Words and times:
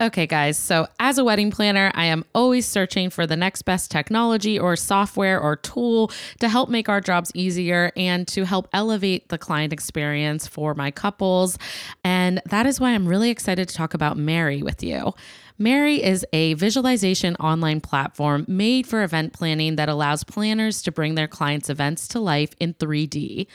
Okay, 0.00 0.26
guys. 0.26 0.58
So, 0.58 0.88
as 0.98 1.18
a 1.18 1.24
wedding 1.24 1.52
planner, 1.52 1.92
I 1.94 2.06
am 2.06 2.24
always 2.34 2.66
searching 2.66 3.10
for 3.10 3.28
the 3.28 3.36
next 3.36 3.62
best 3.62 3.92
technology 3.92 4.58
or 4.58 4.74
software 4.74 5.40
or 5.40 5.54
tool 5.54 6.10
to 6.40 6.48
help 6.48 6.68
make 6.68 6.88
our 6.88 7.00
jobs 7.00 7.30
easier 7.32 7.92
and 7.96 8.26
to 8.28 8.44
help 8.44 8.66
elevate 8.72 9.28
the 9.28 9.38
client 9.38 9.72
experience 9.72 10.48
for 10.48 10.74
my 10.74 10.90
couples. 10.90 11.58
And 12.02 12.42
that 12.46 12.66
is 12.66 12.80
why 12.80 12.90
I'm 12.90 13.06
really 13.06 13.30
excited 13.30 13.68
to 13.68 13.74
talk 13.74 13.94
about 13.94 14.16
Merri 14.18 14.64
with 14.64 14.82
you. 14.82 15.14
Merri 15.56 16.02
is 16.02 16.26
a 16.32 16.54
visualization 16.54 17.36
online 17.36 17.80
platform 17.80 18.44
made 18.48 18.88
for 18.88 19.04
event 19.04 19.32
planning 19.32 19.76
that 19.76 19.88
allows 19.88 20.24
planners 20.24 20.82
to 20.82 20.90
bring 20.90 21.14
their 21.14 21.28
clients' 21.28 21.70
events 21.70 22.08
to 22.08 22.18
life 22.18 22.56
in 22.58 22.74
3D. 22.74 23.46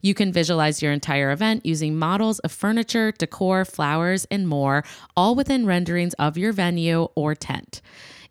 You 0.00 0.14
can 0.14 0.32
visualize 0.32 0.80
your 0.80 0.92
entire 0.92 1.32
event 1.32 1.66
using 1.66 1.98
models 1.98 2.38
of 2.40 2.52
furniture, 2.52 3.10
decor, 3.10 3.64
flowers, 3.64 4.24
and 4.30 4.46
more, 4.46 4.84
all 5.16 5.34
within 5.34 5.66
renderings 5.66 6.14
of 6.14 6.38
your 6.38 6.52
venue 6.52 7.08
or 7.16 7.34
tent. 7.34 7.82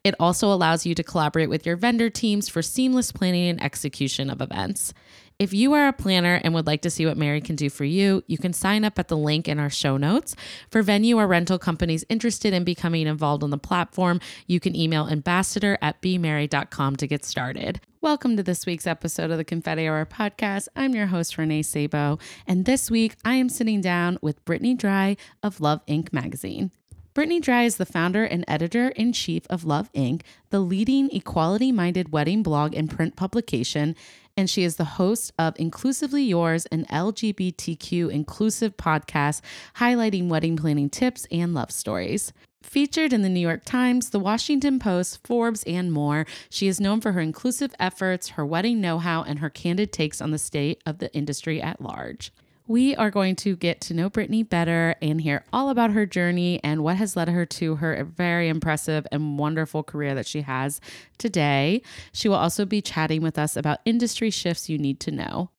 It 0.05 0.15
also 0.21 0.53
allows 0.53 0.85
you 0.85 0.95
to 0.95 1.03
collaborate 1.03 1.49
with 1.49 1.65
your 1.65 1.75
vendor 1.75 2.09
teams 2.09 2.47
for 2.47 2.61
seamless 2.61 3.11
planning 3.11 3.49
and 3.49 3.61
execution 3.61 4.29
of 4.29 4.39
events. 4.39 4.93
If 5.39 5.53
you 5.53 5.73
are 5.73 5.87
a 5.87 5.93
planner 5.93 6.41
and 6.43 6.55
would 6.55 6.65
like 6.65 6.81
to 6.81 6.89
see 6.89 7.05
what 7.05 7.15
Merri 7.15 7.41
can 7.41 7.55
do 7.55 7.69
for 7.69 7.85
you, 7.85 8.23
you 8.25 8.39
can 8.39 8.53
sign 8.53 8.83
up 8.83 8.97
at 8.97 9.07
the 9.07 9.15
link 9.15 9.47
in 9.47 9.59
our 9.59 9.69
show 9.69 9.95
notes. 9.95 10.35
For 10.71 10.81
venue 10.81 11.19
or 11.19 11.27
rental 11.27 11.59
companies 11.59 12.03
interested 12.09 12.55
in 12.55 12.63
becoming 12.63 13.05
involved 13.05 13.43
on 13.43 13.51
the 13.51 13.59
platform, 13.59 14.19
you 14.47 14.59
can 14.59 14.75
email 14.75 15.07
ambassador 15.07 15.77
at 15.79 16.01
bmary.com 16.01 16.95
to 16.95 17.05
get 17.05 17.23
started. 17.23 17.79
Welcome 18.01 18.35
to 18.37 18.41
this 18.41 18.65
week's 18.65 18.87
episode 18.87 19.29
of 19.29 19.37
the 19.37 19.45
Confetti 19.45 19.87
Hour 19.87 20.07
podcast. 20.07 20.69
I'm 20.75 20.95
your 20.95 21.05
host, 21.05 21.37
Renee 21.37 21.61
Sabo, 21.61 22.17
and 22.47 22.65
this 22.65 22.89
week 22.89 23.15
I 23.23 23.35
am 23.35 23.49
sitting 23.49 23.79
down 23.79 24.17
with 24.23 24.43
Brittny 24.43 24.75
Drye 24.75 25.17
of 25.43 25.61
Love 25.61 25.85
Inc. 25.85 26.11
magazine. 26.11 26.71
Brittny 27.17 27.41
Drye 27.41 27.65
is 27.65 27.77
the 27.77 27.85
founder 27.87 28.25
and 28.25 28.45
editor 28.47 28.89
in 28.89 29.11
chief 29.11 29.47
of 29.49 29.65
Love 29.65 29.91
Inc., 29.93 30.21
the 30.51 30.59
leading 30.59 31.09
equality 31.09 31.71
minded 31.71 32.11
wedding 32.11 32.43
blog 32.43 32.75
and 32.75 32.91
print 32.91 33.15
publication, 33.15 33.95
and 34.37 34.47
she 34.47 34.63
is 34.63 34.75
the 34.75 34.83
host 35.01 35.33
of 35.39 35.55
Inclusively 35.57 36.21
Yours, 36.21 36.67
an 36.67 36.85
LGBTQ 36.91 38.11
inclusive 38.11 38.77
podcast 38.77 39.41
highlighting 39.77 40.27
wedding 40.27 40.55
planning 40.55 40.91
tips 40.91 41.25
and 41.31 41.55
love 41.55 41.71
stories. 41.71 42.33
Featured 42.61 43.11
in 43.11 43.23
the 43.23 43.29
New 43.29 43.39
York 43.39 43.65
Times, 43.65 44.11
the 44.11 44.19
Washington 44.19 44.77
Post, 44.77 45.25
Forbes, 45.25 45.63
and 45.63 45.91
more, 45.91 46.27
she 46.51 46.67
is 46.67 46.79
known 46.79 47.01
for 47.01 47.13
her 47.13 47.21
inclusive 47.21 47.73
efforts, 47.79 48.27
her 48.29 48.45
wedding 48.45 48.79
know 48.79 48.99
how, 48.99 49.23
and 49.23 49.39
her 49.39 49.49
candid 49.49 49.91
takes 49.91 50.21
on 50.21 50.29
the 50.29 50.37
state 50.37 50.83
of 50.85 50.99
the 50.99 51.11
industry 51.15 51.59
at 51.59 51.81
large. 51.81 52.31
We 52.67 52.97
are 52.97 53.09
going 53.09 53.37
to 53.37 53.55
get 53.55 53.79
to 53.81 53.93
know 53.93 54.09
Brittny 54.09 54.47
better 54.47 54.95
and 55.01 55.21
hear 55.21 55.45
all 55.53 55.69
about 55.69 55.91
her 55.91 56.05
journey 56.05 56.59
and 56.65 56.83
what 56.83 56.97
has 56.97 57.15
led 57.15 57.29
her 57.29 57.45
to 57.45 57.77
her 57.77 58.03
very 58.03 58.49
impressive 58.49 59.07
and 59.09 59.39
wonderful 59.39 59.83
career 59.83 60.13
that 60.15 60.27
she 60.27 60.41
has 60.41 60.81
today. 61.17 61.81
She 62.11 62.27
will 62.27 62.35
also 62.35 62.65
be 62.65 62.81
chatting 62.81 63.21
with 63.21 63.39
us 63.39 63.55
about 63.55 63.79
industry 63.85 64.29
shifts 64.29 64.67
you 64.67 64.77
need 64.77 64.99
to 65.01 65.11
know. 65.11 65.49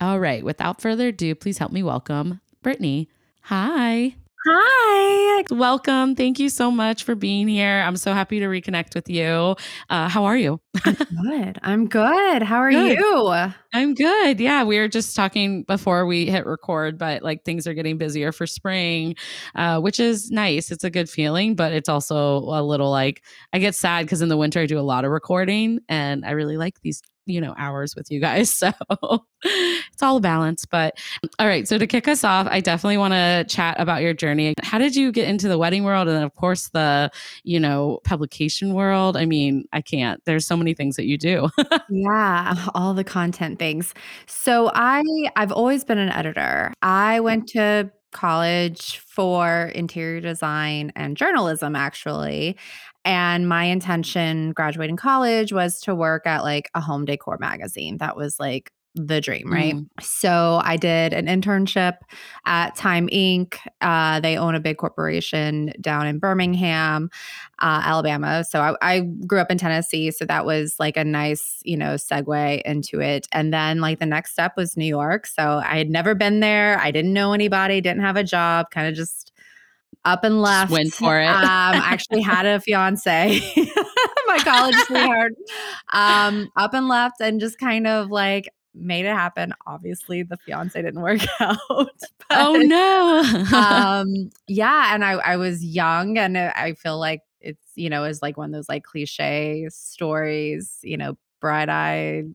All 0.00 0.18
right, 0.18 0.44
without 0.44 0.80
further 0.80 1.08
ado, 1.08 1.36
please 1.36 1.58
help 1.58 1.70
me 1.70 1.84
welcome 1.84 2.40
Brittny. 2.64 3.06
Hi. 3.42 4.16
Hi. 4.44 5.44
Welcome. 5.52 6.16
Thank 6.16 6.40
you 6.40 6.48
so 6.48 6.70
much 6.72 7.04
for 7.04 7.14
being 7.14 7.46
here. 7.46 7.80
I'm 7.86 7.96
so 7.96 8.12
happy 8.12 8.40
to 8.40 8.46
reconnect 8.46 8.96
with 8.96 9.08
you. 9.08 9.54
Uh, 9.88 10.08
how 10.08 10.24
are 10.24 10.36
you? 10.36 10.60
I'm 10.84 10.96
good. 10.96 11.58
I'm 11.62 11.88
good. 11.88 12.42
How 12.42 12.56
are 12.56 12.72
good. 12.72 12.98
you? 12.98 13.52
I'm 13.72 13.94
good. 13.94 14.40
Yeah, 14.40 14.64
we 14.64 14.78
were 14.78 14.88
just 14.88 15.14
talking 15.14 15.62
before 15.62 16.06
we 16.06 16.26
hit 16.26 16.44
record, 16.44 16.98
but 16.98 17.22
like 17.22 17.44
things 17.44 17.68
are 17.68 17.74
getting 17.74 17.98
busier 17.98 18.32
for 18.32 18.46
spring, 18.46 19.14
uh, 19.54 19.80
which 19.80 20.00
is 20.00 20.30
nice. 20.32 20.72
It's 20.72 20.84
a 20.84 20.90
good 20.90 21.08
feeling, 21.08 21.54
but 21.54 21.72
it's 21.72 21.88
also 21.88 22.38
a 22.38 22.62
little 22.62 22.90
like 22.90 23.22
I 23.52 23.60
get 23.60 23.76
sad 23.76 24.06
because 24.06 24.22
in 24.22 24.28
the 24.28 24.36
winter 24.36 24.58
I 24.60 24.66
do 24.66 24.78
a 24.78 24.80
lot 24.80 25.04
of 25.04 25.12
recording 25.12 25.78
and 25.88 26.24
I 26.24 26.32
really 26.32 26.56
like 26.56 26.80
these 26.82 27.00
you 27.26 27.40
know 27.40 27.54
hours 27.56 27.94
with 27.96 28.10
you 28.10 28.20
guys 28.20 28.50
so 28.52 28.72
it's 29.44 30.02
all 30.02 30.16
a 30.16 30.20
balance 30.20 30.66
but 30.66 30.98
um, 31.22 31.30
all 31.38 31.46
right 31.46 31.68
so 31.68 31.78
to 31.78 31.86
kick 31.86 32.08
us 32.08 32.24
off 32.24 32.46
i 32.50 32.60
definitely 32.60 32.96
want 32.96 33.12
to 33.12 33.44
chat 33.48 33.78
about 33.78 34.02
your 34.02 34.14
journey. 34.14 34.54
How 34.62 34.78
did 34.78 34.96
you 34.96 35.12
get 35.12 35.28
into 35.28 35.48
the 35.48 35.58
wedding 35.58 35.84
world 35.84 36.08
and 36.08 36.16
then 36.16 36.24
of 36.24 36.34
course 36.34 36.68
the 36.70 37.10
you 37.44 37.60
know 37.60 38.00
publication 38.04 38.74
world? 38.74 39.16
I 39.16 39.26
mean 39.26 39.64
i 39.72 39.80
can't 39.80 40.22
there's 40.24 40.46
so 40.46 40.56
many 40.56 40.74
things 40.74 40.96
that 40.96 41.06
you 41.06 41.18
do. 41.18 41.48
Yeah 41.90 42.54
all 42.74 42.94
the 42.94 43.04
content 43.04 43.58
things. 43.58 43.94
So 44.26 44.70
i 44.74 45.02
i've 45.36 45.52
always 45.52 45.84
been 45.84 45.98
an 45.98 46.10
editor. 46.10 46.72
I 46.82 47.18
mm. 47.18 47.24
went 47.24 47.48
to 47.48 47.90
college 48.12 48.98
for 48.98 49.72
interior 49.74 50.20
design 50.20 50.92
and 50.94 51.16
journalism 51.16 51.74
actually 51.74 52.56
and 53.04 53.48
my 53.48 53.64
intention 53.64 54.52
graduating 54.52 54.96
college 54.96 55.52
was 55.52 55.80
to 55.82 55.94
work 55.94 56.26
at 56.26 56.42
like 56.42 56.70
a 56.74 56.80
home 56.80 57.04
decor 57.04 57.38
magazine. 57.38 57.98
That 57.98 58.16
was 58.16 58.38
like 58.38 58.72
the 58.94 59.20
dream, 59.20 59.50
right? 59.50 59.74
Mm. 59.74 59.86
So 60.02 60.60
I 60.62 60.76
did 60.76 61.14
an 61.14 61.26
internship 61.26 61.98
at 62.44 62.76
Time 62.76 63.08
Inc. 63.08 63.56
Uh, 63.80 64.20
they 64.20 64.36
own 64.36 64.54
a 64.54 64.60
big 64.60 64.76
corporation 64.76 65.72
down 65.80 66.06
in 66.06 66.18
Birmingham, 66.18 67.10
uh, 67.60 67.80
Alabama. 67.84 68.44
So 68.44 68.60
I, 68.60 68.76
I, 68.82 69.00
grew 69.26 69.38
up 69.38 69.50
in 69.50 69.56
Tennessee, 69.56 70.10
so 70.10 70.26
that 70.26 70.44
was 70.44 70.76
like 70.78 70.98
a 70.98 71.04
nice, 71.04 71.60
you 71.64 71.76
know, 71.76 71.94
segue 71.94 72.62
into 72.62 73.00
it. 73.00 73.26
And 73.32 73.52
then 73.52 73.80
like 73.80 73.98
the 73.98 74.06
next 74.06 74.32
step 74.32 74.56
was 74.56 74.76
New 74.76 74.84
York. 74.84 75.26
So 75.26 75.62
I 75.64 75.78
had 75.78 75.88
never 75.88 76.14
been 76.14 76.40
there. 76.40 76.78
I 76.78 76.90
didn't 76.90 77.14
know 77.14 77.32
anybody, 77.32 77.80
didn't 77.80 78.02
have 78.02 78.16
a 78.16 78.24
job, 78.24 78.70
kind 78.70 78.88
of 78.88 78.94
just 78.94 79.31
up 80.04 80.24
and 80.24 80.42
left. 80.42 80.70
Just 80.70 80.72
went 80.72 80.92
for 80.92 81.20
it. 81.20 81.26
um, 81.26 81.44
actually 81.44 82.20
had 82.22 82.46
a 82.46 82.60
fiance, 82.60 83.40
my 84.26 84.38
college 84.38 84.74
sweetheart. 84.86 85.32
Um, 85.92 86.50
up 86.56 86.74
and 86.74 86.88
left 86.88 87.20
and 87.20 87.40
just 87.40 87.58
kind 87.58 87.86
of 87.86 88.10
like 88.10 88.48
made 88.74 89.04
it 89.04 89.14
happen. 89.14 89.52
Obviously, 89.66 90.22
the 90.22 90.36
fiance 90.38 90.80
didn't 90.80 91.00
work 91.02 91.20
out. 91.40 91.58
Oh, 91.70 91.86
but, 92.28 92.38
oh 92.38 92.54
no. 92.54 93.44
um, 93.56 94.30
yeah, 94.46 94.94
and 94.94 95.04
I 95.04 95.12
I 95.12 95.36
was 95.36 95.64
young, 95.64 96.18
and 96.18 96.36
I 96.36 96.74
feel 96.74 96.98
like 96.98 97.22
it's 97.40 97.64
you 97.74 97.90
know 97.90 98.04
is 98.04 98.22
like 98.22 98.36
one 98.36 98.50
of 98.50 98.52
those 98.52 98.68
like 98.68 98.84
cliche 98.84 99.66
stories, 99.70 100.78
you 100.82 100.96
know, 100.96 101.16
bright 101.40 101.68
eyed, 101.68 102.34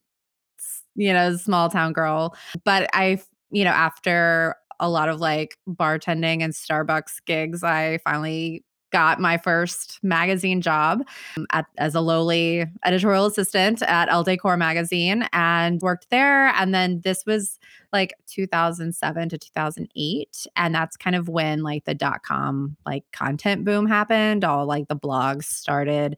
you 0.95 1.13
know, 1.13 1.35
small 1.37 1.69
town 1.69 1.93
girl. 1.93 2.35
But 2.63 2.89
I, 2.93 3.19
you 3.49 3.63
know, 3.63 3.71
after 3.71 4.55
a 4.79 4.89
lot 4.89 5.09
of 5.09 5.19
like 5.19 5.57
bartending 5.67 6.43
and 6.43 6.53
Starbucks 6.53 7.25
gigs, 7.25 7.63
I 7.63 7.99
finally 7.99 8.63
got 8.91 9.19
my 9.19 9.37
first 9.37 9.99
magazine 10.01 10.61
job 10.61 11.01
um, 11.35 11.45
at, 11.51 11.65
as 11.77 11.95
a 11.95 12.01
lowly 12.01 12.65
editorial 12.85 13.25
assistant 13.25 13.81
at 13.83 14.09
Elle 14.09 14.23
Decor 14.23 14.57
magazine 14.57 15.27
and 15.33 15.81
worked 15.81 16.09
there. 16.09 16.47
And 16.55 16.73
then 16.73 17.01
this 17.03 17.23
was 17.25 17.59
like 17.91 18.13
2007 18.27 19.29
to 19.29 19.37
2008. 19.37 20.47
And 20.55 20.75
that's 20.75 20.97
kind 20.97 21.15
of 21.15 21.29
when 21.29 21.63
like 21.63 21.85
the 21.85 21.93
dot 21.93 22.23
com 22.23 22.77
like 22.85 23.03
content 23.11 23.65
boom 23.65 23.87
happened, 23.87 24.43
all 24.43 24.65
like 24.65 24.87
the 24.87 24.95
blogs 24.95 25.45
started. 25.45 26.17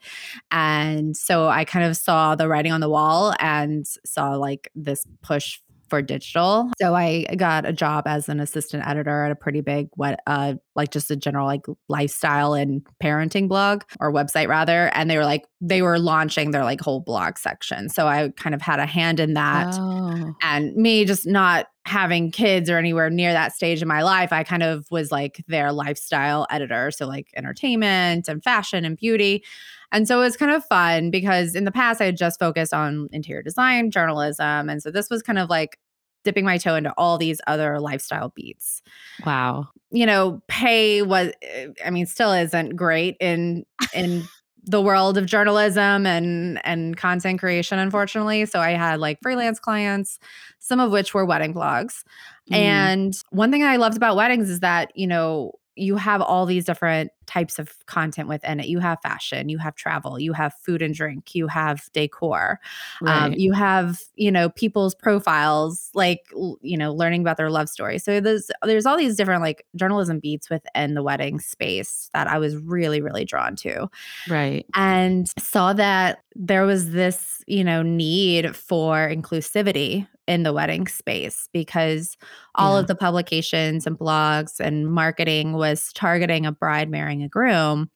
And 0.52 1.16
so 1.16 1.48
I 1.48 1.66
kind 1.66 1.86
of 1.86 1.98
saw 1.98 2.36
the 2.36 2.48
writing 2.48 2.72
on 2.72 2.82
the 2.82 2.90
wall 2.90 3.34
and 3.40 3.86
saw 4.06 4.36
like 4.36 4.70
this 4.76 5.06
push 5.22 5.60
for 5.90 6.02
digital. 6.02 6.72
So 6.80 6.96
I 6.96 7.26
got 7.36 7.66
a 7.66 7.74
job 7.74 8.08
as 8.08 8.30
an 8.30 8.40
assistant 8.40 8.88
editor 8.88 9.24
at 9.24 9.32
a 9.32 9.36
pretty 9.36 9.62
big 9.62 9.90
what 9.96 10.20
uh 10.28 10.56
like 10.76 10.92
just 10.92 11.12
a 11.12 11.16
general 11.16 11.46
like 11.46 11.66
lifestyle 11.88 12.54
and 12.54 12.86
parenting 13.04 13.48
blog 13.48 13.84
or 14.00 14.14
website 14.14 14.48
rather 14.48 14.92
and 14.94 15.10
they 15.10 15.18
were 15.18 15.26
like 15.26 15.46
they 15.62 15.82
were 15.82 16.00
launching 16.00 16.52
their 16.52 16.64
like 16.64 16.82
whole 16.82 17.02
blog 17.02 17.38
section. 17.38 17.90
So 17.90 18.08
I 18.08 18.30
kind 18.38 18.56
of 18.56 18.62
had 18.62 18.80
a 18.80 18.86
hand 18.86 19.20
in 19.20 19.34
that. 19.34 19.76
Oh. 19.78 20.34
And 20.42 20.76
me 20.76 21.06
just 21.06 21.28
not 21.28 21.68
having 21.86 22.32
kids 22.32 22.70
or 22.70 22.78
anywhere 22.78 23.10
near 23.10 23.34
that 23.34 23.54
stage 23.54 23.82
in 23.82 23.88
my 23.88 24.04
life, 24.04 24.32
I 24.32 24.44
kind 24.44 24.64
of 24.64 24.86
was 24.92 25.12
like 25.12 25.44
their 25.48 25.72
lifestyle 25.72 26.46
editor. 26.50 26.92
So, 26.92 27.08
like 27.08 27.28
entertainment 27.36 28.28
and 28.28 28.44
fashion 28.44 28.86
and 28.86 28.96
beauty. 28.96 29.44
And 29.92 30.08
so 30.08 30.20
it 30.20 30.24
was 30.24 30.38
kind 30.38 30.52
of 30.52 30.64
fun 30.66 31.12
because 31.12 31.56
in 31.56 31.64
the 31.64 31.72
past 31.72 32.02
I 32.02 32.06
had 32.06 32.18
just 32.18 32.40
focused 32.40 32.74
on 32.74 33.10
interior 33.12 33.42
design, 33.42 33.92
journalism. 33.92 34.70
And 34.70 34.82
so 34.82 34.92
this 34.92 35.10
was 35.10 35.22
kind 35.22 35.40
of 35.40 35.50
like 35.50 35.80
dipping 36.24 36.46
my 36.46 36.58
toe 36.58 36.76
into 36.76 36.94
all 36.98 37.18
these 37.18 37.42
other 37.48 37.80
lifestyle 37.80 38.32
beats. 38.36 38.82
Wow. 39.26 39.70
You 39.92 40.06
know, 40.06 40.42
pay 40.48 41.02
was 41.02 41.32
eh, 41.42 41.68
I 41.84 41.90
mean 41.90 42.06
still 42.06 42.32
isn't 42.32 42.76
great 42.76 43.16
in 43.20 43.66
in 43.94 44.24
the 44.66 44.82
world 44.82 45.18
of 45.18 45.26
journalism 45.26 46.06
and 46.06 46.60
and 46.64 46.96
content 46.98 47.40
creation 47.40 47.80
unfortunately 47.80 48.46
so 48.46 48.60
i 48.60 48.72
had 48.72 49.00
like 49.00 49.18
freelance 49.22 49.60
clients 49.60 50.20
some 50.60 50.80
of 50.80 50.92
which 50.92 51.14
were 51.14 51.26
wedding 51.26 51.54
blogs 51.54 52.04
mm. 52.52 52.56
and 52.56 53.24
one 53.32 53.52
thing 53.52 53.64
i 53.64 53.78
loved 53.78 53.96
about 53.98 54.16
weddings 54.16 54.50
is 54.50 54.60
that 54.60 54.92
you 54.96 55.08
know 55.08 55.52
you 55.80 55.96
have 55.96 56.22
all 56.22 56.46
these 56.46 56.66
different 56.66 57.12
types 57.26 57.60
of 57.60 57.74
content 57.86 58.28
within 58.28 58.60
it. 58.60 58.68
You 58.68 58.80
have 58.80 59.00
fashion, 59.02 59.50
you 59.50 59.60
have 59.60 59.76
travel, 59.76 60.20
you 60.20 60.34
have 60.34 60.54
food 60.66 60.82
and 60.82 60.94
drink, 60.94 61.36
you 61.36 61.48
have 61.48 61.90
decor, 61.94 62.60
um, 63.02 63.08
right. 63.08 63.24
um, 63.24 63.34
you 63.34 63.54
have 63.54 64.00
you 64.16 64.32
know 64.32 64.50
people's 64.50 64.96
profiles, 64.96 65.90
like 65.94 66.22
you 66.62 66.78
know 66.78 66.94
learning 66.94 67.22
about 67.22 67.38
their 67.38 67.50
love 67.50 67.70
story. 67.70 68.00
So 68.00 68.20
there's 68.20 68.50
there's 68.64 68.86
all 68.86 68.98
these 68.98 69.16
different 69.16 69.42
like 69.42 69.66
journalism 69.76 70.20
beats 70.20 70.50
within 70.50 70.96
the 70.96 71.04
wedding 71.04 71.40
space 71.40 72.10
that 72.14 72.28
I 72.28 72.38
was 72.40 72.56
really 72.58 73.02
really 73.02 73.26
drawn 73.26 73.56
to, 73.58 73.90
right? 74.28 74.66
And 74.76 75.30
saw 75.40 75.74
that 75.74 76.24
there 76.36 76.66
was 76.66 76.92
this 76.92 77.44
you 77.48 77.64
know 77.64 77.82
need 77.82 78.56
for 78.56 79.10
inclusivity 79.10 80.08
in 80.30 80.44
the 80.44 80.54
wedding 80.54 80.88
space 80.88 81.50
because 81.52 82.16
all 82.54 82.76
yeah. 82.76 82.82
of 82.82 82.88
the 82.88 82.96
publications 82.96 83.88
and 83.88 83.98
blogs 83.98 84.60
and 84.60 84.88
marketing 84.88 85.54
was 85.54 85.92
targeting 85.94 86.46
a 86.46 86.52
bride 86.52 86.90
marrying 86.90 87.24
a 87.24 87.28
groom 87.28 87.90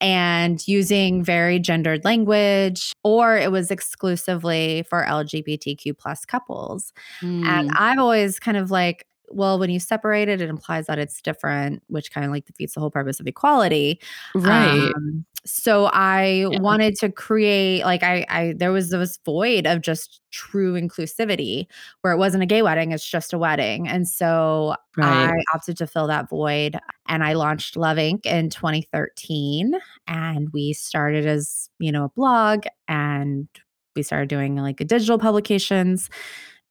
and 0.00 0.66
using 0.68 1.24
very 1.24 1.58
gendered 1.58 2.04
language 2.04 2.92
or 3.02 3.36
it 3.36 3.50
was 3.50 3.72
exclusively 3.72 4.84
for 4.88 5.04
lgbtq 5.04 5.98
plus 5.98 6.24
couples 6.24 6.92
mm. 7.20 7.44
and 7.44 7.70
i've 7.76 7.98
always 7.98 8.38
kind 8.38 8.56
of 8.56 8.70
like 8.70 9.04
well, 9.28 9.58
when 9.58 9.70
you 9.70 9.80
separate 9.80 10.28
it, 10.28 10.40
it 10.40 10.48
implies 10.48 10.86
that 10.86 10.98
it's 10.98 11.20
different, 11.20 11.82
which 11.88 12.12
kind 12.12 12.24
of 12.24 12.32
like 12.32 12.46
defeats 12.46 12.74
the 12.74 12.80
whole 12.80 12.90
purpose 12.90 13.20
of 13.20 13.26
equality. 13.26 14.00
Right. 14.34 14.92
Um, 14.94 15.24
so 15.46 15.86
I 15.92 16.46
yeah. 16.50 16.58
wanted 16.58 16.96
to 16.96 17.10
create 17.10 17.84
like 17.84 18.02
I 18.02 18.26
I 18.28 18.54
there 18.56 18.72
was 18.72 18.90
this 18.90 19.18
void 19.24 19.66
of 19.66 19.80
just 19.80 20.20
true 20.32 20.74
inclusivity 20.74 21.66
where 22.00 22.12
it 22.12 22.18
wasn't 22.18 22.42
a 22.42 22.46
gay 22.46 22.62
wedding, 22.62 22.90
it's 22.92 23.08
just 23.08 23.32
a 23.32 23.38
wedding. 23.38 23.86
And 23.86 24.08
so 24.08 24.74
right. 24.96 25.30
I 25.30 25.34
opted 25.54 25.76
to 25.78 25.86
fill 25.86 26.08
that 26.08 26.28
void 26.28 26.76
and 27.06 27.22
I 27.22 27.34
launched 27.34 27.76
Love 27.76 27.96
Inc 27.96 28.26
in 28.26 28.50
2013 28.50 29.74
and 30.08 30.48
we 30.52 30.72
started 30.72 31.26
as, 31.26 31.70
you 31.78 31.92
know, 31.92 32.04
a 32.04 32.10
blog 32.10 32.64
and 32.88 33.48
we 33.94 34.02
started 34.02 34.28
doing 34.28 34.56
like 34.56 34.80
a 34.80 34.84
digital 34.84 35.18
publications 35.18 36.10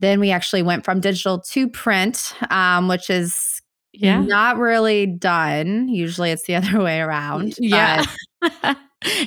then 0.00 0.20
we 0.20 0.30
actually 0.30 0.62
went 0.62 0.84
from 0.84 1.00
digital 1.00 1.40
to 1.40 1.68
print, 1.68 2.34
um, 2.50 2.88
which 2.88 3.08
is 3.10 3.62
yeah. 3.92 4.20
not 4.20 4.58
really 4.58 5.06
done. 5.06 5.88
Usually 5.88 6.30
it's 6.30 6.44
the 6.44 6.54
other 6.56 6.80
way 6.80 7.00
around. 7.00 7.54
Yeah. 7.58 8.04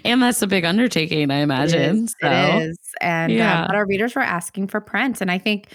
and 0.04 0.21
that's 0.21 0.42
a 0.42 0.48
big 0.48 0.66
undertaking, 0.66 1.31
I 1.31 1.38
imagine. 1.38 1.81
It 1.81 2.04
is. 2.04 2.16
So. 2.21 2.30
It 2.30 2.62
is. 2.69 2.77
And 3.01 3.31
uh, 3.31 3.36
yeah. 3.36 3.68
but 3.68 3.75
our 3.75 3.86
readers 3.86 4.16
were 4.16 4.21
asking 4.21 4.68
for 4.68 4.81
print. 4.81 5.21
And 5.21 5.31
I 5.31 5.38
think 5.38 5.69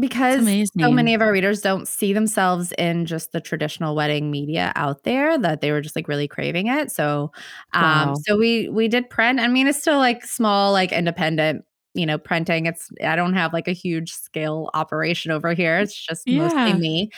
because 0.00 0.46
so 0.78 0.90
many 0.90 1.12
of 1.12 1.20
our 1.20 1.30
readers 1.30 1.60
don't 1.60 1.86
see 1.86 2.12
themselves 2.12 2.72
in 2.78 3.04
just 3.04 3.32
the 3.32 3.40
traditional 3.40 3.94
wedding 3.94 4.30
media 4.30 4.72
out 4.74 5.02
there 5.02 5.36
that 5.36 5.60
they 5.60 5.70
were 5.70 5.82
just 5.82 5.94
like 5.94 6.08
really 6.08 6.26
craving 6.26 6.66
it 6.66 6.90
so 6.90 7.30
um 7.74 7.82
wow. 8.08 8.14
so 8.22 8.38
we 8.38 8.70
we 8.70 8.88
did 8.88 9.10
print 9.10 9.38
i 9.38 9.46
mean 9.46 9.66
it's 9.66 9.78
still 9.78 9.98
like 9.98 10.24
small 10.24 10.72
like 10.72 10.92
independent 10.92 11.62
you 11.94 12.06
know, 12.06 12.18
printing. 12.18 12.66
It's 12.66 12.90
I 13.04 13.16
don't 13.16 13.34
have 13.34 13.52
like 13.52 13.68
a 13.68 13.72
huge 13.72 14.12
scale 14.12 14.70
operation 14.74 15.30
over 15.30 15.52
here. 15.54 15.78
It's 15.78 15.94
just 15.94 16.26
yeah. 16.26 16.38
mostly 16.38 16.74
me. 16.74 17.10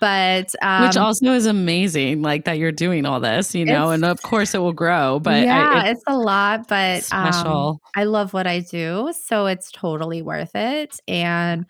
But 0.00 0.54
um, 0.62 0.86
which 0.86 0.96
also 0.96 1.32
is 1.32 1.46
amazing, 1.46 2.22
like 2.22 2.44
that 2.44 2.58
you're 2.58 2.70
doing 2.72 3.04
all 3.04 3.18
this, 3.18 3.54
you 3.54 3.64
know, 3.64 3.90
and 3.90 4.04
of 4.04 4.22
course 4.22 4.54
it 4.54 4.58
will 4.58 4.72
grow. 4.72 5.18
But 5.18 5.44
yeah, 5.44 5.72
I, 5.74 5.88
it's, 5.88 6.00
it's, 6.00 6.04
a 6.06 6.16
lot, 6.16 6.68
but 6.68 7.02
special. 7.02 7.68
Um, 7.68 7.80
I 7.96 8.04
love 8.04 8.32
what 8.32 8.46
I 8.46 8.60
do, 8.60 9.12
so 9.20 9.46
it's 9.46 9.72
totally 9.72 10.22
worth 10.22 10.54
it. 10.54 11.00
And 11.08 11.66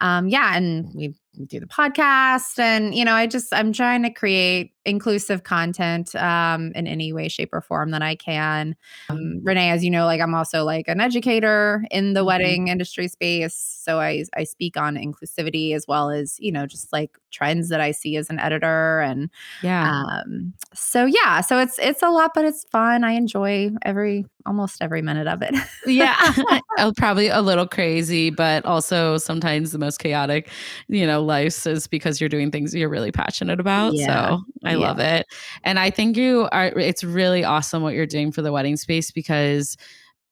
um, 0.00 0.28
yeah, 0.28 0.56
and 0.56 0.90
we 0.94 1.14
do 1.44 1.60
the 1.60 1.66
podcast 1.66 2.58
and 2.58 2.94
you 2.94 3.04
know 3.04 3.12
i 3.12 3.26
just 3.26 3.52
i'm 3.52 3.72
trying 3.72 4.02
to 4.02 4.10
create 4.10 4.72
inclusive 4.84 5.42
content 5.42 6.14
um, 6.14 6.70
in 6.76 6.86
any 6.86 7.12
way 7.12 7.28
shape 7.28 7.50
or 7.52 7.60
form 7.60 7.90
that 7.90 8.02
i 8.02 8.14
can. 8.14 8.76
Um, 9.10 9.40
renee 9.42 9.70
as 9.70 9.84
you 9.84 9.90
know 9.90 10.06
like 10.06 10.20
i'm 10.20 10.34
also 10.34 10.64
like 10.64 10.86
an 10.88 11.00
educator 11.00 11.84
in 11.90 12.14
the 12.14 12.20
mm-hmm. 12.20 12.28
wedding 12.28 12.68
industry 12.68 13.08
space 13.08 13.56
so 13.56 13.98
i 14.00 14.24
i 14.36 14.44
speak 14.44 14.76
on 14.76 14.94
inclusivity 14.94 15.74
as 15.74 15.86
well 15.88 16.10
as 16.10 16.36
you 16.38 16.52
know 16.52 16.66
just 16.66 16.92
like 16.92 17.18
trends 17.32 17.68
that 17.68 17.80
i 17.80 17.90
see 17.90 18.16
as 18.16 18.30
an 18.30 18.38
editor 18.38 19.00
and 19.00 19.28
yeah. 19.62 19.90
um, 19.90 20.54
so 20.72 21.04
yeah 21.04 21.40
so 21.40 21.58
it's 21.58 21.78
it's 21.78 22.02
a 22.02 22.10
lot 22.10 22.32
but 22.34 22.44
it's 22.44 22.64
fun. 22.64 23.02
I 23.02 23.12
enjoy 23.12 23.70
every 23.82 24.26
almost 24.46 24.80
every 24.80 25.02
minute 25.02 25.26
of 25.26 25.42
it 25.42 25.54
yeah 25.86 26.32
probably 26.96 27.28
a 27.28 27.40
little 27.42 27.66
crazy 27.66 28.30
but 28.30 28.64
also 28.64 29.18
sometimes 29.18 29.72
the 29.72 29.78
most 29.78 29.98
chaotic 29.98 30.48
you 30.88 31.06
know 31.06 31.22
life 31.22 31.66
is 31.66 31.86
because 31.86 32.20
you're 32.20 32.28
doing 32.28 32.50
things 32.50 32.74
you're 32.74 32.88
really 32.88 33.12
passionate 33.12 33.60
about. 33.60 33.94
Yeah. 33.94 34.06
So 34.06 34.42
I 34.64 34.72
yeah. 34.72 34.76
love 34.76 34.98
it. 34.98 35.26
And 35.64 35.78
I 35.78 35.90
think 35.90 36.16
you 36.16 36.48
are, 36.52 36.66
it's 36.66 37.04
really 37.04 37.44
awesome 37.44 37.82
what 37.82 37.94
you're 37.94 38.06
doing 38.06 38.32
for 38.32 38.42
the 38.42 38.52
wedding 38.52 38.76
space 38.76 39.10
because 39.10 39.76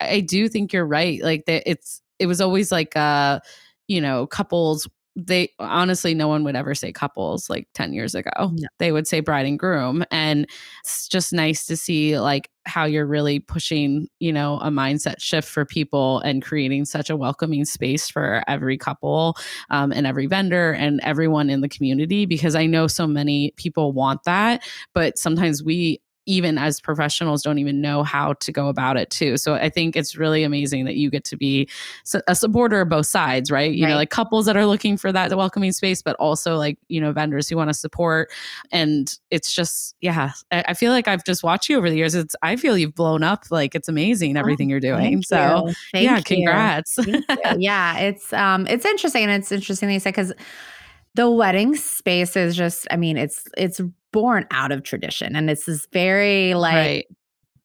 I 0.00 0.20
do 0.20 0.48
think 0.48 0.72
you're 0.72 0.86
right. 0.86 1.22
Like 1.22 1.44
that 1.46 1.68
it's, 1.68 2.02
it 2.18 2.26
was 2.26 2.40
always 2.40 2.70
like, 2.70 2.96
uh, 2.96 3.40
you 3.88 4.00
know, 4.00 4.26
couples 4.26 4.88
they 5.16 5.48
honestly 5.60 6.14
no 6.14 6.26
one 6.26 6.42
would 6.44 6.56
ever 6.56 6.74
say 6.74 6.90
couples 6.92 7.48
like 7.48 7.68
10 7.74 7.92
years 7.92 8.14
ago 8.14 8.30
no. 8.52 8.68
they 8.78 8.90
would 8.90 9.06
say 9.06 9.20
bride 9.20 9.46
and 9.46 9.58
groom 9.58 10.04
and 10.10 10.46
it's 10.82 11.08
just 11.08 11.32
nice 11.32 11.66
to 11.66 11.76
see 11.76 12.18
like 12.18 12.50
how 12.66 12.84
you're 12.84 13.06
really 13.06 13.38
pushing 13.38 14.08
you 14.18 14.32
know 14.32 14.58
a 14.60 14.70
mindset 14.70 15.20
shift 15.20 15.48
for 15.48 15.64
people 15.64 16.20
and 16.20 16.42
creating 16.42 16.84
such 16.84 17.10
a 17.10 17.16
welcoming 17.16 17.64
space 17.64 18.08
for 18.08 18.42
every 18.48 18.76
couple 18.76 19.36
um, 19.70 19.92
and 19.92 20.06
every 20.06 20.26
vendor 20.26 20.72
and 20.72 21.00
everyone 21.04 21.48
in 21.48 21.60
the 21.60 21.68
community 21.68 22.26
because 22.26 22.54
i 22.54 22.66
know 22.66 22.86
so 22.86 23.06
many 23.06 23.52
people 23.56 23.92
want 23.92 24.24
that 24.24 24.62
but 24.94 25.16
sometimes 25.18 25.62
we 25.62 26.00
even 26.26 26.58
as 26.58 26.80
professionals 26.80 27.42
don't 27.42 27.58
even 27.58 27.80
know 27.80 28.02
how 28.02 28.32
to 28.34 28.52
go 28.52 28.68
about 28.68 28.96
it 28.96 29.10
too. 29.10 29.36
So 29.36 29.54
i 29.54 29.68
think 29.68 29.96
it's 29.96 30.16
really 30.16 30.42
amazing 30.42 30.84
that 30.84 30.96
you 30.96 31.10
get 31.10 31.24
to 31.24 31.36
be 31.36 31.68
a 32.26 32.34
supporter 32.34 32.80
of 32.80 32.88
both 32.88 33.06
sides 33.06 33.50
right? 33.50 33.72
You 33.72 33.84
right. 33.84 33.90
know 33.90 33.96
like 33.96 34.10
couples 34.10 34.46
that 34.46 34.56
are 34.56 34.66
looking 34.66 34.96
for 34.96 35.12
that 35.12 35.34
welcoming 35.36 35.72
space 35.72 36.02
but 36.02 36.16
also 36.16 36.56
like 36.56 36.78
you 36.88 37.00
know 37.00 37.12
vendors 37.12 37.48
who 37.48 37.56
want 37.56 37.70
to 37.70 37.74
support. 37.74 38.30
And 38.72 39.12
it's 39.30 39.52
just 39.54 39.96
yeah 40.00 40.32
I, 40.50 40.64
I, 40.68 40.74
feel 40.74 40.92
like 40.92 41.08
i've 41.08 41.24
just 41.24 41.42
watched 41.42 41.68
you 41.68 41.76
over 41.76 41.90
the 41.90 41.96
years. 41.96 42.14
It's 42.14 42.36
i 42.42 42.56
feel 42.56 42.76
you've 42.76 42.94
blown 42.94 43.22
up. 43.22 43.44
Like 43.50 43.74
it's 43.74 43.88
amazing 43.88 44.36
oh, 44.36 44.40
everything 44.40 44.68
oh, 44.68 44.70
you're 44.70 44.80
doing. 44.80 45.22
So 45.22 45.70
yeah 45.92 46.20
congrats. 46.20 46.98
Yeah 47.56 47.98
it's 47.98 48.32
um 48.32 48.66
it's 48.66 48.84
interesting 48.84 49.24
and 49.24 49.32
it's 49.32 49.52
interesting 49.52 49.90
you 49.90 50.00
said 50.00 50.10
because 50.10 50.32
the 51.14 51.30
wedding 51.30 51.74
space 51.74 52.36
is 52.36 52.56
just 52.56 52.86
i 52.90 52.96
mean 52.96 53.16
it's 53.16 53.44
it's 53.56 53.80
born 54.12 54.46
out 54.50 54.72
of 54.72 54.82
tradition 54.82 55.34
and 55.34 55.50
it's 55.50 55.66
this 55.66 55.86
very 55.92 56.54
like 56.54 56.74
right. 56.74 57.06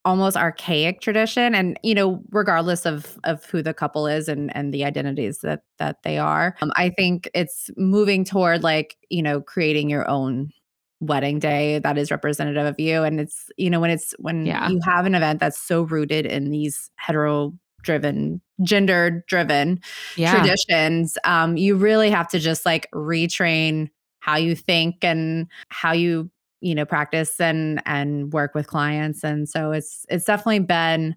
almost 0.06 0.36
archaic 0.36 1.02
tradition 1.02 1.54
and 1.54 1.80
you 1.84 1.94
know 1.94 2.22
regardless 2.32 2.86
of 2.86 3.18
of 3.24 3.46
who 3.46 3.62
the 3.62 3.74
couple 3.74 4.08
is 4.08 4.28
and 4.28 4.56
and 4.56 4.74
the 4.74 4.84
identities 4.84 5.40
that 5.40 5.62
that 5.78 5.98
they 6.04 6.18
are 6.18 6.56
um, 6.62 6.72
i 6.76 6.90
think 6.90 7.30
it's 7.34 7.70
moving 7.78 8.24
toward 8.24 8.64
like 8.64 8.98
you 9.10 9.22
know 9.22 9.42
creating 9.42 9.90
your 9.90 10.10
own 10.10 10.50
wedding 11.02 11.40
day 11.40 11.80
that 11.80 11.98
is 11.98 12.12
representative 12.12 12.66
of 12.66 12.78
you 12.80 13.04
and 13.04 13.22
it's 13.22 13.46
you 13.58 13.70
know 13.70 13.80
when 13.80 13.90
it's 13.90 14.14
when 14.20 14.46
yeah. 14.46 14.68
you 14.70 14.80
have 14.84 15.06
an 15.06 15.16
event 15.16 15.40
that's 15.40 15.60
so 15.60 15.84
rooted 15.84 16.26
in 16.26 16.50
these 16.50 16.92
hetero 16.98 17.54
driven 17.84 18.42
gender 18.62 19.24
driven 19.28 19.80
yeah. 20.18 20.36
traditions 20.36 21.18
um 21.24 21.56
you 21.58 21.76
really 21.76 22.10
have 22.10 22.28
to 22.28 22.40
just 22.40 22.66
like 22.66 22.90
retrain 22.94 23.90
how 24.20 24.36
you 24.36 24.56
think 24.56 25.04
and 25.04 25.48
how 25.70 25.92
you 25.92 26.30
you 26.62 26.76
know 26.76 26.86
practice 26.86 27.40
and 27.40 27.82
and 27.86 28.34
work 28.34 28.54
with 28.54 28.68
clients 28.68 29.24
and 29.24 29.48
so 29.48 29.72
it's 29.72 30.06
it's 30.10 30.26
definitely 30.26 30.60
been 30.60 31.16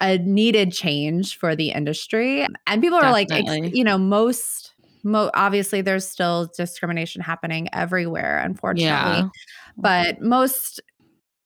a 0.00 0.18
needed 0.18 0.72
change 0.72 1.36
for 1.36 1.54
the 1.56 1.70
industry 1.70 2.46
and 2.66 2.82
people 2.82 2.98
are 2.98 3.24
definitely. 3.24 3.60
like 3.62 3.74
you 3.74 3.84
know 3.84 3.98
most 3.98 4.72
mo- 5.02 5.30
obviously 5.34 5.80
there's 5.80 6.06
still 6.06 6.50
discrimination 6.56 7.20
happening 7.20 7.68
everywhere 7.72 8.38
unfortunately 8.38 9.18
yeah. 9.18 9.28
but 9.76 10.20
most 10.20 10.80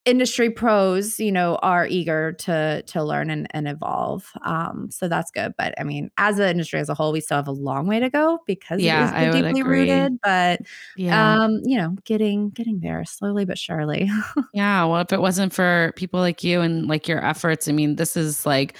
industry 0.08 0.50
pros, 0.50 1.20
you 1.20 1.30
know, 1.30 1.56
are 1.62 1.86
eager 1.86 2.32
to 2.32 2.82
to 2.82 3.02
learn 3.04 3.30
and, 3.30 3.46
and 3.50 3.68
evolve. 3.68 4.30
Um, 4.44 4.88
so 4.90 5.08
that's 5.08 5.30
good. 5.30 5.52
But 5.58 5.74
I 5.78 5.84
mean, 5.84 6.10
as 6.16 6.38
an 6.38 6.48
industry 6.48 6.80
as 6.80 6.88
a 6.88 6.94
whole, 6.94 7.12
we 7.12 7.20
still 7.20 7.36
have 7.36 7.48
a 7.48 7.52
long 7.52 7.86
way 7.86 8.00
to 8.00 8.08
go 8.10 8.38
because 8.46 8.80
Yeah, 8.80 9.14
it 9.20 9.28
is 9.28 9.34
deeply 9.34 9.60
agree. 9.60 9.80
rooted. 9.80 10.18
But 10.22 10.60
Yeah. 10.96 11.34
um, 11.42 11.60
you 11.64 11.76
know, 11.78 11.96
getting 12.04 12.50
getting 12.50 12.80
there 12.80 13.04
slowly 13.04 13.44
but 13.44 13.58
surely. 13.58 14.10
Yeah. 14.54 14.84
Well, 14.86 15.00
if 15.02 15.12
it 15.12 15.20
wasn't 15.20 15.52
for 15.52 15.92
people 15.96 16.20
like 16.20 16.42
you 16.42 16.60
and 16.62 16.86
like 16.88 17.06
your 17.06 17.24
efforts, 17.24 17.68
I 17.68 17.72
mean, 17.72 17.96
this 17.96 18.16
is 18.16 18.46
like 18.46 18.76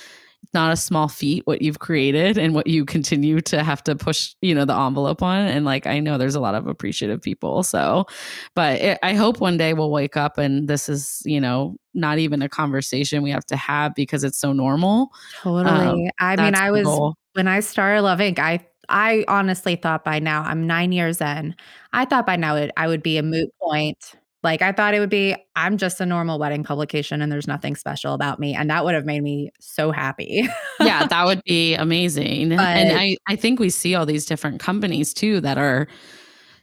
not 0.54 0.72
a 0.72 0.76
small 0.76 1.08
feat 1.08 1.46
what 1.46 1.60
you've 1.62 1.78
created 1.78 2.38
and 2.38 2.54
what 2.54 2.66
you 2.66 2.84
continue 2.84 3.40
to 3.40 3.62
have 3.62 3.82
to 3.84 3.94
push, 3.94 4.34
you 4.40 4.54
know, 4.54 4.64
the 4.64 4.74
envelope 4.74 5.22
on. 5.22 5.46
And 5.46 5.64
like, 5.64 5.86
I 5.86 6.00
know 6.00 6.16
there's 6.16 6.34
a 6.34 6.40
lot 6.40 6.54
of 6.54 6.66
appreciative 6.66 7.20
people. 7.20 7.62
So, 7.62 8.06
but 8.54 8.80
it, 8.80 8.98
I 9.02 9.14
hope 9.14 9.40
one 9.40 9.56
day 9.56 9.74
we'll 9.74 9.90
wake 9.90 10.16
up 10.16 10.38
and 10.38 10.68
this 10.68 10.88
is, 10.88 11.22
you 11.24 11.40
know, 11.40 11.76
not 11.94 12.18
even 12.18 12.40
a 12.42 12.48
conversation 12.48 13.22
we 13.22 13.30
have 13.30 13.44
to 13.46 13.56
have 13.56 13.94
because 13.94 14.24
it's 14.24 14.38
so 14.38 14.52
normal. 14.52 15.10
Totally. 15.42 15.66
Um, 15.68 16.10
I 16.18 16.36
mean, 16.36 16.54
I 16.54 16.70
was 16.70 16.84
goal. 16.84 17.16
when 17.34 17.48
I 17.48 17.60
started 17.60 18.02
Love 18.02 18.20
Inc. 18.20 18.38
I 18.38 18.64
I 18.88 19.24
honestly 19.28 19.76
thought 19.76 20.02
by 20.02 20.18
now 20.18 20.42
I'm 20.42 20.66
nine 20.66 20.92
years 20.92 21.20
in. 21.20 21.54
I 21.92 22.06
thought 22.06 22.24
by 22.24 22.36
now 22.36 22.56
it, 22.56 22.70
I 22.76 22.86
would 22.86 23.02
be 23.02 23.18
a 23.18 23.22
moot 23.22 23.50
point. 23.60 24.14
Like 24.42 24.62
I 24.62 24.72
thought 24.72 24.94
it 24.94 25.00
would 25.00 25.10
be. 25.10 25.34
I'm 25.56 25.76
just 25.76 26.00
a 26.00 26.06
normal 26.06 26.38
wedding 26.38 26.62
publication, 26.62 27.20
and 27.20 27.30
there's 27.32 27.48
nothing 27.48 27.74
special 27.74 28.14
about 28.14 28.38
me, 28.38 28.54
and 28.54 28.70
that 28.70 28.84
would 28.84 28.94
have 28.94 29.04
made 29.04 29.22
me 29.22 29.50
so 29.58 29.90
happy. 29.90 30.48
yeah, 30.80 31.06
that 31.06 31.26
would 31.26 31.42
be 31.46 31.74
amazing. 31.74 32.52
and 32.52 32.60
I, 32.60 33.16
I 33.26 33.34
think 33.34 33.58
we 33.58 33.70
see 33.70 33.94
all 33.94 34.06
these 34.06 34.26
different 34.26 34.60
companies 34.60 35.12
too 35.12 35.40
that 35.40 35.58
are, 35.58 35.88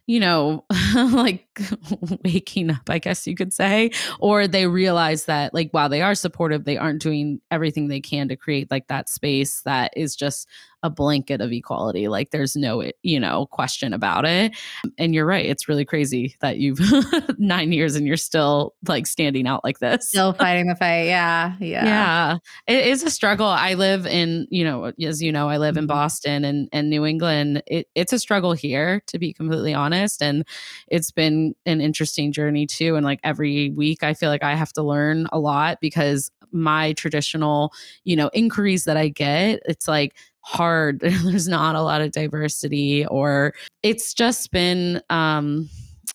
you 0.07 0.21
know, 0.21 0.63
like 0.95 1.44
waking 2.23 2.71
up, 2.71 2.89
I 2.89 2.99
guess 2.99 3.25
you 3.27 3.35
could 3.35 3.53
say, 3.53 3.91
or 4.19 4.47
they 4.47 4.67
realize 4.67 5.25
that 5.25 5.53
like 5.53 5.71
while 5.71 5.89
they 5.89 6.01
are 6.01 6.15
supportive, 6.15 6.65
they 6.65 6.77
aren't 6.77 7.01
doing 7.01 7.41
everything 7.51 7.87
they 7.87 8.01
can 8.01 8.27
to 8.29 8.35
create 8.35 8.71
like 8.71 8.87
that 8.87 9.09
space 9.09 9.61
that 9.61 9.93
is 9.95 10.15
just 10.15 10.47
a 10.83 10.89
blanket 10.89 11.41
of 11.41 11.51
equality. 11.51 12.07
Like 12.07 12.29
there's 12.29 12.55
no, 12.55 12.83
you 13.01 13.19
know, 13.19 13.47
question 13.47 13.91
about 13.91 14.23
it. 14.25 14.55
And 14.99 15.15
you're 15.15 15.25
right. 15.25 15.45
It's 15.45 15.67
really 15.67 15.85
crazy 15.85 16.35
that 16.41 16.57
you've 16.57 16.79
nine 17.39 17.71
years 17.71 17.95
and 17.95 18.05
you're 18.05 18.17
still 18.17 18.75
like 18.87 19.07
standing 19.07 19.47
out 19.47 19.63
like 19.63 19.79
this. 19.79 20.07
Still 20.09 20.33
fighting 20.33 20.67
the 20.67 20.75
fight. 20.75 21.05
Yeah, 21.07 21.55
yeah. 21.59 21.85
Yeah. 21.85 22.37
It 22.67 22.85
is 22.87 23.01
a 23.03 23.09
struggle. 23.09 23.47
I 23.47 23.73
live 23.73 24.05
in, 24.05 24.47
you 24.51 24.63
know, 24.63 24.91
as 25.01 25.23
you 25.23 25.31
know, 25.31 25.49
I 25.49 25.57
live 25.57 25.75
in 25.77 25.85
Mhm. 25.85 25.87
Boston 25.87 26.45
and, 26.45 26.69
and 26.71 26.89
New 26.89 27.05
England. 27.05 27.63
It, 27.67 27.87
it's 27.95 28.13
a 28.13 28.19
struggle 28.19 28.53
here, 28.53 29.01
to 29.07 29.17
be 29.19 29.33
completely 29.33 29.73
honest. 29.73 30.21
And 30.21 30.45
it's 30.87 31.11
been 31.11 31.44
an 31.65 31.81
interesting 31.81 32.31
journey 32.31 32.65
too. 32.65 32.95
And 32.95 33.05
like 33.05 33.19
every 33.23 33.71
week, 33.71 34.03
I 34.03 34.13
feel 34.13 34.29
like 34.29 34.43
I 34.43 34.55
have 34.55 34.73
to 34.73 34.83
learn 34.83 35.27
a 35.31 35.39
lot 35.39 35.79
because 35.81 36.31
my 36.51 36.93
traditional, 36.93 37.73
you 38.03 38.15
know, 38.15 38.29
inquiries 38.33 38.85
that 38.85 38.97
I 38.97 39.09
get, 39.09 39.61
it's 39.65 39.87
like, 39.87 40.15
hard 40.45 40.99
there's 41.23 41.47
not 41.47 41.73
a 41.75 41.81
lot 41.81 42.01
of 42.01 42.11
diversity 42.11 43.03
or 43.07 43.51
it's 43.81 44.13
just 44.13 44.51
been 44.51 45.01
um 45.09 45.67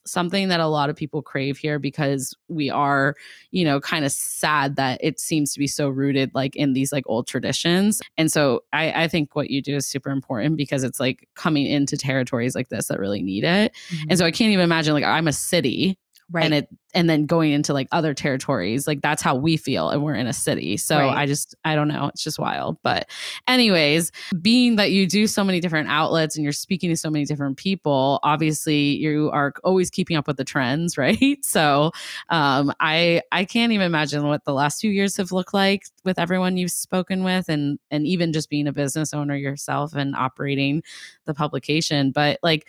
something 0.06 0.48
that 0.48 0.60
a 0.60 0.66
lot 0.66 0.90
of 0.90 0.96
people 0.96 1.22
crave 1.22 1.58
here 1.58 1.78
because 1.78 2.34
we 2.48 2.70
are 2.70 3.14
you 3.50 3.64
know 3.64 3.80
kind 3.80 4.04
of 4.04 4.12
sad 4.12 4.76
that 4.76 4.98
it 5.02 5.20
seems 5.20 5.52
to 5.52 5.58
be 5.58 5.66
so 5.66 5.88
rooted 5.88 6.30
like 6.34 6.56
in 6.56 6.72
these 6.72 6.92
like 6.92 7.04
old 7.06 7.26
traditions. 7.26 8.00
And 8.16 8.30
so 8.30 8.62
i 8.72 9.04
i 9.04 9.08
think 9.08 9.34
what 9.34 9.50
you 9.50 9.62
do 9.62 9.76
is 9.76 9.86
super 9.86 10.10
important 10.10 10.56
because 10.56 10.84
it's 10.84 11.00
like 11.00 11.28
coming 11.34 11.66
into 11.66 11.96
territories 11.96 12.54
like 12.54 12.68
this 12.68 12.86
that 12.86 12.98
really 12.98 13.22
need 13.22 13.44
it. 13.44 13.72
And 13.90 14.00
mm-hmm. 14.00 14.14
so 14.16 14.24
i 14.24 14.30
can't 14.30 14.52
even 14.52 14.64
imagine 14.64 14.94
like 14.94 15.04
i'm 15.04 15.28
a 15.28 15.32
city 15.32 15.98
right. 16.30 16.44
and 16.44 16.54
it 16.54 16.68
and 16.92 17.08
then 17.08 17.24
going 17.24 17.52
into 17.52 17.72
like 17.72 17.86
other 17.92 18.12
territories 18.14 18.86
like 18.88 19.00
that's 19.00 19.22
how 19.22 19.34
we 19.34 19.56
feel 19.56 19.90
and 19.90 20.02
we're 20.02 20.14
in 20.14 20.26
a 20.26 20.32
city 20.32 20.76
so 20.76 20.98
Right. 20.98 21.18
i 21.18 21.26
just 21.26 21.54
i 21.64 21.74
don't 21.76 21.86
know 21.86 22.08
it's 22.08 22.24
just 22.24 22.38
wild 22.38 22.78
but 22.82 23.08
anyways 23.46 24.10
being 24.42 24.74
that 24.76 24.90
you 24.90 25.06
do 25.06 25.26
so 25.28 25.44
many 25.44 25.60
different 25.60 25.88
outlets 25.88 26.36
and 26.36 26.42
you're 26.42 26.52
speaking 26.52 26.90
to 26.90 26.96
so 26.96 27.08
many 27.10 27.24
different 27.24 27.56
people 27.56 28.18
obviously 28.24 28.96
you 28.96 29.30
are 29.32 29.52
always 29.62 29.88
keeping 29.90 30.16
up 30.16 30.26
with 30.26 30.36
the 30.36 30.44
trends 30.44 30.98
right 30.98 31.44
so 31.44 31.92
um 32.30 32.72
i 32.80 33.22
i 33.32 33.44
can't 33.44 33.72
even 33.72 33.86
imagine 33.86 34.26
what 34.26 34.44
the 34.44 34.52
last 34.52 34.80
few 34.80 34.90
years 34.90 35.16
have 35.16 35.30
looked 35.32 35.54
like 35.54 35.84
with 36.04 36.18
everyone 36.18 36.56
you've 36.56 36.70
spoken 36.72 37.22
with 37.22 37.48
and 37.48 37.78
and 37.92 38.06
even 38.06 38.32
just 38.32 38.50
being 38.50 38.66
a 38.66 38.72
business 38.72 39.14
owner 39.14 39.36
yourself 39.36 39.94
and 39.94 40.16
operating 40.16 40.82
the 41.26 41.34
publication 41.34 42.10
but 42.10 42.38
like 42.42 42.66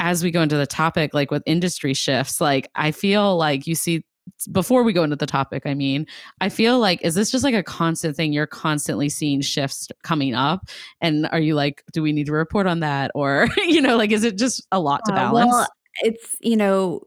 as 0.00 0.24
we 0.24 0.30
go 0.32 0.42
into 0.42 0.56
the 0.56 0.66
topic, 0.66 1.14
like 1.14 1.30
with 1.30 1.42
industry 1.46 1.94
shifts, 1.94 2.40
like 2.40 2.68
I 2.74 2.90
feel 2.90 3.36
like 3.36 3.66
you 3.68 3.74
see 3.76 4.04
before 4.52 4.82
we 4.82 4.92
go 4.92 5.02
into 5.04 5.16
the 5.16 5.26
topic, 5.26 5.64
I 5.66 5.74
mean, 5.74 6.06
I 6.40 6.48
feel 6.48 6.78
like 6.78 7.00
is 7.02 7.14
this 7.14 7.30
just 7.30 7.44
like 7.44 7.54
a 7.54 7.62
constant 7.62 8.16
thing? 8.16 8.32
You're 8.32 8.46
constantly 8.46 9.08
seeing 9.08 9.40
shifts 9.42 9.88
coming 10.02 10.34
up, 10.34 10.68
and 11.00 11.28
are 11.30 11.40
you 11.40 11.54
like, 11.54 11.84
do 11.92 12.02
we 12.02 12.12
need 12.12 12.26
to 12.26 12.32
report 12.32 12.66
on 12.66 12.80
that, 12.80 13.10
or 13.14 13.46
you 13.58 13.80
know, 13.80 13.96
like 13.96 14.10
is 14.10 14.24
it 14.24 14.38
just 14.38 14.66
a 14.72 14.80
lot 14.80 15.02
to 15.06 15.12
Uh, 15.12 15.16
balance? 15.16 15.52
Well, 15.52 15.68
it's 16.02 16.36
you 16.40 16.56
know, 16.56 17.02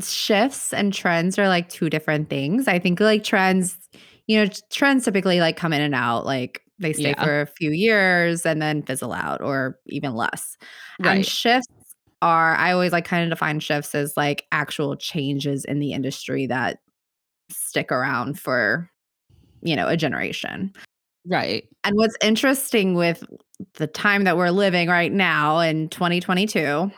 shifts 0.00 0.72
and 0.72 0.92
trends 0.92 1.38
are 1.38 1.48
like 1.48 1.68
two 1.68 1.88
different 1.88 2.28
things. 2.28 2.66
I 2.68 2.78
think 2.78 2.98
like 3.00 3.22
trends, 3.22 3.78
you 4.26 4.42
know, 4.44 4.50
trends 4.70 5.04
typically 5.04 5.40
like 5.40 5.56
come 5.56 5.72
in 5.72 5.80
and 5.80 5.94
out. 5.94 6.26
Like 6.26 6.62
they 6.78 6.92
stay 6.92 7.10
Yeah. 7.10 7.24
for 7.24 7.40
a 7.42 7.46
few 7.46 7.70
years 7.70 8.44
and 8.44 8.60
then 8.60 8.82
fizzle 8.82 9.12
out, 9.12 9.40
or 9.42 9.78
even 9.86 10.14
less. 10.14 10.56
And 11.04 11.24
shifts 11.24 11.68
are 12.22 12.54
I 12.56 12.72
always 12.72 12.92
like 12.92 13.04
kind 13.04 13.24
of 13.24 13.30
define 13.30 13.60
shifts 13.60 13.94
as 13.94 14.16
like 14.16 14.46
actual 14.52 14.96
changes 14.96 15.64
in 15.64 15.78
the 15.78 15.92
industry 15.92 16.46
that 16.46 16.78
stick 17.50 17.92
around 17.92 18.38
for 18.38 18.90
you 19.62 19.76
know 19.76 19.88
a 19.88 19.96
generation. 19.96 20.72
right, 21.26 21.64
And 21.84 21.96
what's 21.96 22.16
interesting 22.22 22.94
with 22.94 23.24
the 23.74 23.86
time 23.86 24.24
that 24.24 24.36
we're 24.36 24.50
living 24.50 24.88
right 24.88 25.12
now 25.12 25.58
in 25.60 25.88
2022, 25.88 26.90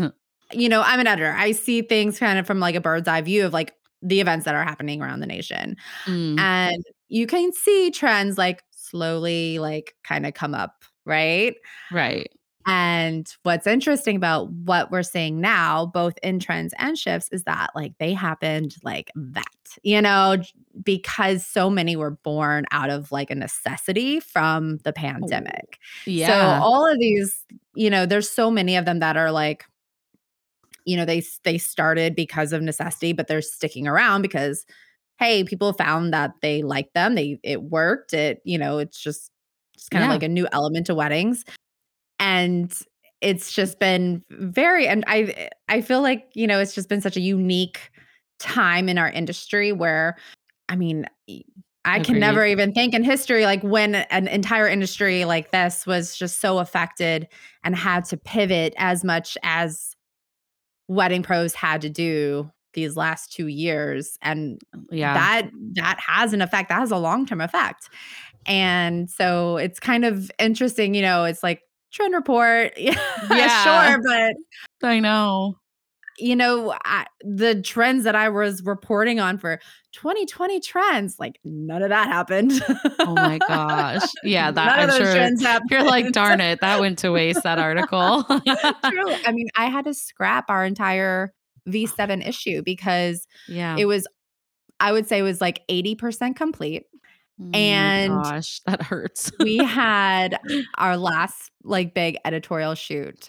you 0.52 0.68
know, 0.68 0.82
I'm 0.84 1.00
an 1.00 1.06
editor. 1.06 1.32
I 1.32 1.52
see 1.52 1.82
things 1.82 2.18
kind 2.18 2.38
of 2.38 2.46
from 2.46 2.60
like 2.60 2.74
a 2.74 2.80
bird's 2.80 3.08
eye 3.08 3.20
view 3.20 3.44
of 3.46 3.52
like 3.52 3.72
the 4.02 4.20
events 4.20 4.44
that 4.44 4.54
are 4.54 4.64
happening 4.64 5.02
around 5.02 5.20
the 5.20 5.26
nation. 5.26 5.76
Mm, 6.06 6.38
And 6.38 6.84
you 7.08 7.26
can 7.26 7.52
see 7.52 7.90
trends 7.90 8.38
like 8.38 8.62
slowly 8.70 9.58
like 9.58 9.94
kind 10.04 10.26
of 10.26 10.34
come 10.34 10.54
up, 10.54 10.84
right? 11.04 11.54
right, 11.90 12.30
And 12.66 13.32
what's 13.44 13.66
interesting 13.66 14.16
about 14.16 14.50
what 14.52 14.90
we're 14.90 15.04
seeing 15.04 15.40
now, 15.40 15.86
both 15.86 16.18
in 16.22 16.40
trends 16.40 16.74
and 16.78 16.98
shifts, 16.98 17.28
is 17.30 17.44
that 17.44 17.70
like 17.76 17.92
they 17.98 18.12
happened 18.12 18.74
like 18.82 19.10
that, 19.14 19.44
you 19.84 20.02
know, 20.02 20.36
because 20.82 21.46
so 21.46 21.70
many 21.70 21.94
were 21.94 22.10
born 22.10 22.64
out 22.72 22.90
of 22.90 23.12
like 23.12 23.30
a 23.30 23.36
necessity 23.36 24.18
from 24.18 24.78
the 24.78 24.92
pandemic. 24.92 25.78
yeah, 26.06 26.26
So 26.26 26.58
all 26.60 26.90
of 26.90 26.98
these, 26.98 27.44
you 27.74 27.88
know, 27.88 28.04
there's 28.04 28.28
so 28.28 28.50
many 28.50 28.76
of 28.76 28.84
them 28.84 28.98
that 28.98 29.16
are 29.16 29.30
like, 29.30 29.64
you 30.84 30.96
know, 30.96 31.04
they 31.04 31.22
they 31.44 31.58
started 31.58 32.14
because 32.14 32.52
of 32.52 32.62
necessity, 32.62 33.12
but 33.12 33.26
they're 33.28 33.42
sticking 33.42 33.88
around 33.88 34.22
because 34.22 34.64
hey, 35.18 35.44
people 35.44 35.72
found 35.72 36.12
that 36.14 36.32
they 36.42 36.62
liked 36.62 36.94
them. 36.94 37.14
They 37.14 37.40
it 37.42 37.62
worked. 37.62 38.14
It, 38.14 38.40
you 38.44 38.58
know, 38.58 38.78
it's 38.78 39.00
just 39.00 39.30
just 39.76 39.90
kind 39.90 40.02
Yeah. 40.02 40.08
of 40.10 40.10
like 40.10 40.22
a 40.22 40.28
new 40.28 40.46
element 40.52 40.86
to 40.86 40.94
weddings. 40.94 41.44
And 42.18 42.72
it's 43.20 43.52
just 43.52 43.78
been 43.78 44.22
very 44.30 44.86
and 44.86 45.04
I 45.06 45.48
I 45.68 45.80
feel 45.80 46.02
like, 46.02 46.28
you 46.34 46.46
know, 46.46 46.60
it's 46.60 46.74
just 46.74 46.88
been 46.88 47.00
such 47.00 47.16
a 47.16 47.20
unique 47.20 47.90
time 48.38 48.88
in 48.88 48.98
our 48.98 49.10
industry 49.10 49.72
where 49.72 50.16
I 50.68 50.76
mean, 50.76 51.06
I 51.84 52.00
can 52.00 52.16
Agreed. 52.16 52.20
never 52.20 52.44
even 52.46 52.72
think 52.72 52.94
in 52.94 53.04
history 53.04 53.44
like 53.44 53.62
when 53.62 53.94
an 53.94 54.26
entire 54.28 54.68
industry 54.68 55.24
like 55.24 55.52
this 55.52 55.86
was 55.86 56.16
just 56.16 56.40
so 56.40 56.58
affected 56.58 57.28
and 57.64 57.76
had 57.76 58.04
to 58.06 58.16
pivot 58.16 58.74
as 58.76 59.04
much 59.04 59.38
as 59.44 59.94
wedding 60.88 61.22
pros 61.22 61.54
had 61.54 61.80
to 61.82 61.90
do 61.90 62.50
these 62.74 62.96
last 62.96 63.32
2 63.32 63.46
years 63.46 64.18
and 64.22 64.60
yeah, 64.90 65.14
that 65.14 65.50
that 65.74 65.98
has 66.00 66.32
an 66.32 66.42
effect 66.42 66.68
that 66.68 66.78
has 66.78 66.90
a 66.90 66.96
long-term 66.98 67.40
effect 67.40 67.88
and 68.46 69.08
so 69.08 69.56
it's 69.56 69.80
kind 69.80 70.04
of 70.04 70.30
interesting 70.38 70.94
you 70.94 71.02
know 71.02 71.24
it's 71.24 71.42
like 71.42 71.62
trend 71.96 72.14
report 72.14 72.72
yeah 72.78 72.94
Yeah. 73.30 73.92
sure 73.92 74.02
but 74.02 74.34
I 74.88 75.00
know. 75.00 75.56
you 76.18 76.36
know 76.36 76.74
I, 76.84 77.06
the 77.22 77.60
trends 77.62 78.04
that 78.04 78.14
i 78.14 78.28
was 78.28 78.62
reporting 78.64 79.18
on 79.20 79.38
for 79.38 79.58
2020 79.92 80.60
trends 80.60 81.16
like 81.18 81.38
none 81.44 81.82
of 81.82 81.88
that 81.88 82.08
happened 82.08 82.52
Oh 83.00 83.14
my 83.14 83.38
gosh, 83.38 84.02
yeah, 84.24 84.50
that 84.50 84.64
none 84.66 84.78
I'm 84.78 84.84
of 84.84 84.90
those 84.90 84.98
sure 85.06 85.14
trends 85.14 85.42
happened 85.42 85.70
you're 85.70 85.84
like, 85.84 86.12
darn 86.12 86.40
it, 86.40 86.60
that 86.60 86.80
went 86.80 86.98
to 86.98 87.10
waste. 87.12 87.42
That 87.44 87.58
article. 87.58 88.24
Truly. 88.90 89.16
i 89.24 89.32
mean 89.32 89.46
i 89.56 89.66
had 89.66 89.84
to 89.86 89.94
scrap 89.94 90.50
our 90.50 90.64
entire 90.66 91.32
v7 91.68 92.26
issue 92.28 92.62
because 92.62 93.26
yeah. 93.48 93.76
it 93.78 93.86
was 93.86 94.06
i 94.80 94.92
would 94.92 95.08
say 95.08 95.18
it 95.18 95.22
was 95.22 95.40
like 95.40 95.62
80% 95.70 96.36
complete 96.36 96.84
Oh 97.40 97.50
and 97.52 98.12
gosh, 98.22 98.60
that 98.66 98.82
hurts. 98.82 99.30
we 99.40 99.58
had 99.58 100.38
our 100.78 100.96
last 100.96 101.50
like 101.62 101.92
big 101.94 102.16
editorial 102.24 102.74
shoot 102.74 103.26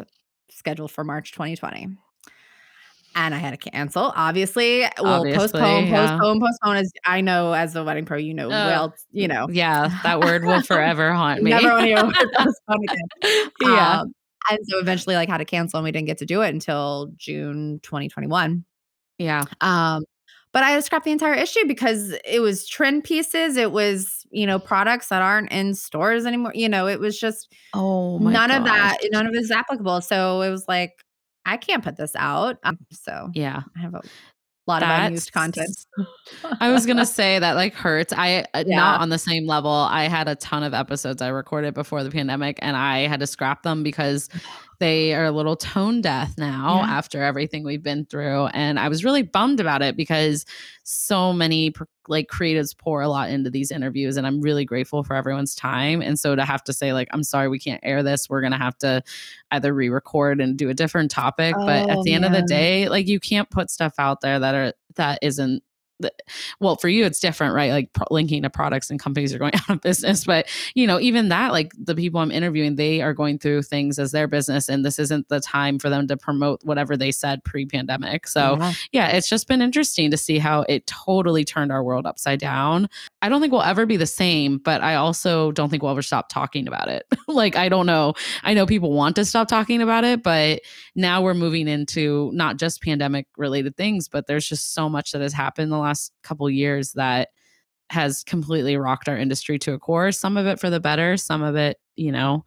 scheduled 0.50 0.92
for 0.92 1.04
March 1.04 1.34
2020. 1.34 1.90
and 3.16 3.36
I 3.36 3.38
had 3.38 3.60
to 3.60 3.70
cancel. 3.70 4.14
Obviously, 4.16 4.82
well, 5.02 5.20
Obviously, 5.22 5.38
postpone, 5.40 5.88
yeah. 5.88 6.08
postpone, 6.18 6.40
postpone. 6.40 6.76
As 6.78 6.92
I 7.06 7.20
know, 7.22 7.52
as 7.54 7.76
a 7.76 7.84
wedding 7.84 8.06
pro, 8.06 8.18
you 8.18 8.34
know, 8.34 8.48
well, 8.48 8.94
you 9.12 9.28
know, 9.28 9.48
Yeah, 9.50 10.00
that 10.04 10.20
word 10.22 10.46
will 10.46 10.62
forever 10.62 11.12
haunt 11.14 11.42
me. 11.44 11.50
never 11.52 11.68
want 11.70 11.82
to 11.82 11.86
hear 11.88 11.98
postpone 12.36 12.84
again. 12.90 13.50
yeah. 13.62 14.00
Um, 14.02 14.14
and 14.50 14.60
so 14.70 14.80
eventually, 14.80 15.16
like, 15.16 15.28
had 15.30 15.40
to 15.40 15.46
cancel, 15.46 15.80
and 15.80 15.84
we 15.84 15.92
didn't 15.92 16.08
get 16.08 16.20
to 16.20 16.26
do 16.26 16.42
it 16.44 16.50
until 16.54 17.12
June 17.18 17.80
2021. 17.84 18.64
yeah. 19.18 19.44
Um, 19.62 20.04
but 20.58 20.64
I 20.64 20.80
scrapped 20.80 21.06
the 21.06 21.12
entire 21.12 21.36
issue 21.36 21.68
because 21.68 22.16
it 22.26 22.40
was 22.40 22.68
trend 22.68 23.04
pieces. 23.04 23.58
It 23.58 23.72
was, 23.72 24.26
you 24.32 24.48
know, 24.48 24.58
products 24.58 25.10
that 25.10 25.22
aren't 25.22 25.52
in 25.52 25.76
stores 25.76 26.26
anymore. 26.26 26.52
You 26.56 26.68
know, 26.68 26.88
it 26.88 27.00
was 27.00 27.20
just 27.20 27.54
Oh 27.76 28.18
my 28.18 28.34
none 28.34 28.50
of 28.50 28.64
that, 28.64 28.98
none 29.12 29.28
of 29.28 29.36
it 29.36 29.38
is 29.38 29.52
applicable. 29.52 30.02
So 30.02 30.42
it 30.42 30.50
was 30.50 30.68
like, 30.68 30.94
I 31.46 31.58
can't 31.58 31.84
put 31.84 31.96
this 31.96 32.16
out. 32.16 32.58
Um, 32.64 32.80
so 32.92 33.30
Yeah. 33.36 33.62
I 33.78 33.82
have 33.82 33.94
a 33.94 34.02
lot 34.66 34.82
of 34.82 34.90
unused 34.90 35.32
content. 35.32 35.70
I 36.60 36.72
was 36.72 36.88
gonna 36.88 37.06
say 37.06 37.38
that 37.38 37.54
like 37.56 37.76
hurts. 37.76 38.12
I 38.12 38.44
uh, 38.56 38.64
Yeah. 38.66 38.78
not 38.78 39.02
on 39.02 39.10
the 39.10 39.20
same 39.20 39.46
level. 39.46 39.70
I 39.70 40.06
had 40.06 40.28
a 40.28 40.36
ton 40.38 40.64
of 40.64 40.74
episodes 40.74 41.22
I 41.22 41.28
recorded 41.28 41.76
before 41.76 42.04
the 42.04 42.10
pandemic, 42.10 42.58
and 42.64 42.76
I 42.76 43.02
had 43.02 43.20
to 43.20 43.28
scrap 43.28 43.62
them 43.62 43.84
because 43.84 44.28
they 44.80 45.14
are 45.14 45.26
a 45.26 45.32
little 45.32 45.56
tone 45.56 46.02
deaf 46.02 46.38
now 46.38 46.82
Yeah. 46.84 46.92
after 46.98 47.22
everything 47.24 47.64
we've 47.64 47.82
been 47.84 48.06
through. 48.06 48.48
And 48.48 48.80
I 48.80 48.90
was 48.90 49.04
really 49.04 49.24
bummed 49.24 49.60
about 49.60 49.82
it 49.82 49.96
because 49.98 50.46
so 50.84 51.34
many 51.34 51.74
like 52.08 52.28
creatives 52.30 52.78
pour 52.78 53.02
a 53.02 53.10
lot 53.10 53.30
into 53.30 53.50
these 53.50 53.70
interviews, 53.72 54.16
and 54.18 54.26
I'm 54.26 54.40
really 54.40 54.64
grateful 54.66 55.04
for 55.04 55.16
everyone's 55.16 55.56
time. 55.56 56.02
And 56.02 56.18
so 56.18 56.36
to 56.36 56.46
have 56.46 56.64
to 56.66 56.74
say 56.74 56.94
like, 56.94 57.08
I'm 57.12 57.24
sorry, 57.24 57.50
we 57.50 57.60
can't 57.60 57.82
air 57.84 58.02
this. 58.04 58.30
We're 58.30 58.42
gonna 58.42 58.58
have 58.58 58.78
to 58.80 59.04
either 59.52 59.74
re-record 59.74 60.40
and 60.40 60.58
do 60.58 60.70
a 60.70 60.74
different 60.74 61.12
topic. 61.12 61.56
but 61.56 61.90
at 61.90 61.98
Oh, 61.98 62.04
the 62.04 62.14
end 62.14 62.26
of 62.26 62.32
the 62.32 62.44
day, 62.44 62.88
like 62.88 63.08
you 63.08 63.20
can't 63.20 63.50
put 63.50 63.70
stuff 63.70 63.94
out 64.00 64.22
there 64.22 64.40
that 64.40 64.56
are 64.56 64.74
that 64.96 65.20
isn't 65.22 65.64
well 66.60 66.76
for 66.76 66.90
you 66.90 67.06
it's 67.06 67.20
different 67.20 67.54
right? 67.56 67.72
Like 67.72 67.94
pro- 67.94 68.06
linking 68.12 68.44
to 68.44 68.50
products 68.50 68.90
and 68.90 69.00
companies 69.00 69.34
are 69.34 69.40
going 69.40 69.54
out 69.56 69.70
of 69.70 69.82
business. 69.82 70.26
But 70.26 70.48
you 70.76 70.86
know 70.88 71.00
even 71.00 71.30
that 71.30 71.52
like 71.52 71.72
the 71.78 71.96
people 71.96 72.20
i'm 72.20 72.32
interviewing 72.32 72.76
they 72.76 73.02
are 73.02 73.14
going 73.14 73.40
through 73.40 73.64
things 73.64 73.98
as 74.00 74.12
their 74.12 74.28
business 74.28 74.70
and 74.70 74.86
this 74.86 75.00
isn't 75.00 75.28
the 75.30 75.40
time 75.40 75.80
for 75.80 75.90
them 75.90 76.08
to 76.08 76.18
promote 76.18 76.64
whatever 76.64 76.96
they 76.98 77.12
said 77.12 77.44
pre-pandemic. 77.44 78.28
So 78.28 78.58
Yeah. 78.60 78.74
yeah 78.92 79.08
it's 79.10 79.30
just 79.30 79.48
been 79.48 79.62
interesting 79.62 80.12
to 80.12 80.18
see 80.18 80.38
how 80.38 80.62
it 80.70 80.86
totally 80.88 81.44
turned 81.44 81.72
our 81.72 81.84
world 81.84 82.06
upside 82.06 82.40
down. 82.40 82.88
I 83.22 83.30
don't 83.30 83.42
think 83.42 83.52
we'll 83.52 83.62
ever 83.64 83.86
be 83.86 83.98
the 83.98 84.06
same 84.06 84.58
but 84.60 84.82
i 84.82 84.96
also 84.96 85.52
don't 85.52 85.70
think 85.70 85.82
we'll 85.84 85.92
ever 85.92 86.02
stop 86.02 86.30
talking 86.30 86.68
about 86.68 86.88
it. 86.88 87.06
Like 87.28 87.56
i 87.56 87.68
don't 87.70 87.86
know. 87.86 88.14
I 88.44 88.54
know 88.54 88.66
people 88.66 88.94
want 88.94 89.16
to 89.18 89.26
stop 89.26 89.48
talking 89.48 89.82
about 89.82 90.04
it 90.04 90.24
but 90.24 90.62
now 90.96 91.22
we're 91.22 91.34
moving 91.34 91.68
into 91.68 92.32
not 92.34 92.58
just 92.58 92.82
pandemic 92.82 93.28
related 93.38 93.76
things 93.76 94.08
but 94.08 94.28
there's 94.28 94.48
just 94.48 94.74
so 94.74 94.88
much 94.90 95.12
that 95.12 95.22
has 95.22 95.34
happened 95.34 95.72
the 95.72 95.78
last 95.78 95.87
couple 96.24 96.50
years 96.50 96.94
that 96.94 97.30
has 97.90 98.24
completely 98.24 98.78
rocked 98.78 99.08
our 99.08 99.18
industry 99.18 99.58
to 99.58 99.74
a 99.74 99.80
core 99.80 100.12
some 100.12 100.38
of 100.38 100.46
it 100.46 100.60
for 100.60 100.70
the 100.70 100.80
better 100.80 101.16
some 101.18 101.42
of 101.42 101.56
it 101.56 101.80
you 101.96 102.12
know 102.12 102.44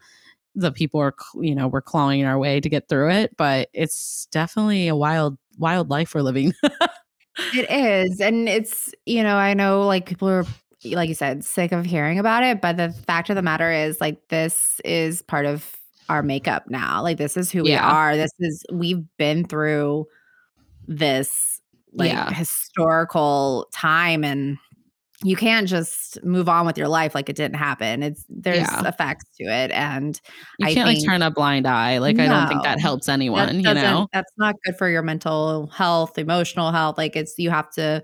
the 0.55 0.73
people 0.73 1.01
are 1.01 1.15
you 1.41 1.55
know 1.55 1.69
we're 1.69 1.81
clawing 1.81 2.25
our 2.25 2.39
way 2.39 2.61
to 2.61 2.69
get 2.69 2.89
through 2.89 3.11
it 3.11 3.35
but 3.37 3.69
it's 3.73 4.27
definitely 4.33 4.89
a 4.89 4.97
wild 4.97 5.39
wild 5.59 5.89
life 5.89 6.15
we're 6.15 6.23
living 6.23 6.53
It 7.55 7.71
is. 7.71 8.21
And 8.21 8.49
it's, 8.49 8.95
you 9.07 9.23
know, 9.23 9.37
I 9.37 9.55
know 9.55 9.87
like 9.87 10.07
people 10.07 10.29
are, 10.29 10.45
like 10.85 11.09
you 11.09 11.15
said, 11.15 11.45
sick 11.45 11.73
of 11.73 11.85
hearing 11.85 12.19
about 12.19 12.43
it. 12.43 12.61
But 12.61 12.77
the 12.77 12.91
fact 12.91 13.31
of 13.31 13.37
the 13.37 13.43
matter 13.43 13.71
is, 13.71 14.01
like, 14.01 14.29
this 14.29 14.81
is 14.85 15.23
part 15.23 15.47
of 15.47 15.75
our 16.09 16.23
makeup 16.23 16.65
now. 16.69 17.03
Like, 17.03 17.19
this 17.19 17.37
is 17.37 17.51
who 17.51 17.63
we 17.63 17.75
are. 17.75 18.17
This 18.17 18.33
is, 18.39 18.65
we've 18.73 19.05
been 19.17 19.45
through 19.45 20.07
this 20.89 21.60
like 21.93 22.09
Yeah. 22.09 22.33
historical 22.33 23.69
time 23.73 24.25
and 24.25 24.59
you 25.23 25.37
can't 25.37 25.69
just 25.69 26.23
move 26.25 26.49
on 26.49 26.65
with 26.65 26.79
your 26.79 26.89
life 26.89 27.15
like 27.15 27.29
it 27.29 27.37
didn't 27.37 27.57
happen. 27.59 28.03
It's 28.03 28.25
there's 28.31 28.57
Yeah. 28.61 28.89
effects 28.89 29.25
to 29.37 29.45
it. 29.45 29.71
And 29.71 30.19
you 30.59 30.67
I 30.69 30.75
can't 30.75 30.89
like 30.89 31.05
turn 31.05 31.21
a 31.23 31.31
blind 31.31 31.67
eye 31.67 31.99
like 31.99 32.19
i 32.19 32.27
don't 32.27 32.49
think 32.49 32.63
that 32.63 32.79
No. 32.79 32.83
helps 32.83 33.07
that 33.07 33.13
anyone 33.13 33.61
you 33.61 33.75
know 33.75 34.09
that's 34.15 34.33
not 34.39 34.55
good 34.65 34.77
for 34.79 34.89
your 34.89 35.03
mental 35.03 35.67
health 35.69 36.17
emotional 36.19 36.73
health 36.73 36.97
like 36.97 37.17
it's 37.17 37.35
you 37.39 37.51
have 37.51 37.71
to 37.73 38.03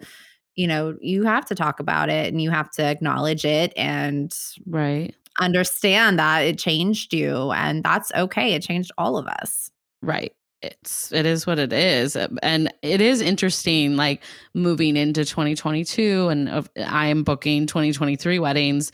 you 0.57 0.67
know 0.67 0.97
you 1.01 1.23
have 1.25 1.45
to 1.47 1.55
talk 1.55 1.81
about 1.81 2.09
it 2.11 2.33
and 2.33 2.41
you 2.43 2.51
have 2.51 2.71
to 2.73 2.83
acknowledge 2.83 3.45
it 3.47 3.73
and 3.77 4.35
right 4.67 5.15
understand 5.41 6.19
that 6.19 6.41
it 6.41 6.59
changed 6.59 7.13
you 7.15 7.51
and 7.53 7.83
that's 7.85 8.11
okay 8.15 8.53
it 8.55 8.63
changed 8.63 8.91
all 8.99 9.17
of 9.17 9.27
us 9.27 9.71
Right. 10.03 10.33
It's 10.67 11.13
it 11.13 11.27
is 11.27 11.47
what 11.47 11.59
it 11.59 11.73
is. 11.73 12.17
Uh, 12.17 12.29
And 12.43 12.73
it 12.83 13.01
is 13.01 13.21
interesting 13.21 13.97
like 13.97 14.23
moving 14.55 14.97
into 14.97 15.25
2022 15.25 16.29
and 16.29 16.49
of- 16.49 16.69
I 16.87 17.07
am 17.07 17.23
booking 17.25 17.67
2023 17.67 18.39
weddings. 18.39 18.91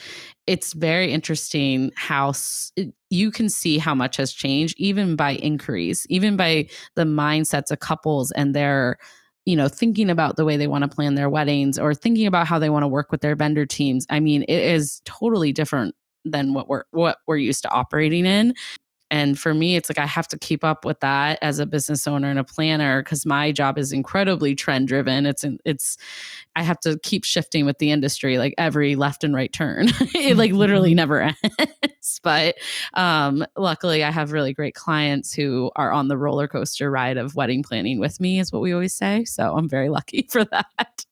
It's 0.47 0.73
very 0.73 1.13
interesting 1.13 1.91
how 1.97 2.31
s- 2.31 2.73
you 3.11 3.31
can 3.31 3.49
see 3.49 3.79
how 3.79 3.95
much 3.95 4.17
has 4.17 4.33
changed 4.33 4.75
even 4.79 5.17
by 5.17 5.35
inquiries, 5.37 6.07
even 6.11 6.37
by 6.37 6.67
the 6.97 7.05
mindsets 7.05 7.71
of 7.71 7.81
couples 7.81 8.31
and 8.33 8.55
their 8.55 8.99
you 9.47 9.57
know 9.57 9.69
thinking 9.69 10.11
about 10.11 10.37
the 10.37 10.45
way 10.45 10.57
they 10.57 10.69
want 10.69 10.83
to 10.83 10.89
plan 10.95 11.15
their 11.15 11.31
weddings 11.31 11.79
or 11.79 11.95
thinking 11.95 12.27
about 12.27 12.47
how 12.47 12.59
they 12.59 12.71
want 12.71 12.83
to 12.85 12.89
work 12.89 13.11
with 13.11 13.21
their 13.23 13.35
vendor 13.37 13.67
teams. 13.67 14.07
I 14.11 14.21
mean, 14.21 14.43
it 14.43 14.63
is 14.63 15.01
totally 15.05 15.53
different 15.53 15.95
than 16.25 16.55
what 16.55 16.69
we're 16.69 16.85
what 16.93 17.19
we're 17.27 17.37
used 17.39 17.63
to 17.63 17.71
operating 17.71 18.27
in. 18.27 18.55
And 19.13 19.39
for 19.39 19.53
me, 19.53 19.77
it's 19.77 19.91
like 19.91 19.99
I 19.99 20.07
have 20.07 20.27
to 20.29 20.39
keep 20.39 20.65
up 20.65 20.87
with 20.87 20.99
that 21.01 21.39
as 21.43 21.59
a 21.59 21.67
business 21.67 22.09
owner 22.09 22.31
and 22.31 22.39
a 22.39 22.45
planner 22.45 23.03
because 23.03 23.27
my 23.27 23.53
job 23.53 23.77
is 23.77 23.93
incredibly 23.93 24.55
trend 24.55 24.89
driven. 24.89 25.27
It's 25.27 25.45
it's 25.67 25.99
I 26.57 26.63
have 26.63 26.81
to 26.81 26.99
keep 27.03 27.23
shifting 27.25 27.67
with 27.67 27.77
the 27.77 27.91
industry 27.91 28.39
like 28.39 28.55
every 28.57 28.97
left 28.97 29.23
and 29.23 29.35
right 29.35 29.53
turn. 29.53 29.89
it 30.15 30.39
like 30.39 30.53
literally 30.53 30.95
never 30.95 31.21
ends. 31.45 32.21
But 32.23 32.55
um, 32.95 33.45
luckily, 33.55 34.03
I 34.03 34.11
have 34.11 34.33
really 34.33 34.55
great 34.55 34.75
clients 34.75 35.35
who 35.35 35.71
are 35.77 35.93
on 35.93 36.09
the 36.09 36.17
roller 36.17 36.49
coaster 36.49 36.91
ride 36.91 37.19
of 37.19 37.35
wedding 37.35 37.63
planning 37.63 38.01
with 38.01 38.19
me, 38.19 38.41
is 38.41 38.51
what 38.51 38.63
we 38.63 38.73
always 38.73 38.95
say. 38.95 39.27
So 39.27 39.55
I'm 39.55 39.69
very 39.69 39.91
lucky 39.91 40.27
for 40.31 40.47
that. 40.47 41.05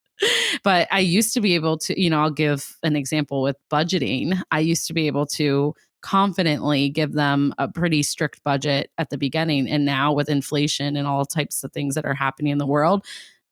But 0.64 0.88
I 0.90 1.00
used 1.00 1.34
to 1.34 1.42
be 1.42 1.54
able 1.54 1.76
to, 1.78 2.00
you 2.00 2.08
know, 2.08 2.22
I'll 2.22 2.30
give 2.30 2.78
an 2.82 2.96
example 2.96 3.42
with 3.42 3.56
budgeting. 3.70 4.40
I 4.50 4.60
used 4.60 4.86
to 4.86 4.94
be 4.94 5.06
able 5.06 5.26
to 5.26 5.74
confidently 6.02 6.88
give 6.88 7.12
them 7.12 7.54
a 7.58 7.68
pretty 7.68 8.02
strict 8.02 8.42
budget 8.44 8.90
at 8.98 9.10
the 9.10 9.18
beginning. 9.18 9.68
And 9.68 9.84
now 9.84 10.12
with 10.12 10.28
inflation 10.28 10.96
and 10.96 11.06
all 11.06 11.24
types 11.24 11.62
of 11.64 11.72
things 11.72 11.94
that 11.94 12.04
are 12.04 12.14
happening 12.14 12.52
in 12.52 12.58
the 12.58 12.66
world, 12.66 13.04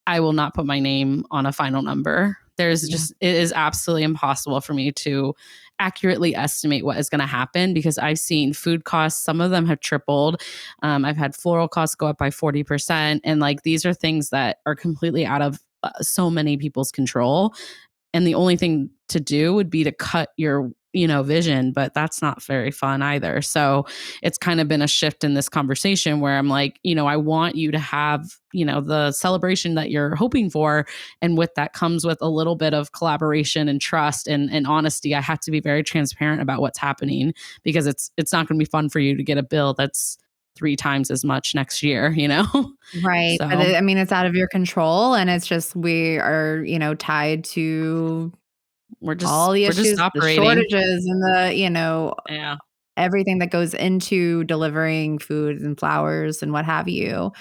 I 0.06 0.20
will 0.20 0.32
not 0.32 0.54
put 0.54 0.66
my 0.66 0.80
name 0.80 1.24
on 1.30 1.46
a 1.46 1.52
final 1.52 1.82
number. 1.82 2.38
There's 2.56 2.88
Yeah. 2.88 2.96
just, 2.96 3.12
it 3.20 3.34
is 3.34 3.52
absolutely 3.52 4.02
impossible 4.04 4.60
for 4.60 4.74
me 4.74 4.90
to 4.92 5.34
accurately 5.78 6.34
estimate 6.34 6.84
what 6.84 6.96
is 6.96 7.08
going 7.08 7.20
to 7.20 7.26
happen 7.26 7.72
because 7.72 7.98
I've 7.98 8.18
seen 8.18 8.52
food 8.52 8.84
costs, 8.84 9.22
some 9.22 9.40
of 9.40 9.50
them 9.52 9.64
have 9.66 9.78
tripled. 9.80 10.42
Um, 10.82 11.04
I've 11.04 11.16
had 11.16 11.36
floral 11.36 11.68
costs 11.68 11.94
go 11.94 12.08
up 12.08 12.18
by 12.18 12.30
40%. 12.30 13.20
And 13.22 13.40
like 13.40 13.62
these 13.62 13.86
are 13.86 13.94
things 13.94 14.30
that 14.30 14.58
are 14.66 14.74
completely 14.74 15.24
out 15.24 15.42
of 15.42 15.60
uh, 15.84 15.90
so 16.00 16.30
many 16.30 16.56
people's 16.56 16.90
control. 16.90 17.54
And 18.12 18.26
the 18.26 18.34
only 18.34 18.56
thing 18.56 18.90
to 19.10 19.20
do 19.20 19.54
would 19.54 19.70
be 19.70 19.84
to 19.84 19.92
cut 19.92 20.30
your 20.36 20.72
you 20.92 21.06
know 21.06 21.22
vision 21.22 21.72
but 21.72 21.92
that's 21.94 22.22
not 22.22 22.42
very 22.42 22.70
fun 22.70 23.02
either. 23.02 23.42
So 23.42 23.86
it's 24.22 24.38
kind 24.38 24.60
of 24.60 24.68
been 24.68 24.82
a 24.82 24.88
shift 24.88 25.22
in 25.24 25.34
this 25.34 25.48
conversation 25.48 26.20
where 26.20 26.38
i'm 26.38 26.48
like 26.48 26.78
you 26.82 26.94
know 26.94 27.06
i 27.06 27.16
want 27.16 27.56
you 27.56 27.70
to 27.70 27.78
have 27.78 28.24
you 28.52 28.64
know 28.64 28.80
the 28.80 29.12
celebration 29.12 29.74
that 29.74 29.90
you're 29.90 30.14
hoping 30.14 30.48
for 30.48 30.86
and 31.20 31.36
with 31.36 31.54
that 31.54 31.72
comes 31.72 32.04
with 32.04 32.18
a 32.22 32.28
little 32.28 32.56
bit 32.56 32.72
of 32.74 32.92
collaboration 32.92 33.68
and 33.68 33.80
trust 33.80 34.26
and, 34.26 34.50
and 34.50 34.66
honesty. 34.66 35.14
I 35.14 35.20
have 35.20 35.40
to 35.40 35.50
be 35.50 35.60
very 35.60 35.82
transparent 35.82 36.40
about 36.40 36.60
what's 36.60 36.78
happening 36.78 37.34
because 37.62 37.86
it's 37.86 38.10
it's 38.16 38.32
not 38.32 38.48
going 38.48 38.58
to 38.58 38.64
be 38.64 38.68
fun 38.70 38.88
for 38.88 39.00
you 39.00 39.16
to 39.16 39.22
get 39.22 39.38
a 39.38 39.42
bill 39.42 39.74
that's 39.74 40.18
three 40.56 40.76
times 40.76 41.10
as 41.10 41.24
much 41.24 41.54
next 41.54 41.82
year 41.82 42.10
you 42.10 42.26
know? 42.28 42.46
Right 43.04 43.38
So- 43.38 43.46
i 43.46 43.80
mean 43.80 43.98
it's 43.98 44.12
out 44.12 44.26
of 44.26 44.34
your 44.34 44.48
control 44.48 45.14
and 45.14 45.28
it's 45.28 45.46
just 45.46 45.76
we 45.76 46.18
are 46.18 46.62
you 46.64 46.78
know 46.78 46.94
tied 46.94 47.44
to 47.44 48.32
we're 49.00 49.14
just 49.14 49.32
all 49.32 49.52
the 49.52 49.64
issues 49.64 49.96
the 49.96 50.34
shortages 50.34 51.06
and 51.06 51.22
the 51.22 51.52
you 51.54 51.70
know 51.70 52.14
yeah 52.28 52.56
everything 52.98 53.38
that 53.38 53.50
goes 53.50 53.72
into 53.74 54.44
delivering 54.44 55.18
food 55.18 55.60
and 55.60 55.78
flowers 55.78 56.42
and 56.42 56.52
what 56.52 56.64
have 56.64 56.88
you. 56.88 57.32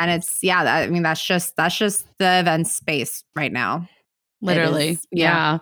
And 0.00 0.10
it's 0.10 0.38
yeah, 0.42 0.62
I 0.62 0.88
mean 0.88 1.02
that's 1.02 1.24
just 1.24 1.56
that's 1.56 1.78
just 1.78 2.06
the 2.18 2.40
event 2.40 2.66
space 2.66 3.24
right 3.34 3.52
now. 3.52 3.88
literally 4.42 4.90
is, 4.90 5.06
yeah. 5.10 5.52
yeah. 5.54 5.58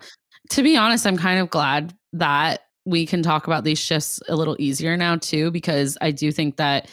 to 0.51 0.61
be 0.61 0.77
honest 0.77 1.07
i'm 1.07 1.17
kind 1.17 1.39
of 1.39 1.49
glad 1.49 1.95
that 2.13 2.61
we 2.85 3.07
can 3.07 3.23
talk 3.23 3.47
about 3.47 3.63
these 3.63 3.79
shifts 3.79 4.19
a 4.29 4.35
little 4.35 4.55
easier 4.59 4.95
now 4.95 5.15
too 5.15 5.49
because 5.49 5.97
i 5.99 6.11
do 6.11 6.31
think 6.31 6.57
that 6.57 6.87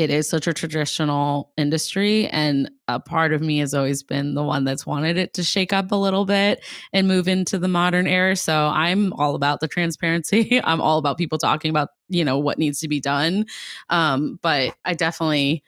it 0.00 0.10
is 0.10 0.28
such 0.28 0.46
a 0.46 0.54
traditional 0.54 1.52
industry 1.56 2.26
and 2.28 2.70
a 2.88 2.98
part 2.98 3.32
of 3.32 3.40
me 3.40 3.58
has 3.58 3.74
always 3.74 4.02
been 4.02 4.34
the 4.34 4.42
one 4.42 4.64
that's 4.64 4.86
wanted 4.86 5.16
it 5.16 5.34
to 5.34 5.42
shake 5.42 5.72
up 5.72 5.92
a 5.92 5.96
little 5.96 6.24
bit 6.24 6.64
and 6.92 7.06
move 7.06 7.28
into 7.28 7.58
the 7.58 7.68
modern 7.68 8.06
era 8.06 8.34
so 8.34 8.66
i'm 8.74 9.12
all 9.14 9.34
about 9.34 9.60
the 9.60 9.68
transparency 9.68 10.60
i'm 10.64 10.80
all 10.80 10.98
about 10.98 11.18
people 11.18 11.38
talking 11.38 11.70
about 11.70 11.88
you 12.08 12.24
know 12.24 12.38
what 12.38 12.58
needs 12.58 12.80
to 12.80 12.88
be 12.88 13.00
done 13.00 13.44
um, 13.90 14.38
but 14.42 14.74
i 14.84 14.94
definitely 14.94 15.62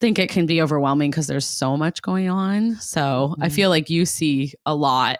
think 0.00 0.18
it 0.18 0.30
can 0.30 0.46
be 0.46 0.62
overwhelming 0.62 1.10
because 1.10 1.26
there's 1.26 1.46
so 1.46 1.76
much 1.76 2.02
going 2.02 2.28
on. 2.30 2.76
So 2.76 3.00
mm-hmm. 3.32 3.42
I 3.42 3.48
feel 3.48 3.70
like 3.70 3.90
you 3.90 4.06
see 4.06 4.52
a 4.64 4.74
lot. 4.74 5.18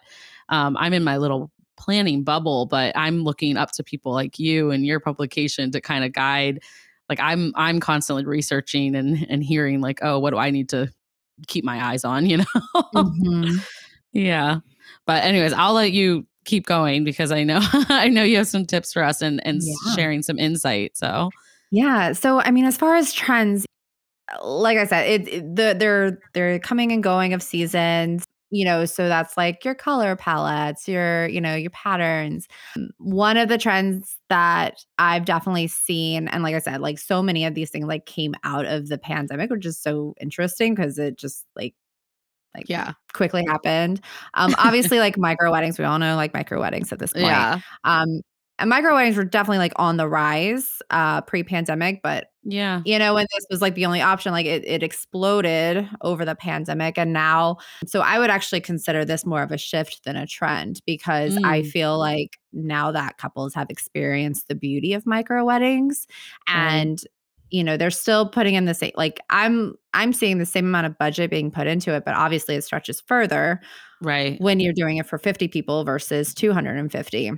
Um, 0.49 0.77
I'm 0.79 0.93
in 0.93 1.05
my 1.05 1.17
little 1.17 1.51
planning 1.77 2.25
bubble, 2.25 2.67
but 2.67 2.97
I'm 2.97 3.23
looking 3.23 3.57
up 3.57 3.73
to 3.73 3.85
people 3.85 4.13
like 4.13 4.39
you 4.39 4.71
and 4.71 4.85
your 4.85 5.01
publication 5.01 5.71
to 5.73 5.81
kind 5.81 6.05
of 6.05 6.13
guide. 6.13 6.61
Like 7.09 7.21
I'm 7.21 7.53
I'm 7.55 7.81
constantly 7.81 8.25
researching 8.25 8.95
and 8.95 9.27
and 9.29 9.43
hearing 9.43 9.81
like, 9.81 10.01
oh, 10.03 10.19
what 10.19 10.31
do 10.31 10.37
I 10.37 10.51
need 10.51 10.69
to 10.71 10.91
keep 11.47 11.65
my 11.65 11.83
eyes 11.85 12.05
on, 12.05 12.27
you 12.31 12.39
know? 12.39 12.45
Mm-hmm. 12.95 13.57
yeah. 14.13 14.61
But 15.07 15.25
anyways, 15.25 15.53
I'll 15.53 15.75
let 15.75 15.93
you 15.93 16.27
keep 16.45 16.67
going 16.67 17.05
because 17.05 17.31
I 17.31 17.45
know 17.45 17.61
I 17.63 18.09
know 18.09 18.23
you 18.23 18.37
have 18.37 18.49
some 18.49 18.67
tips 18.67 18.93
for 18.93 19.03
us 19.03 19.23
and 19.23 19.45
and 19.47 19.61
yeah. 19.63 19.95
sharing 19.95 20.23
some 20.23 20.39
insight. 20.39 20.97
So 20.97 21.31
yeah. 21.71 22.13
So 22.13 22.41
I 22.41 22.51
mean, 22.51 22.65
as 22.65 22.77
far 22.77 22.97
as 22.97 23.13
trends, 23.13 23.67
like 24.43 24.79
I 24.79 24.87
said, 24.87 25.07
it, 25.09 25.29
it 25.29 25.57
the 25.57 25.77
they're 25.79 26.19
they're 26.35 26.59
coming 26.59 26.93
and 26.93 27.03
going 27.03 27.33
of 27.33 27.43
seasons 27.43 28.25
you 28.51 28.65
know 28.65 28.85
so 28.85 29.09
that's 29.09 29.37
like 29.37 29.65
your 29.65 29.75
color 29.75 30.17
palettes 30.17 30.89
your 30.89 31.27
you 31.29 31.41
know 31.41 31.55
your 31.55 31.71
patterns. 31.71 32.49
One 32.99 33.37
of 33.37 33.49
the 33.49 33.59
trends 33.59 34.17
that 34.29 34.85
i've 34.99 35.25
definitely 35.25 35.67
seen 35.67 36.29
and 36.29 36.43
like 36.43 36.55
i 36.55 36.59
said 36.59 36.81
like 36.81 36.99
so 36.99 37.23
many 37.23 37.45
of 37.45 37.55
these 37.55 37.71
things 37.71 37.87
like 37.87 38.07
came 38.07 38.35
out 38.45 38.67
of 38.67 38.89
the 38.89 38.99
pandemic 38.99 39.51
which 39.51 39.67
is 39.67 39.79
so 39.79 40.15
interesting 40.21 40.75
because 40.75 40.99
it 40.99 41.17
just 41.17 41.47
like 41.57 41.75
like 42.55 42.69
yeah. 42.69 42.93
quickly 43.13 43.45
happened. 43.47 44.01
Um 44.35 44.55
obviously 44.59 44.99
like 44.99 45.19
micro 45.19 45.51
weddings 45.51 45.79
we 45.79 45.85
all 45.85 45.99
know 45.99 46.17
like 46.17 46.35
micro 46.35 46.61
weddings 46.61 46.93
at 46.93 46.99
this 46.99 47.13
point. 47.13 47.27
Yeah. 47.27 47.61
Um 47.85 48.23
and 48.59 48.71
micro 48.71 48.95
weddings 48.95 49.17
were 49.17 49.25
definitely 49.25 49.59
like 49.59 49.73
on 49.77 49.97
the 49.97 50.09
rise 50.09 50.81
uh 50.91 51.21
pre-pandemic 51.23 52.01
but 52.03 52.31
yeah. 52.45 52.81
you 52.85 52.99
know 52.99 53.15
when 53.15 53.27
this 53.35 53.47
was 53.51 53.61
like 53.61 53.75
the 53.75 53.85
only 53.85 54.01
option 54.01 54.33
like 54.33 54.47
it, 54.47 54.65
it 54.67 54.83
exploded 54.83 55.89
over 56.01 56.25
the 56.25 56.35
pandemic 56.35 56.99
and 56.99 57.13
now 57.13 57.57
so 57.87 58.01
i 58.01 58.19
would 58.19 58.31
actually 58.31 58.61
consider 58.61 59.05
this 59.05 59.27
more 59.27 59.43
of 59.43 59.53
a 59.53 59.59
shift 59.59 60.05
than 60.05 60.17
a 60.17 60.27
trend 60.27 60.81
because 60.87 61.37
mm. 61.37 61.45
i 61.45 61.63
feel 61.63 61.99
like 61.99 62.39
now 62.53 62.91
that 62.91 63.19
couples 63.19 63.55
have 63.55 63.69
experienced 63.71 64.49
the 64.49 64.55
beauty 64.55 64.93
of 64.93 65.07
micro 65.07 65.45
weddings 65.45 66.07
and 66.47 67.05
you 67.51 67.65
know 67.65 67.77
they're 67.77 67.91
still 67.91 68.29
putting 68.29 68.55
in 68.55 68.65
the 68.65 68.75
same 68.75 68.93
like 68.97 69.21
i'm 69.31 69.75
i'm 69.95 70.13
seeing 70.13 70.39
the 70.39 70.47
same 70.47 70.67
amount 70.67 70.87
of 70.87 70.99
budget 70.99 71.31
being 71.31 71.51
put 71.51 71.67
into 71.67 71.95
it 71.95 72.05
but 72.05 72.15
obviously 72.15 72.55
it 72.55 72.63
stretches 72.63 73.01
further 73.01 73.61
right. 74.03 74.41
when 74.41 74.61
you're 74.61 74.73
doing 74.73 74.97
it 74.97 75.07
for 75.07 75.19
50 75.19 75.49
people 75.49 75.85
versus 75.85 76.35
250 76.35 77.33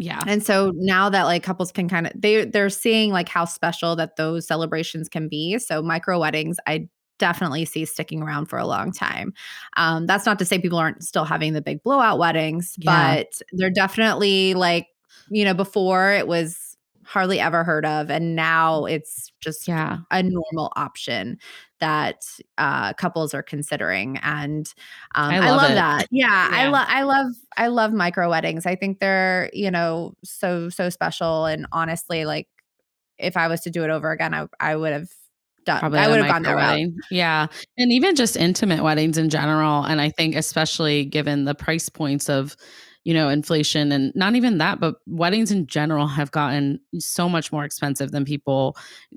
yeah. 0.00 0.22
And 0.26 0.42
so 0.42 0.72
now 0.76 1.10
that 1.10 1.24
like 1.24 1.42
couples 1.42 1.70
can 1.70 1.86
kind 1.86 2.06
of 2.06 2.12
they 2.16 2.46
they're 2.46 2.70
seeing 2.70 3.12
like 3.12 3.28
how 3.28 3.44
special 3.44 3.94
that 3.96 4.16
those 4.16 4.46
celebrations 4.46 5.10
can 5.10 5.28
be. 5.28 5.58
So 5.58 5.82
micro 5.82 6.18
weddings, 6.18 6.56
I 6.66 6.88
definitely 7.18 7.66
see 7.66 7.84
sticking 7.84 8.22
around 8.22 8.46
for 8.46 8.58
a 8.58 8.66
long 8.66 8.92
time. 8.92 9.34
Um, 9.76 10.06
that's 10.06 10.24
not 10.24 10.38
to 10.38 10.46
say 10.46 10.58
people 10.58 10.78
aren't 10.78 11.04
still 11.04 11.26
having 11.26 11.52
the 11.52 11.60
big 11.60 11.82
blowout 11.82 12.18
weddings, 12.18 12.76
yeah. 12.78 13.16
but 13.16 13.42
they're 13.52 13.68
definitely 13.68 14.54
like, 14.54 14.86
you 15.28 15.44
know, 15.44 15.52
before 15.52 16.12
it 16.12 16.26
was 16.26 16.78
hardly 17.04 17.38
ever 17.38 17.62
heard 17.62 17.84
of 17.84 18.10
and 18.10 18.34
now 18.34 18.86
it's 18.86 19.30
just 19.40 19.68
yeah. 19.68 19.98
a 20.10 20.22
normal 20.22 20.72
option 20.76 21.36
that 21.80 22.22
uh, 22.58 22.92
couples 22.94 23.34
are 23.34 23.42
considering 23.42 24.18
and 24.18 24.72
um, 25.14 25.30
I 25.32 25.38
love, 25.38 25.48
I 25.48 25.50
love 25.50 25.74
that. 25.74 26.06
Yeah, 26.10 26.26
yeah, 26.26 26.48
I 26.52 26.68
love 26.68 26.86
I 26.88 27.02
love 27.02 27.32
I 27.56 27.66
love 27.68 27.92
micro 27.92 28.30
weddings. 28.30 28.66
I 28.66 28.76
think 28.76 29.00
they're 29.00 29.50
you 29.52 29.70
know 29.70 30.14
so 30.24 30.68
so 30.68 30.88
special 30.90 31.46
and 31.46 31.66
honestly 31.72 32.24
like 32.24 32.48
if 33.18 33.36
I 33.36 33.48
was 33.48 33.60
to 33.62 33.70
do 33.70 33.84
it 33.84 33.90
over 33.90 34.10
again 34.10 34.34
I 34.34 34.46
I 34.60 34.76
would 34.76 34.92
have 34.92 35.08
done 35.66 35.80
Probably 35.80 35.98
I 35.98 36.08
would 36.08 36.18
have 36.18 36.28
gone 36.28 36.42
that 36.44 36.56
wedding. 36.56 36.86
route 36.94 37.04
yeah 37.10 37.46
and 37.76 37.92
even 37.92 38.14
just 38.16 38.36
intimate 38.36 38.82
weddings 38.82 39.18
in 39.18 39.28
general 39.28 39.84
and 39.84 40.00
I 40.00 40.08
think 40.08 40.34
especially 40.34 41.04
given 41.04 41.44
the 41.44 41.54
price 41.54 41.88
points 41.90 42.30
of 42.30 42.56
you 43.04 43.14
know, 43.14 43.28
inflation 43.28 43.92
and 43.92 44.12
not 44.14 44.34
even 44.34 44.58
that, 44.58 44.78
but 44.78 44.96
weddings 45.06 45.50
in 45.50 45.66
general 45.66 46.06
have 46.06 46.30
gotten 46.30 46.78
so 46.98 47.28
much 47.28 47.50
more 47.50 47.64
expensive 47.64 48.12
than 48.12 48.24
people 48.24 48.76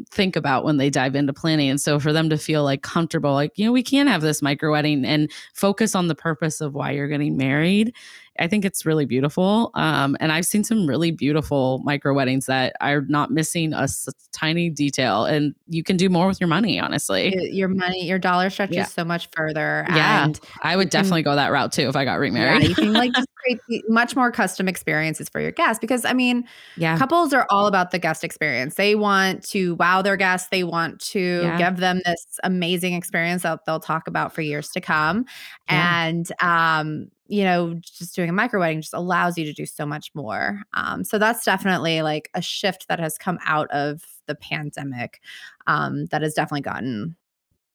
think 0.10 0.36
about 0.36 0.64
when 0.64 0.78
they 0.78 0.90
dive 0.90 1.16
into 1.16 1.34
planning. 1.34 1.70
And 1.70 1.82
so 1.82 2.00
for 2.00 2.14
them 2.14 2.30
to 2.30 2.38
feel 2.38 2.64
like 2.64 2.82
comfortable, 2.82 3.34
like, 3.34 3.52
you 3.56 3.66
know, 3.66 3.72
we 3.72 3.84
can 3.84 4.08
have 4.08 4.22
this 4.22 4.42
micro 4.42 4.72
wedding 4.72 5.04
and 5.06 5.30
focus 5.54 5.96
on 5.96 6.08
the 6.08 6.16
purpose 6.16 6.62
of 6.62 6.74
why 6.74 6.92
you're 6.92 7.10
getting 7.10 7.36
married 7.36 7.94
I 8.40 8.48
think 8.48 8.66
it's 8.66 8.86
really 8.86 9.06
beautiful. 9.06 9.70
Um, 9.76 10.18
and 10.20 10.32
I've 10.32 10.46
seen 10.46 10.64
some 10.64 10.88
really 10.88 11.12
beautiful 11.12 11.80
micro 11.84 12.14
weddings 12.14 12.48
that 12.48 12.76
are 12.82 13.02
not 13.02 13.30
missing 13.30 13.74
a 13.74 13.84
s- 13.84 14.10
tiny 14.32 14.70
detail. 14.70 15.26
And 15.26 15.54
you 15.68 15.84
can 15.84 15.98
do 15.98 16.10
more 16.10 16.28
with 16.28 16.42
your 16.42 16.48
money, 16.48 16.80
honestly. 16.80 17.34
Your 17.52 17.68
money, 17.68 18.08
your 18.08 18.18
dollar 18.18 18.50
stretches 18.50 18.76
yeah. 18.76 18.86
so 18.86 19.06
much 19.06 19.30
further. 19.34 19.86
Yeah. 19.90 20.30
I 20.62 20.76
would 20.76 20.90
definitely 20.90 21.22
can, 21.22 21.34
go 21.34 21.36
that 21.36 21.52
route 21.52 21.72
too 21.72 21.88
if 21.88 21.96
I 21.96 22.06
got 22.06 22.16
remarried. 22.16 22.64
Yeah, 22.64 22.70
you 22.70 22.76
can 22.76 22.94
like 22.94 23.14
create 23.44 23.84
much 23.90 24.16
more 24.16 24.32
custom 24.32 24.68
experiences 24.68 25.30
for 25.30 25.40
your 25.42 25.52
guests 25.52 25.80
because 25.80 26.06
I 26.06 26.14
mean, 26.14 26.46
yeah. 26.78 26.98
couples 26.98 27.34
are 27.34 27.48
all 27.50 27.68
about 27.68 27.92
the 27.92 28.00
guest 28.00 28.24
experience. 28.24 28.76
They 28.76 28.96
want 28.96 29.44
to 29.50 29.76
wow 29.76 30.02
their 30.02 30.18
guests, 30.18 30.50
they 30.50 30.64
want 30.64 31.00
to 31.02 31.42
yeah. 31.44 31.58
give 31.58 31.78
them 31.78 32.02
this 32.06 32.40
amazing 32.44 32.94
experience 32.94 33.44
that 33.44 33.66
they'll 33.66 33.80
talk 33.80 34.08
about 34.08 34.34
for 34.34 34.42
years 34.42 34.70
to 34.70 34.82
come. 34.82 35.26
Yeah. 35.70 36.06
And 36.06 36.32
um, 36.42 37.08
you 37.28 37.44
know, 37.44 37.74
just 37.82 38.16
doing 38.16 38.30
a 38.30 38.34
micro 38.34 38.60
wedding 38.60 38.82
just 38.82 38.94
allows 38.94 39.38
you 39.38 39.46
to 39.46 39.54
do 39.54 39.66
so 39.66 39.86
much 39.86 40.12
more. 40.14 40.62
Um, 40.74 41.04
so 41.04 41.18
that's 41.18 41.46
definitely 41.46 42.02
like 42.02 42.30
a 42.34 42.42
shift 42.42 42.88
that 42.90 43.00
has 43.00 43.18
come 43.18 43.40
out 43.46 43.72
of 43.72 44.04
the 44.28 44.36
pandemic 44.36 45.22
um, 45.68 46.06
that 46.08 46.22
has 46.22 46.34
definitely 46.34 46.62
gotten 46.62 47.16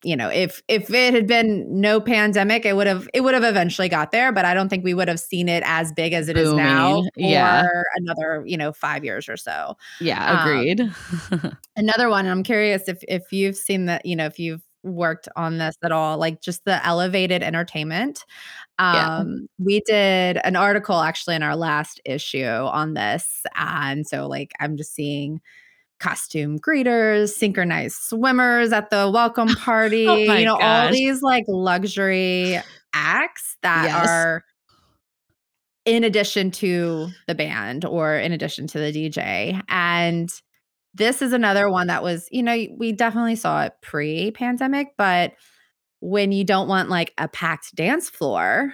you 0.05 0.17
know 0.17 0.29
if 0.29 0.63
if 0.69 0.91
it 0.91 1.13
had 1.13 1.27
been 1.27 1.67
no 1.69 2.01
pandemic 2.01 2.65
it 2.65 2.77
would 2.77 2.87
have 2.87 3.09
it 3.13 3.23
would 3.23 3.35
have 3.35 3.45
eventually 3.45 3.89
got 3.89 4.13
there 4.13 4.31
but 4.33 4.45
i 4.45 4.55
don't 4.55 4.69
think 4.69 4.85
we 4.85 4.95
would 4.95 5.09
have 5.09 5.19
seen 5.19 5.49
it 5.49 5.63
as 5.67 5.93
big 5.93 6.13
as 6.13 6.29
it 6.29 6.35
Booming. 6.35 6.51
is 6.51 6.55
now 6.57 7.03
for 7.03 7.11
yeah. 7.17 7.67
another 7.97 8.45
you 8.47 8.57
know 8.57 8.73
five 8.73 9.05
years 9.05 9.29
or 9.29 9.37
so 9.37 9.77
yeah 10.01 10.43
agreed 10.43 10.81
um, 11.33 11.57
another 11.77 12.09
one 12.09 12.27
i'm 12.27 12.43
curious 12.43 12.89
if 12.89 12.99
if 13.09 13.33
you've 13.33 13.57
seen 13.57 13.87
that 13.87 14.07
you 14.07 14.15
know 14.15 14.27
if 14.27 14.39
you've 14.39 14.63
worked 14.85 15.29
on 15.35 15.59
this 15.59 15.77
at 15.83 15.91
all 15.91 16.17
like 16.17 16.41
just 16.41 16.65
the 16.65 16.85
elevated 16.87 17.43
entertainment 17.43 18.25
um 18.79 19.49
yeah. 19.59 19.65
we 19.65 19.81
did 19.81 20.39
an 20.45 20.55
article 20.55 21.01
actually 21.01 21.35
in 21.35 21.43
our 21.43 21.57
last 21.57 22.01
issue 22.05 22.47
on 22.47 22.95
this 22.95 23.43
and 23.57 24.07
so 24.07 24.29
like 24.29 24.53
i'm 24.61 24.77
just 24.77 24.95
seeing 24.95 25.41
costume 26.01 26.59
greeters 26.59 27.31
synchronized 27.31 27.97
swimmers 27.97 28.73
at 28.73 28.91
the 28.91 29.11
welcome 29.13 29.49
party 29.57 30.07
oh 30.07 30.17
you 30.17 30.45
know 30.45 30.57
gosh. 30.59 30.87
all 30.87 30.93
these 30.93 31.23
like 31.23 31.45
luxury 31.49 32.61
acts 32.93 33.57
that 33.63 33.85
yes. 33.85 34.09
are 34.09 34.45
in 35.85 36.05
addition 36.05 36.51
to 36.51 37.09
the 37.27 37.35
band 37.35 37.85
or 37.85 38.15
in 38.15 38.33
addition 38.33 38.67
to 38.67 38.79
the 38.79 38.93
DJ 38.93 39.61
and 39.69 40.31
this 40.99 41.23
is 41.23 41.33
another 41.33 41.71
one 41.71 41.87
that 41.87 42.03
was, 42.03 42.29
you 42.31 42.43
know, 42.43 42.67
we 42.77 42.93
definitely 42.93 43.37
saw 43.37 43.65
it 43.65 43.73
pre 43.81 44.31
pandemic, 44.33 44.89
but 44.99 45.33
when 46.01 46.33
you 46.33 46.45
don't 46.45 46.69
want 46.69 46.91
like 46.91 47.13
a 47.19 47.29
packed 47.29 47.75
dance 47.75 48.09
floor, 48.09 48.73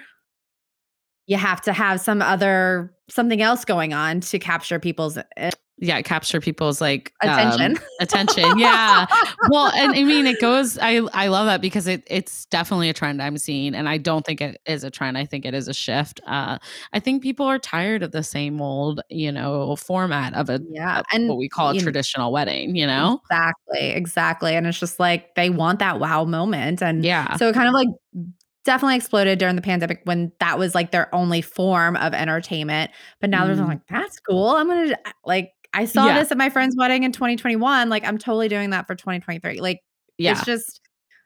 you 1.27 1.37
have 1.37 1.61
to 1.61 1.73
have 1.73 2.01
some 2.01 2.21
other 2.21 2.93
something 3.09 3.41
else 3.41 3.65
going 3.65 3.93
on 3.93 4.19
to 4.19 4.39
capture 4.39 4.79
people's 4.79 5.17
eh, 5.37 5.51
yeah 5.77 6.01
capture 6.01 6.39
people's 6.39 6.79
like 6.79 7.11
attention 7.21 7.77
um, 7.77 7.83
attention 7.99 8.57
yeah 8.57 9.05
well 9.49 9.71
and 9.75 9.93
i 9.93 10.03
mean 10.03 10.25
it 10.25 10.39
goes 10.39 10.77
i 10.81 11.01
i 11.13 11.27
love 11.27 11.45
that 11.45 11.59
because 11.59 11.85
it 11.85 12.01
it's 12.07 12.45
definitely 12.45 12.89
a 12.89 12.93
trend 12.93 13.21
i'm 13.21 13.37
seeing 13.37 13.75
and 13.75 13.89
i 13.89 13.97
don't 13.97 14.25
think 14.25 14.39
it 14.39 14.59
is 14.65 14.85
a 14.85 14.89
trend 14.89 15.17
i 15.17 15.25
think 15.25 15.45
it 15.45 15.53
is 15.53 15.67
a 15.67 15.73
shift 15.73 16.21
uh 16.27 16.57
i 16.93 16.99
think 16.99 17.21
people 17.21 17.45
are 17.45 17.59
tired 17.59 18.03
of 18.03 18.11
the 18.11 18.23
same 18.23 18.61
old 18.61 19.01
you 19.09 19.31
know 19.31 19.75
format 19.75 20.33
of 20.33 20.49
a 20.49 20.61
yeah 20.69 21.01
and 21.11 21.27
what 21.27 21.37
we 21.37 21.49
call 21.49 21.71
a 21.71 21.79
traditional 21.79 22.27
know, 22.27 22.33
wedding 22.33 22.75
you 22.75 22.87
know 22.87 23.19
exactly 23.25 23.89
exactly 23.89 24.55
and 24.55 24.67
it's 24.67 24.79
just 24.79 24.99
like 24.99 25.35
they 25.35 25.49
want 25.49 25.79
that 25.79 25.99
wow 25.99 26.23
moment 26.23 26.81
and 26.81 27.03
yeah 27.03 27.35
so 27.35 27.49
it 27.49 27.53
kind 27.53 27.67
of 27.67 27.73
like 27.73 27.89
definitely 28.65 28.95
exploded 28.95 29.39
during 29.39 29.55
the 29.55 29.61
pandemic 29.61 30.01
when 30.03 30.31
that 30.39 30.57
was 30.57 30.75
like 30.75 30.91
their 30.91 31.13
only 31.13 31.39
form 31.39 31.95
of 31.95 32.13
entertainment. 32.13 32.91
But 33.21 33.29
now 33.29 33.45
mm. 33.45 33.55
they're 33.55 33.65
like, 33.65 33.85
that's 33.87 34.19
cool. 34.19 34.49
I'm 34.49 34.67
gonna 34.67 34.97
like 35.23 35.51
I 35.75 35.85
saw 35.85 36.07
yeah. 36.07 36.19
this 36.19 36.31
at 36.31 36.37
my 36.37 36.49
friend's 36.49 36.75
wedding 36.75 37.03
in 37.03 37.11
2021. 37.11 37.89
Like, 37.89 38.05
I'm 38.07 38.17
totally 38.17 38.47
doing 38.47 38.69
that 38.69 38.87
for 38.87 38.95
2023. 38.95 39.59
Like, 39.59 39.81
yeah. 40.17 40.31
it's 40.31 40.45
just 40.45 40.79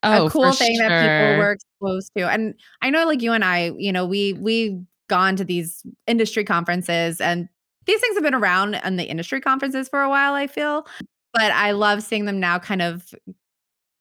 oh, 0.03 0.25
a 0.25 0.29
cool 0.29 0.51
thing 0.51 0.75
sure. 0.75 0.89
that 0.89 1.01
people 1.01 1.37
were 1.37 1.51
exposed 1.51 2.11
to. 2.17 2.29
And 2.29 2.55
I 2.81 2.89
know, 2.89 3.05
like 3.05 3.21
you 3.21 3.31
and 3.31 3.45
I, 3.45 3.71
you 3.77 3.91
know, 3.91 4.05
we 4.05 4.33
we've 4.33 4.81
gone 5.07 5.35
to 5.35 5.45
these 5.45 5.83
industry 6.07 6.43
conferences, 6.43 7.21
and 7.21 7.47
these 7.85 8.01
things 8.01 8.15
have 8.15 8.23
been 8.23 8.33
around 8.33 8.75
in 8.83 8.95
the 8.95 9.05
industry 9.05 9.39
conferences 9.39 9.87
for 9.87 10.01
a 10.01 10.09
while. 10.09 10.33
I 10.33 10.47
feel, 10.47 10.87
but 11.33 11.51
I 11.51 11.71
love 11.71 12.01
seeing 12.01 12.25
them 12.25 12.39
now 12.39 12.57
kind 12.57 12.81
of 12.81 13.13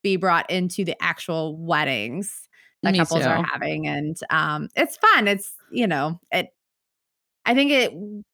be 0.01 0.15
brought 0.15 0.49
into 0.49 0.83
the 0.83 0.95
actual 1.01 1.57
weddings 1.57 2.47
that 2.81 2.93
Me 2.93 2.99
couples 2.99 3.21
too. 3.21 3.29
are 3.29 3.43
having, 3.43 3.87
and 3.87 4.17
um, 4.31 4.69
it's 4.75 4.97
fun. 4.97 5.27
It's 5.27 5.53
you 5.71 5.85
know, 5.85 6.19
it 6.31 6.49
I 7.49 7.55
think 7.55 7.71
it 7.71 7.91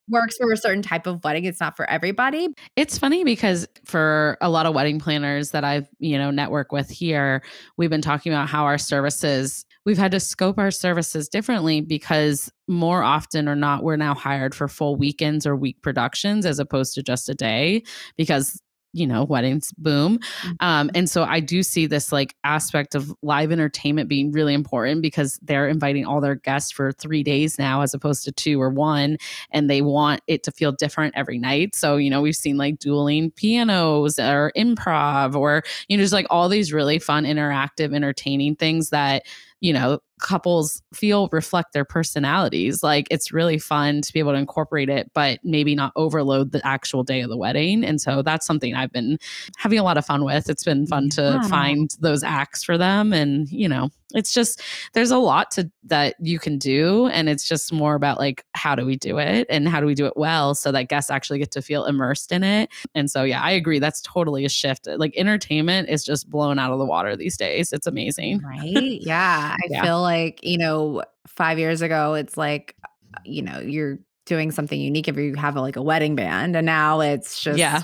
works 0.09 0.35
for 0.35 0.51
a 0.51 0.57
certain 0.57 0.81
type 0.81 1.07
of 1.07 1.23
wedding. 1.23 1.45
It's 1.45 1.61
not 1.61 1.77
for 1.77 1.89
everybody. 1.89 2.49
It's 2.75 2.97
funny 2.97 3.23
because 3.23 3.65
for 3.85 4.37
a 4.41 4.49
lot 4.49 4.65
of 4.65 4.75
wedding 4.75 4.99
planners 4.99 5.51
that 5.51 5.63
I've, 5.63 5.87
you 5.99 6.17
know, 6.17 6.31
network 6.31 6.73
with 6.73 6.89
here, 6.89 7.41
we've 7.77 7.89
been 7.89 8.01
talking 8.01 8.33
about 8.33 8.49
how 8.49 8.65
our 8.65 8.77
services, 8.77 9.63
we've 9.85 9.97
had 9.97 10.11
to 10.11 10.19
scope 10.19 10.59
our 10.59 10.69
services 10.69 11.29
differently 11.29 11.79
because 11.79 12.51
more 12.67 13.03
often 13.03 13.47
or 13.47 13.55
not, 13.55 13.85
we're 13.85 13.95
now 13.95 14.13
hired 14.13 14.53
for 14.53 14.67
full 14.67 14.97
weekends 14.97 15.47
or 15.47 15.55
week 15.55 15.81
productions 15.81 16.45
as 16.45 16.59
opposed 16.59 16.93
to 16.95 17.01
just 17.01 17.29
a 17.29 17.33
day 17.33 17.83
because 18.17 18.61
you 18.95 19.05
know 19.05 19.23
weddings 19.25 19.71
boom 19.77 20.19
um, 20.61 20.87
Mhm. 20.87 20.91
and 20.95 21.09
so 21.09 21.23
i 21.23 21.39
do 21.39 21.61
see 21.63 21.85
this 21.85 22.11
like 22.11 22.35
aspect 22.43 22.95
of 22.95 23.13
live 23.21 23.51
entertainment 23.51 24.07
being 24.09 24.31
really 24.31 24.53
important 24.53 25.01
because 25.01 25.37
they're 25.43 25.67
inviting 25.67 26.05
all 26.05 26.21
their 26.21 26.35
guests 26.35 26.71
for 26.71 26.91
three 26.93 27.21
days 27.23 27.59
now 27.59 27.81
as 27.81 27.93
opposed 27.93 28.23
to 28.25 28.31
two 28.31 28.61
or 28.61 28.69
one 28.69 29.17
and 29.51 29.69
they 29.69 29.81
want 29.81 30.21
it 30.27 30.43
to 30.43 30.51
feel 30.51 30.71
different 30.71 31.13
every 31.17 31.37
night 31.37 31.75
so 31.75 31.97
you 31.97 32.09
know 32.09 32.21
we've 32.21 32.35
seen 32.35 32.57
like 32.57 32.79
dueling 32.79 33.31
pianos 33.31 34.17
or 34.17 34.51
improv 34.57 35.35
or 35.35 35.63
you 35.89 35.97
know 35.97 36.03
just 36.03 36.13
like 36.13 36.27
all 36.29 36.47
these 36.47 36.71
really 36.71 36.99
fun 36.99 37.25
interactive 37.25 37.93
entertaining 37.93 38.55
things 38.55 38.89
that 38.91 39.23
you 39.61 39.73
know 39.73 39.99
couples 40.21 40.81
feel 40.93 41.27
reflect 41.31 41.73
their 41.73 41.85
personalities 41.85 42.81
like 42.83 43.07
it's 43.11 43.31
really 43.31 43.57
fun 43.57 44.01
to 44.01 44.13
be 44.13 44.19
able 44.19 44.31
to 44.31 44.37
incorporate 44.37 44.89
it 44.89 45.11
but 45.13 45.39
maybe 45.43 45.75
not 45.75 45.91
overload 45.95 46.51
the 46.51 46.65
actual 46.65 47.03
day 47.03 47.21
of 47.21 47.29
the 47.29 47.37
wedding 47.37 47.83
and 47.83 47.99
so 47.99 48.21
that's 48.21 48.45
something 48.45 48.75
i've 48.75 48.91
been 48.91 49.17
having 49.57 49.77
a 49.79 49.83
lot 49.83 49.97
of 49.97 50.05
fun 50.05 50.23
with 50.23 50.49
it's 50.49 50.63
been 50.63 50.85
fun 50.87 51.07
mm, 51.07 51.15
to 51.15 51.21
Yeah. 51.41 51.47
find 51.49 51.89
those 51.99 52.23
acts 52.23 52.63
for 52.63 52.77
them 52.77 53.11
and 53.13 53.49
you 53.49 53.67
know 53.67 53.89
it's 54.15 54.33
just 54.33 54.61
there's 54.93 55.11
a 55.11 55.17
lot 55.17 55.51
to 55.51 55.69
that 55.83 56.15
you 56.19 56.39
can 56.39 56.57
do 56.57 57.05
and 57.07 57.29
it's 57.29 57.47
just 57.47 57.71
more 57.71 57.93
about 57.95 58.17
like 58.17 58.43
how 58.53 58.73
do 58.73 58.85
we 58.85 58.95
do 58.95 59.17
it 59.19 59.45
and 59.49 59.67
how 59.67 59.79
do 59.79 59.85
we 59.85 59.93
do 59.93 60.05
it 60.05 60.13
well 60.15 60.55
so 60.55 60.71
that 60.71 60.89
guests 60.89 61.11
actually 61.11 61.37
get 61.37 61.51
to 61.51 61.61
feel 61.61 61.85
immersed 61.85 62.31
in 62.31 62.43
it 62.43 62.69
and 62.95 63.11
so 63.11 63.23
yeah 63.23 63.41
i 63.41 63.51
agree 63.51 63.77
that's 63.77 64.01
totally 64.01 64.45
a 64.45 64.49
shift 64.49 64.87
like 64.87 65.13
entertainment 65.15 65.87
is 65.89 66.03
just 66.03 66.29
blown 66.29 66.57
out 66.57 66.71
of 66.71 66.79
the 66.79 66.85
water 66.85 67.15
these 67.15 67.37
days 67.37 67.71
it's 67.71 67.85
amazing 67.87 68.41
Right? 68.43 68.99
Yeah. 69.01 69.55
I 69.63 69.67
Yeah. 69.69 69.83
feel 69.83 70.01
like, 70.01 70.39
you 70.43 70.57
know, 70.57 71.03
five 71.27 71.59
years 71.59 71.81
ago, 71.81 72.13
it's 72.13 72.37
like, 72.37 72.75
you 73.23 73.41
know, 73.41 73.59
you're 73.59 73.99
doing 74.25 74.51
something 74.51 74.79
unique 74.79 75.07
if 75.07 75.17
you 75.17 75.35
have 75.35 75.55
a, 75.55 75.61
like 75.61 75.75
a 75.75 75.81
wedding 75.81 76.15
band. 76.15 76.55
And 76.55 76.65
now 76.65 77.01
it's 77.01 77.41
just 77.41 77.59
Yeah. 77.59 77.81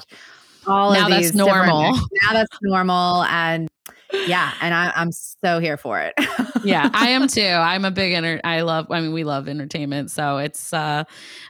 All 0.68 0.94
Now 0.94 1.04
of 1.06 1.10
that's 1.10 1.22
these 1.24 1.32
different- 1.32 1.68
normal. 1.68 1.94
Now 2.24 2.34
that's 2.34 2.58
normal. 2.62 3.24
And 3.26 3.68
yeah. 4.28 4.54
And 4.62 4.74
I, 4.74 4.92
I'm 4.96 5.12
so 5.12 5.60
here 5.60 5.78
for 5.78 6.00
it. 6.02 6.14
yeah 6.64 6.90
i 6.94 7.10
am 7.10 7.28
too 7.30 7.42
i'm 7.42 7.86
a 7.86 7.90
big 7.90 8.14
enter 8.14 8.40
i 8.44 8.62
love 8.62 8.86
i 8.92 9.02
mean 9.02 9.14
we 9.14 9.24
love 9.24 9.48
entertainment 9.48 10.12
so 10.12 10.38
it's 10.38 10.72
uh 10.74 11.04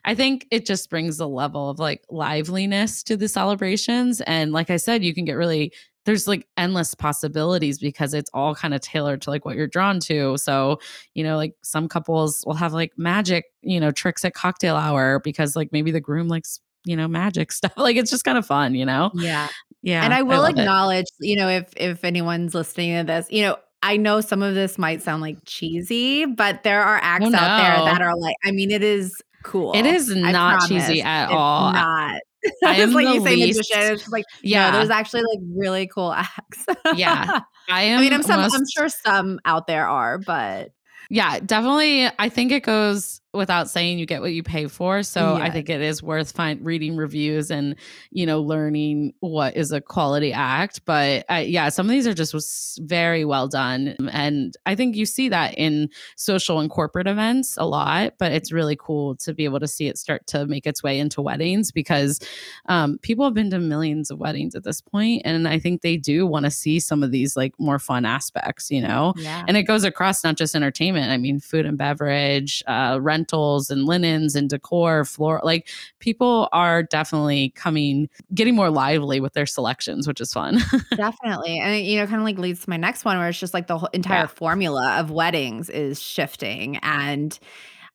i 0.05 0.15
think 0.15 0.47
it 0.51 0.65
just 0.65 0.89
brings 0.89 1.19
a 1.19 1.25
level 1.25 1.69
of 1.69 1.79
like 1.79 2.01
liveliness 2.09 3.03
to 3.03 3.17
the 3.17 3.27
celebrations 3.27 4.21
and 4.21 4.53
like 4.53 4.69
i 4.69 4.77
said 4.77 5.03
you 5.03 5.13
can 5.13 5.25
get 5.25 5.33
really 5.33 5.73
there's 6.05 6.29
like 6.29 6.47
endless 6.55 6.95
possibilities 6.95 7.77
because 7.77 8.13
it's 8.13 8.29
all 8.33 8.55
kind 8.55 8.73
of 8.73 8.79
tailored 8.79 9.21
to 9.21 9.29
like 9.29 9.43
what 9.43 9.57
you're 9.57 9.67
drawn 9.67 9.99
to 9.99 10.37
so 10.37 10.79
you 11.13 11.23
know 11.25 11.35
like 11.35 11.53
some 11.61 11.89
couples 11.89 12.43
will 12.45 12.53
have 12.53 12.71
like 12.71 12.93
magic 12.97 13.45
you 13.61 13.81
know 13.81 13.91
tricks 13.91 14.23
at 14.23 14.33
cocktail 14.33 14.77
hour 14.77 15.19
because 15.19 15.57
like 15.57 15.69
maybe 15.73 15.91
the 15.91 15.99
groom 15.99 16.29
likes 16.29 16.61
you 16.85 16.95
know 16.95 17.07
magic 17.07 17.51
stuff 17.51 17.73
like 17.77 17.95
it's 17.95 18.11
just 18.11 18.23
kind 18.23 18.37
of 18.37 18.45
fun 18.45 18.75
you 18.75 18.85
know 18.85 19.11
yeah. 19.15 19.47
yeah 19.81 20.03
and 20.03 20.13
I 20.13 20.21
will 20.21 20.45
it. 20.45 20.51
acknowledge, 20.51 21.05
you 21.19 21.35
know, 21.35 21.47
if 21.47 21.71
if 21.75 22.03
anyone's 22.03 22.53
listening 22.53 22.97
to 22.97 23.03
this, 23.03 23.27
you 23.31 23.43
know, 23.43 23.57
I 23.83 23.97
know 23.97 24.21
some 24.21 24.43
of 24.43 24.53
this 24.55 24.77
might 24.77 25.01
sound 25.01 25.21
like 25.21 25.37
cheesy, 25.45 26.25
but 26.25 26.63
there 26.63 26.83
are 26.83 26.97
oh, 26.97 27.01
acts 27.01 27.25
Oh, 27.25 27.35
out 27.35 27.57
there 27.57 27.93
that 27.93 28.01
are 28.01 28.15
like, 28.15 28.35
I 28.43 28.51
mean, 28.51 28.71
it 28.71 28.83
is 28.83 29.15
cool. 29.43 29.73
It 29.73 29.85
is 29.85 30.09
not 30.09 30.67
cheesy 30.67 31.01
at 31.01 31.25
It's 31.25 31.33
all. 31.33 31.71
Not. 31.71 32.21
I 32.65 32.75
am 32.75 32.89
it's 32.89 32.95
like 32.95 33.07
the 33.07 33.13
you 33.13 33.23
say 33.23 33.35
least- 33.35 33.57
magician. 33.71 33.93
It's 33.93 34.07
like 34.09 34.25
yeah 34.41 34.71
no, 34.71 34.77
there's 34.77 34.89
actually 34.89 35.21
like 35.21 35.39
really 35.55 35.87
cool 35.87 36.13
acts. 36.13 36.65
Yeah. 36.95 37.39
i 37.69 37.83
am 37.83 37.99
I 37.99 38.01
mean, 38.01 38.13
I'm 38.13 38.23
some. 38.23 38.39
I'm 38.39 38.65
sure 38.75 38.89
some 38.89 39.39
out 39.45 39.67
there 39.67 39.87
are, 39.87 40.17
but 40.17 40.71
Yeah, 41.09 41.39
definitely. 41.39 42.09
I 42.19 42.29
think 42.29 42.51
it 42.51 42.63
goes 42.63 43.20
without 43.33 43.69
saying 43.69 43.97
you 43.97 44.05
get 44.05 44.21
what 44.21 44.33
you 44.33 44.43
pay 44.43 44.67
for. 44.67 45.03
So 45.03 45.35
I 45.35 45.49
think 45.49 45.69
it 45.69 45.81
is 45.81 46.03
worth 46.03 46.31
find 46.31 46.63
reading 46.65 46.97
reviews 46.97 47.49
and 47.49 47.75
you 48.11 48.25
know 48.25 48.41
learning 48.41 49.13
what 49.19 49.55
is 49.55 49.71
a 49.71 49.79
quality 49.79 50.33
act. 50.33 50.83
But 50.85 51.25
yeah, 51.47 51.69
some 51.69 51.85
of 51.85 51.91
these 51.91 52.07
are 52.07 52.13
just 52.13 52.79
very 52.83 53.25
well 53.25 53.47
done, 53.47 53.95
and 54.11 54.55
I 54.65 54.75
think 54.75 54.95
you 54.95 55.05
see 55.05 55.29
that 55.29 55.53
in 55.55 55.89
social 56.15 56.59
and 56.59 56.69
corporate 56.69 57.07
events 57.07 57.57
a 57.57 57.65
lot. 57.65 58.13
But 58.19 58.31
it's 58.31 58.51
really 58.51 58.75
cool 58.75 59.15
to 59.17 59.33
be 59.33 59.45
able 59.45 59.59
to 59.59 59.67
see 59.67 59.87
it 59.87 59.97
start 59.97 60.27
to 60.27 60.45
make 60.45 60.67
its 60.67 60.83
way 60.83 60.99
into 60.99 61.21
weddings 61.21 61.71
because 61.71 62.19
um, 62.67 62.97
people 63.01 63.25
have 63.25 63.33
been 63.33 63.49
to 63.51 63.59
millions 63.59 64.11
of 64.11 64.19
weddings 64.19 64.55
at 64.55 64.63
this 64.63 64.81
point, 64.81 65.21
and 65.25 65.47
I 65.47 65.59
think 65.59 65.81
they 65.81 65.97
do 65.97 66.27
want 66.27 66.45
to 66.45 66.51
see 66.51 66.79
some 66.79 67.03
of 67.03 67.11
these 67.11 67.37
like 67.37 67.53
more 67.59 67.79
fun 67.79 68.05
aspects. 68.05 68.69
You 68.69 68.81
know, 68.81 69.13
yeah, 69.15 69.45
and 69.47 69.55
it 69.55 69.63
goes 69.63 69.83
across 69.83 70.23
not 70.23 70.37
just 70.37 70.55
entertainment 70.55 71.11
i 71.11 71.17
mean 71.17 71.39
food 71.39 71.65
and 71.65 71.77
beverage 71.77 72.63
uh, 72.67 72.97
rentals 73.21 73.69
and 73.69 73.85
linens 73.85 74.35
and 74.35 74.49
decor 74.49 75.05
floor 75.05 75.41
like 75.43 75.69
people 75.99 76.49
are 76.51 76.83
definitely 76.83 77.49
coming 77.55 78.09
getting 78.33 78.55
more 78.55 78.69
lively 78.69 79.19
with 79.19 79.33
their 79.33 79.45
selections 79.45 80.07
which 80.07 80.21
is 80.21 80.33
fun 80.33 80.59
definitely. 80.97 81.59
And 81.59 81.75
it, 81.75 81.83
you 81.83 81.97
know, 81.99 82.05
kind 82.05 82.17
of 82.21 82.25
like 82.25 82.37
leads 82.37 82.63
to 82.63 82.69
my 82.69 82.77
next 82.77 83.05
one, 83.05 83.17
where 83.17 83.29
it's 83.29 83.39
just 83.39 83.53
like 83.53 83.67
the 83.67 83.77
whole 83.77 83.89
entire 83.93 84.27
Yeah. 84.27 84.27
formula 84.27 84.99
of 84.99 85.11
weddings 85.11 85.69
is 85.69 86.01
shifting, 86.01 86.77
and 86.77 87.37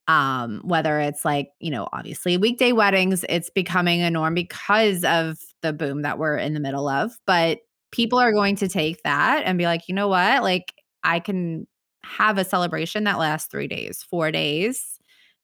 um 0.08 0.60
whether 0.64 1.00
it's 1.00 1.24
like 1.24 1.50
you 1.60 1.70
know 1.70 1.88
obviously 1.92 2.36
weekday 2.36 2.72
weddings 2.72 3.24
it's 3.28 3.50
becoming 3.50 4.02
a 4.02 4.10
norm 4.10 4.34
because 4.34 5.04
of 5.04 5.38
the 5.62 5.72
boom 5.72 6.02
that 6.02 6.18
we're 6.18 6.36
in 6.36 6.54
the 6.54 6.60
middle 6.60 6.88
of 6.88 7.18
but 7.26 7.60
people 7.92 8.18
are 8.18 8.32
going 8.32 8.56
to 8.56 8.68
take 8.68 9.02
that 9.04 9.42
and 9.46 9.58
be 9.58 9.66
like 9.66 9.88
you 9.88 9.94
know 9.94 10.08
what 10.08 10.42
like 10.42 10.74
i 11.04 11.20
can 11.20 11.66
have 12.04 12.38
a 12.38 12.44
celebration 12.44 13.04
that 13.04 13.18
lasts 13.18 13.48
three 13.50 13.68
days 13.68 14.04
four 14.10 14.30
days 14.32 14.95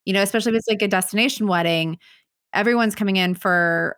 you 0.05 0.13
know 0.13 0.23
especially 0.23 0.53
if 0.53 0.59
it's 0.59 0.69
like 0.69 0.83
a 0.83 0.89
destination 0.89 1.47
wedding 1.47 1.99
everyone's 2.55 2.95
coming 2.95 3.17
in 3.17 3.35
for 3.35 3.97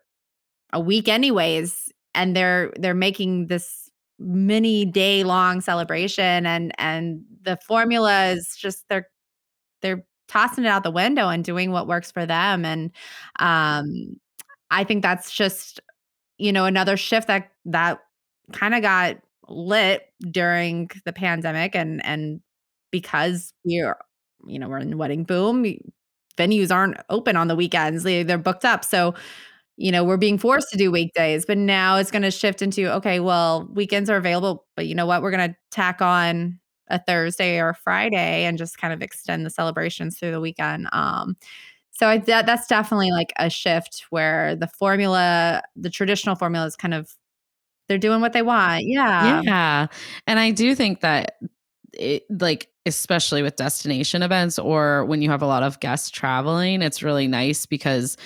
a 0.73 0.81
week 0.81 1.09
anyways 1.09 1.93
and 2.15 2.37
they're 2.37 2.73
they're 2.77 2.95
making 2.95 3.47
this 3.47 3.91
mini 4.19 4.85
day 4.85 5.25
long 5.25 5.61
celebration 5.61 6.47
and 6.47 6.73
and 6.79 7.23
the 7.43 7.57
formula 7.67 8.27
is 8.29 8.57
just 8.57 8.85
they're 8.89 9.09
they're 9.83 10.05
tossing 10.29 10.65
it 10.65 10.69
out 10.69 10.83
the 10.83 10.91
window 10.91 11.29
and 11.29 11.45
doing 11.45 11.71
what 11.71 11.87
works 11.89 12.11
for 12.11 12.25
them 12.25 12.65
and 12.65 12.91
um 13.41 14.17
i 14.71 14.85
think 14.85 15.03
that's 15.03 15.33
just 15.33 15.81
you 16.39 16.53
know 16.53 16.65
another 16.65 16.97
shift 16.97 17.27
that 17.27 17.51
that 17.65 17.99
kind 18.53 18.75
of 18.75 18.83
got 18.83 19.17
lit 19.49 20.03
during 20.31 20.91
the 21.05 21.13
pandemic 21.13 21.75
and 21.75 22.05
and 22.05 22.41
because 22.91 23.53
we're 23.65 23.97
you 24.47 24.59
know 24.59 24.69
we're 24.69 24.79
in 24.79 24.91
the 24.91 24.97
wedding 24.97 25.25
boom 25.25 25.65
venues 26.37 26.73
aren't 26.73 26.97
open 27.11 27.37
on 27.37 27.49
the 27.49 27.57
weekends 27.57 28.03
they, 28.03 28.23
they're 28.23 28.39
booked 28.39 28.65
up 28.65 28.85
so 28.85 29.15
you 29.77 29.91
know 29.91 30.05
we're 30.05 30.17
being 30.17 30.39
forced 30.39 30.71
to 30.71 30.77
do 30.77 30.91
weekdays 30.91 31.45
but 31.45 31.59
now 31.59 31.97
it's 31.97 32.11
going 32.11 32.23
to 32.23 32.31
shift 32.31 32.63
into 32.63 32.93
okay 32.93 33.21
well 33.21 33.69
weekends 33.73 34.09
are 34.11 34.17
available 34.17 34.67
but 34.77 34.87
you 34.87 34.95
know 34.95 35.07
what 35.07 35.23
we're 35.23 35.31
going 35.31 35.51
to 35.51 35.57
tack 35.71 36.01
on 36.01 36.59
a 36.89 36.99
thursday 36.99 37.59
or 37.59 37.71
a 37.71 37.75
friday 37.75 38.45
and 38.45 38.59
just 38.59 38.79
kind 38.79 38.93
of 38.93 39.03
extend 39.03 39.45
the 39.45 39.51
celebrations 39.51 40.19
through 40.19 40.31
the 40.31 40.41
weekend 40.41 40.89
um 40.93 41.37
so 41.97 42.09
I, 42.09 42.19
that, 42.19 42.45
that's 42.45 42.67
definitely 42.67 43.13
like 43.13 43.33
a 43.37 43.49
shift 43.49 44.07
where 44.11 44.57
the 44.57 44.67
formula 44.67 45.63
the 45.77 45.91
traditional 45.91 46.35
formula 46.35 46.67
is 46.67 46.77
kind 46.77 46.95
of 46.95 47.15
they're 47.89 47.99
doing 47.99 48.21
what 48.21 48.33
they 48.33 48.43
want 48.43 48.85
yeah. 48.87 49.43
Yeah 49.43 49.87
and 50.27 50.39
i 50.39 50.51
do 50.51 50.75
think 50.75 51.01
that 51.01 51.37
it 51.99 52.25
like 52.41 52.69
especially 52.87 53.43
with 53.43 53.57
destination 53.57 54.23
events 54.23 54.59
or 54.59 55.05
when 55.07 55.23
you 55.23 55.31
have 55.31 55.43
a 55.43 55.47
lot 55.47 55.63
of 55.63 55.81
guests 55.81 56.11
traveling 56.11 56.83
it's 56.83 57.03
really 57.03 57.27
nice 57.27 57.67
because 57.67 58.17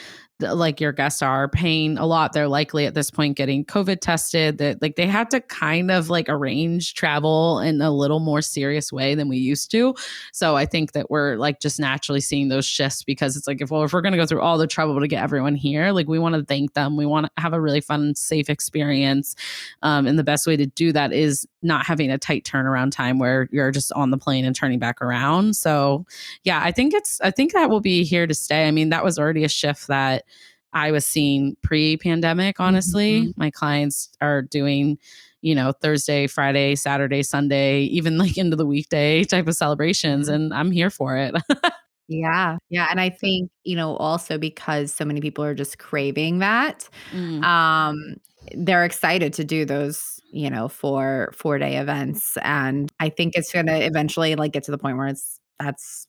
like 0.41 0.81
your 0.81 0.93
guests 0.93 1.23
are 1.23 1.49
paying 1.49 1.99
a 1.99 2.07
lot 2.07 2.33
they're 2.33 2.49
likely 2.49 2.87
at 2.87 2.95
this 2.95 3.11
point 3.11 3.37
getting 3.37 3.65
covid 3.65 4.01
tested 4.01 4.59
that 4.59 4.81
like 4.81 4.97
they 4.97 5.07
had 5.07 5.31
to 5.31 5.41
kind 5.41 5.91
of 5.91 6.09
like 6.11 6.27
arrange 6.29 6.95
travel 6.95 7.59
in 7.59 7.81
a 7.81 7.91
little 7.91 8.21
more 8.21 8.41
serious 8.41 8.93
way 8.93 9.15
than 9.15 9.29
we 9.29 9.37
used 9.37 9.71
to 9.71 9.95
so 10.33 10.57
i 10.57 10.65
think 10.65 10.93
that 10.93 11.11
we're 11.11 11.37
like 11.37 11.61
just 11.61 11.81
naturally 11.81 12.21
seeing 12.21 12.49
those 12.49 12.67
shifts 12.67 13.03
because 13.03 13.37
it's 13.37 13.47
like 13.47 13.61
if 13.61 13.71
well 13.71 13.83
if 13.83 13.93
we're 13.93 14.01
going 14.01 14.13
to 14.13 14.19
go 14.19 14.27
through 14.27 14.41
all 14.41 14.59
the 14.59 14.67
trouble 14.67 15.01
to 15.01 15.09
get 15.09 15.23
everyone 15.23 15.55
here 15.55 15.91
like 15.91 16.09
we 16.09 16.19
want 16.19 16.35
to 16.35 16.45
thank 16.45 16.73
them 16.75 16.97
we 16.97 17.07
want 17.07 17.27
to 17.27 17.33
have 17.43 17.53
a 17.53 17.61
really 17.61 17.81
fun 17.81 18.15
safe 18.15 18.49
experience 18.49 19.35
um, 19.83 20.07
and 20.07 20.19
the 20.19 20.25
best 20.25 20.47
way 20.47 20.57
to 20.57 20.67
do 20.67 20.93
that 20.93 21.13
is 21.13 21.47
not 21.63 21.87
having 21.87 22.11
a 22.11 22.19
tight 22.19 22.45
turnaround 22.45 22.93
time 22.93 23.19
where 23.19 23.49
you're 23.51 23.71
just 23.71 23.93
on 23.93 24.11
the 24.11 24.19
plane 24.19 24.45
and 24.45 24.55
turning 24.55 24.79
back 24.79 25.03
around. 25.03 25.57
So, 25.57 26.07
yeah, 26.45 26.61
I 26.63 26.71
think 26.71 26.95
it's, 26.95 27.21
I 27.21 27.31
think 27.31 27.53
that 27.53 27.71
will 27.71 27.81
be 27.81 28.05
here 28.05 28.27
to 28.27 28.35
stay. 28.35 28.69
I 28.69 28.71
mean, 28.71 28.91
that 28.91 29.05
was 29.05 29.19
already 29.19 29.45
a 29.45 29.49
shift 29.49 29.89
that 29.89 30.25
I 30.73 30.91
was 30.93 31.07
seeing 31.07 31.57
pre 31.63 31.97
pandemic, 31.97 32.61
honestly. 32.61 33.29
Mhm. 33.29 33.33
My 33.37 33.51
clients 33.51 34.11
are 34.21 34.43
doing, 34.43 34.99
you 35.43 35.55
know, 35.55 35.73
Thursday, 35.73 36.27
Friday, 36.27 36.75
Saturday, 36.77 37.23
Sunday, 37.23 37.83
even 37.85 38.19
like 38.19 38.37
into 38.39 38.57
the 38.57 38.67
weekday 38.67 39.25
type 39.25 39.49
of 39.49 39.57
celebrations. 39.57 40.29
And 40.29 40.53
I'm 40.55 40.71
here 40.71 40.91
for 40.91 41.17
it. 41.17 41.35
Yeah. 42.09 42.57
Yeah, 42.71 42.89
and 42.91 43.01
I 43.01 43.11
think, 43.11 43.51
you 43.65 43.77
know, 43.77 43.97
also 43.97 44.39
because 44.39 44.93
so 44.93 45.05
many 45.05 45.21
people 45.21 45.45
are 45.45 45.55
just 45.55 45.79
craving 45.79 46.39
that, 46.39 46.89
Mm. 47.13 47.43
um, 47.45 48.17
they're 48.57 48.85
excited 48.87 49.35
to 49.35 49.45
do 49.45 49.67
those, 49.67 50.19
you 50.33 50.49
know, 50.49 50.69
4 50.69 51.33
4-day 51.37 51.77
events, 51.77 52.39
and 52.43 52.91
I 52.99 53.11
think 53.11 53.35
it's 53.37 53.53
gonna 53.53 53.77
eventually, 53.81 54.35
like, 54.37 54.53
get 54.53 54.63
to 54.65 54.71
the 54.71 54.79
point 54.79 54.97
where 54.97 55.09
it's 55.09 55.39
that's 55.61 56.07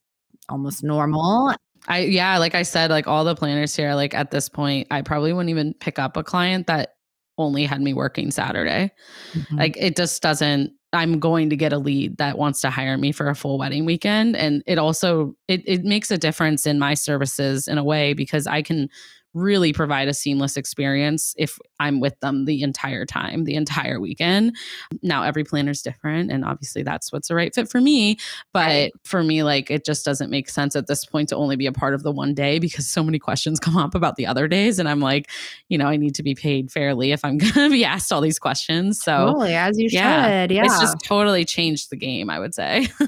almost 0.47 0.83
normal. 0.83 1.53
I 1.87 1.99
yeah, 1.99 2.37
like 2.37 2.55
I 2.55 2.63
said, 2.63 2.89
like 2.89 3.07
all 3.07 3.23
the 3.23 3.35
planners 3.35 3.75
here, 3.75 3.95
like 3.95 4.13
at 4.13 4.31
this 4.31 4.49
point, 4.49 4.87
I 4.91 5.01
probably 5.01 5.33
wouldn't 5.33 5.49
even 5.49 5.73
pick 5.75 5.99
up 5.99 6.17
a 6.17 6.23
client 6.23 6.67
that 6.67 6.95
only 7.37 7.65
had 7.65 7.81
me 7.81 7.93
working 7.93 8.31
Saturday. 8.31 8.91
Mhm. 9.33 9.57
Like 9.57 9.77
it 9.77 9.95
just 9.95 10.21
doesn't 10.21 10.71
I'm 10.91 11.19
going 11.19 11.51
to 11.51 11.55
get 11.55 11.71
a 11.71 11.77
lead 11.77 12.17
that 12.17 12.37
wants 12.37 12.61
to 12.61 12.69
hire 12.69 12.97
me 12.97 13.11
for 13.11 13.29
a 13.29 13.35
full 13.35 13.59
wedding 13.59 13.85
weekend 13.85 14.35
and 14.35 14.63
it 14.65 14.77
also 14.77 15.35
it 15.47 15.61
it 15.65 15.83
makes 15.83 16.09
a 16.11 16.17
difference 16.17 16.65
in 16.65 16.79
my 16.79 16.95
services 16.95 17.67
in 17.67 17.77
a 17.77 17.83
way 17.83 18.13
because 18.13 18.47
I 18.47 18.61
can 18.61 18.89
really 19.33 19.71
provide 19.73 20.07
a 20.07 20.13
seamless 20.13 20.57
experience 20.57 21.35
if 21.37 21.59
I'm 21.79 21.99
with 21.99 22.19
them 22.19 22.45
the 22.45 22.63
entire 22.63 23.05
time, 23.05 23.43
the 23.43 23.55
entire 23.55 23.99
weekend. 23.99 24.55
Now 25.03 25.23
every 25.23 25.43
planner 25.43 25.71
is 25.71 25.81
different 25.81 26.31
and 26.31 26.43
obviously 26.43 26.81
that's 26.83 27.11
what's 27.11 27.27
the 27.27 27.35
right 27.35 27.53
fit 27.53 27.69
for 27.69 27.79
me, 27.81 28.17
but 28.53 28.59
Right. 28.69 28.91
for 29.03 29.23
me 29.23 29.43
like 29.43 29.69
it 29.69 29.85
just 29.85 30.03
doesn't 30.03 30.29
make 30.31 30.49
sense 30.49 30.75
at 30.75 30.87
this 30.87 31.05
point 31.05 31.29
to 31.29 31.35
only 31.35 31.55
be 31.55 31.65
a 31.67 31.71
part 31.71 31.93
of 31.93 32.03
the 32.03 32.11
one 32.11 32.33
day 32.33 32.59
because 32.59 32.87
so 32.87 33.03
many 33.03 33.19
questions 33.19 33.59
come 33.59 33.77
up 33.77 33.93
about 33.95 34.15
the 34.15 34.25
other 34.25 34.47
days 34.47 34.79
and 34.79 34.89
I'm 34.89 34.99
like, 34.99 35.29
you 35.69 35.77
know, 35.77 35.87
I 35.87 35.95
need 35.97 36.15
to 36.15 36.23
be 36.23 36.33
paid 36.35 36.71
fairly 36.71 37.11
if 37.11 37.23
I'm 37.23 37.37
going 37.39 37.53
to 37.53 37.69
be 37.69 37.85
asked 37.85 38.11
all 38.11 38.21
these 38.21 38.39
questions. 38.39 39.01
So 39.01 39.27
Totally, 39.27 39.53
as 39.55 39.77
you 39.77 39.89
yeah, 39.91 40.43
should, 40.43 40.51
yeah. 40.51 40.65
it's 40.65 40.79
just 40.79 40.97
totally 41.03 41.45
changed 41.45 41.89
the 41.91 41.97
game, 41.97 42.29
I 42.29 42.39
would 42.39 42.55
say. 42.55 42.87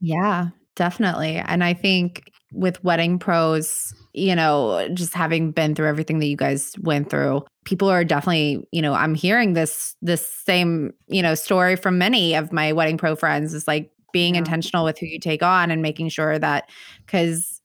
Yeah, 0.00 0.48
definitely. 0.76 1.36
And 1.36 1.64
I 1.64 1.72
think 1.72 2.30
with 2.52 2.82
wedding 2.84 3.18
pros, 3.18 3.94
you 4.14 4.34
know, 4.34 4.88
just 4.94 5.14
having 5.14 5.50
been 5.52 5.74
through 5.74 5.88
everything 5.88 6.18
that 6.20 6.26
you 6.26 6.36
guys 6.36 6.74
went 6.82 7.10
through, 7.10 7.44
people 7.64 7.88
are 7.90 8.04
definitely, 8.04 8.66
you 8.72 8.80
know, 8.82 8.94
I'm 8.94 9.14
hearing 9.14 9.54
this 9.54 9.96
this 10.02 10.26
same, 10.28 10.92
you 11.08 11.22
know, 11.22 11.34
story 11.34 11.76
from 11.76 11.98
many 11.98 12.34
of 12.34 12.52
my 12.52 12.72
wedding 12.72 12.96
pro 12.98 13.16
friends 13.16 13.54
is 13.54 13.66
like 13.68 13.90
being 14.12 14.36
Yeah. 14.36 14.38
intentional 14.38 14.84
with 14.84 14.98
who 14.98 15.06
you 15.06 15.18
take 15.18 15.42
on 15.42 15.70
and 15.70 15.82
making 15.82 16.08
sure 16.10 16.38
that 16.38 16.70
cuz 17.08 17.60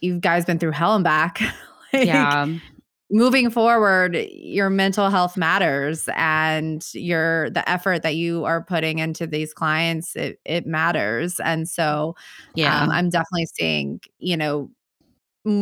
you 0.00 0.18
guys 0.20 0.44
been 0.46 0.58
through 0.58 0.72
hell 0.72 0.94
and 0.96 1.04
back. 1.04 1.40
like, 1.92 2.06
yeah. 2.06 2.46
moving 3.10 3.50
forward 3.50 4.16
your 4.30 4.70
mental 4.70 5.10
health 5.10 5.36
matters 5.36 6.08
and 6.16 6.86
your 6.94 7.50
the 7.50 7.68
effort 7.68 8.02
that 8.02 8.16
you 8.16 8.44
are 8.46 8.62
putting 8.64 8.98
into 9.00 9.26
these 9.26 9.52
clients 9.52 10.16
it, 10.16 10.40
it 10.46 10.66
matters 10.66 11.38
and 11.40 11.68
so 11.68 12.16
Yeah. 12.54 12.82
um, 12.82 12.90
i'm 12.90 13.10
definitely 13.10 13.46
seeing 13.54 14.00
you 14.18 14.36
know 14.36 14.70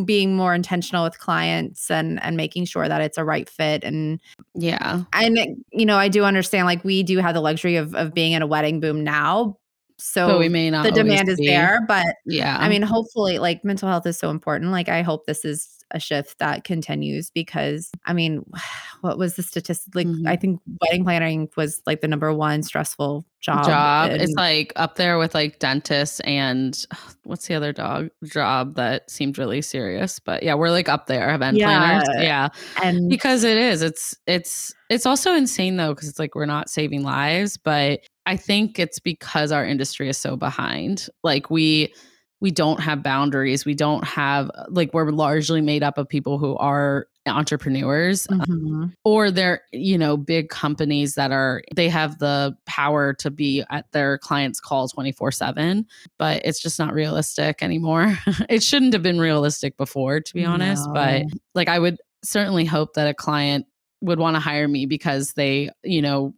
being 0.04 0.36
more 0.36 0.54
intentional 0.54 1.04
with 1.04 1.18
clients 1.18 1.90
and 1.90 2.22
and 2.22 2.36
making 2.36 2.66
sure 2.66 2.88
that 2.88 3.00
it's 3.00 3.16
a 3.16 3.24
right 3.24 3.48
fit 3.48 3.82
and 3.82 4.20
yeah. 4.54 5.02
and 5.14 5.38
eh, 5.38 5.46
you 5.72 5.86
know 5.86 5.96
i 5.96 6.06
do 6.06 6.22
understand 6.24 6.66
like 6.66 6.84
we 6.84 7.02
do 7.02 7.18
have 7.18 7.34
the 7.34 7.40
luxury 7.40 7.76
of 7.76 7.94
of 7.94 8.12
being 8.12 8.32
in 8.32 8.42
a 8.42 8.46
wedding 8.46 8.78
boom 8.80 9.02
now 9.02 9.56
so 9.96 10.28
But 10.28 10.38
we 10.38 10.48
may 10.48 10.70
not 10.70 10.84
the 10.84 10.92
demand 10.92 11.28
is 11.28 11.38
be. 11.38 11.46
there 11.46 11.80
but 11.86 12.06
Yeah. 12.24 12.56
I 12.58 12.68
mean, 12.68 12.82
hopefully, 12.82 13.38
like 13.38 13.64
mental 13.64 13.88
health 13.88 14.06
is 14.06 14.18
so 14.18 14.30
important. 14.30 14.70
Like, 14.70 14.88
I 14.88 15.02
hope 15.02 15.26
this 15.26 15.44
is 15.44 15.79
a 15.92 16.00
shift 16.00 16.38
that 16.38 16.64
continues 16.64 17.30
because, 17.30 17.90
I 18.06 18.12
mean, 18.12 18.44
what 19.00 19.18
was 19.18 19.36
the 19.36 19.42
statistic? 19.42 19.94
Like, 19.94 20.06
Mhm. 20.06 20.28
I 20.28 20.36
think 20.36 20.60
wedding 20.82 21.04
planning 21.04 21.48
was 21.56 21.80
like 21.86 22.00
the 22.00 22.08
number 22.08 22.32
one 22.34 22.62
stressful 22.62 23.24
job. 23.40 23.64
job. 23.64 24.10
It's 24.12 24.34
like 24.34 24.72
up 24.76 24.96
there 24.96 25.16
with 25.18 25.34
like 25.34 25.58
dentists 25.58 26.20
and 26.20 26.78
what's 27.24 27.46
the 27.46 27.54
other 27.54 27.72
dog 27.72 28.10
job 28.24 28.74
that 28.76 29.10
seemed 29.10 29.38
really 29.38 29.62
serious. 29.62 30.18
But 30.18 30.42
yeah, 30.42 30.54
we're 30.54 30.70
like 30.70 30.88
up 30.88 31.06
there, 31.06 31.34
event 31.34 31.58
planners. 31.58 32.08
Yeah. 32.14 32.22
Yeah. 32.22 32.48
and 32.82 33.08
because 33.08 33.44
it 33.44 33.56
is 33.56 33.82
it's 33.82 34.14
it's 34.26 34.74
it's 34.90 35.06
also 35.06 35.34
insane 35.34 35.76
though 35.76 35.94
because 35.94 36.08
it's 36.08 36.18
like 36.18 36.34
we're 36.34 36.46
not 36.46 36.68
saving 36.68 37.02
lives 37.02 37.56
but 37.56 38.00
i 38.26 38.36
think 38.36 38.78
it's 38.78 38.98
because 38.98 39.52
our 39.52 39.64
industry 39.64 40.08
is 40.08 40.18
so 40.18 40.36
behind 40.36 41.06
like 41.22 41.48
we 41.50 41.92
we 42.40 42.50
don't 42.50 42.80
have 42.80 43.02
boundaries. 43.02 43.64
We 43.64 43.74
don't 43.74 44.02
have 44.04 44.50
like 44.68 44.92
we're 44.94 45.10
largely 45.10 45.60
made 45.60 45.82
up 45.82 45.98
of 45.98 46.08
people 46.08 46.38
who 46.38 46.56
are 46.56 47.06
entrepreneurs 47.26 48.26
Mhm. 48.28 48.92
or 49.04 49.30
they're 49.30 49.60
you 49.72 49.98
know 49.98 50.16
big 50.16 50.48
companies 50.48 51.14
that 51.16 51.30
are 51.32 51.62
they 51.76 51.88
have 51.88 52.18
the 52.18 52.56
power 52.66 53.12
to 53.14 53.30
be 53.30 53.62
at 53.70 53.84
their 53.92 54.16
clients 54.18 54.58
call 54.58 54.88
24/7 54.88 55.84
but 56.18 56.40
it's 56.44 56.60
just 56.60 56.78
not 56.78 56.94
realistic 56.94 57.62
anymore. 57.62 58.18
It 58.48 58.62
shouldn't 58.62 58.94
have 58.94 59.02
been 59.02 59.20
realistic 59.20 59.76
before 59.76 60.20
to 60.20 60.34
be 60.34 60.44
honest 60.46 60.88
but 60.94 61.24
like 61.54 61.68
I 61.68 61.78
would 61.78 61.98
certainly 62.24 62.64
hope 62.64 62.94
that 62.94 63.06
a 63.06 63.14
client 63.14 63.66
would 64.00 64.18
want 64.18 64.34
to 64.36 64.40
hire 64.40 64.66
me 64.66 64.86
because 64.86 65.34
they 65.34 65.70
you 65.84 66.00
know 66.02 66.34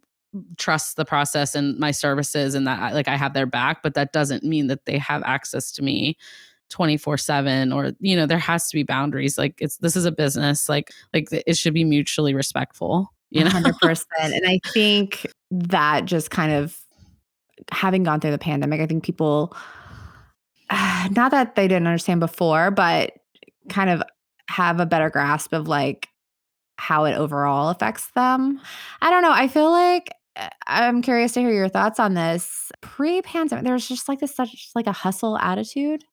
trust 0.57 0.95
the 0.95 1.05
process 1.05 1.55
and 1.55 1.77
my 1.77 1.91
services 1.91 2.55
and 2.55 2.65
that 2.65 2.79
I, 2.79 2.91
like 2.91 3.07
I 3.07 3.15
have 3.15 3.33
their 3.33 3.45
back 3.45 3.83
but 3.83 3.93
that 3.93 4.13
doesn't 4.13 4.43
mean 4.43 4.67
that 4.67 4.85
they 4.85 4.97
have 4.97 5.21
access 5.23 5.71
to 5.73 5.83
me 5.83 6.17
24/7 6.71 7.75
or 7.75 7.91
you 7.99 8.15
know 8.15 8.25
there 8.25 8.39
has 8.39 8.67
to 8.69 8.75
be 8.75 8.83
boundaries 8.83 9.37
like 9.37 9.55
it's 9.59 9.77
this 9.77 9.95
is 9.95 10.05
a 10.05 10.11
business 10.11 10.67
like 10.67 10.91
like 11.13 11.27
it 11.31 11.55
should 11.55 11.73
be 11.73 11.83
mutually 11.83 12.33
respectful 12.33 13.13
you 13.33 13.43
know 13.43 13.49
100%. 13.49 14.05
And 14.21 14.47
I 14.47 14.59
think 14.71 15.25
that 15.51 16.05
just 16.05 16.31
kind 16.31 16.53
of 16.53 16.79
having 17.71 18.03
gone 18.03 18.19
through 18.19 18.31
the 18.31 18.37
pandemic, 18.37 18.79
I 18.79 18.85
think 18.85 19.03
people, 19.03 19.55
not 21.11 21.31
that 21.31 21.55
they 21.55 21.67
didn't 21.67 21.87
understand 21.87 22.19
before, 22.19 22.71
but 22.71 23.13
kind 23.69 23.89
of 23.89 24.03
have 24.49 24.79
a 24.79 24.85
better 24.85 25.09
grasp 25.09 25.53
of 25.53 25.67
like 25.67 26.07
how 26.77 27.05
it 27.05 27.15
overall 27.15 27.69
affects 27.69 28.11
them. 28.11 28.61
I 29.01 29.09
don't 29.09 29.23
know. 29.23 29.31
I 29.31 29.47
feel 29.47 29.71
like 29.71 30.11
I'm 30.67 31.01
curious 31.01 31.33
to 31.33 31.41
hear 31.41 31.51
your 31.51 31.69
thoughts 31.69 31.99
on 31.99 32.13
this. 32.13 32.71
Pre-pandemic, 32.81 33.65
there's 33.65 33.87
just 33.87 34.09
like 34.09 34.19
this 34.19 34.35
such 34.35 34.69
like 34.75 34.87
a 34.87 34.91
hustle 34.91 35.37
attitude 35.37 36.03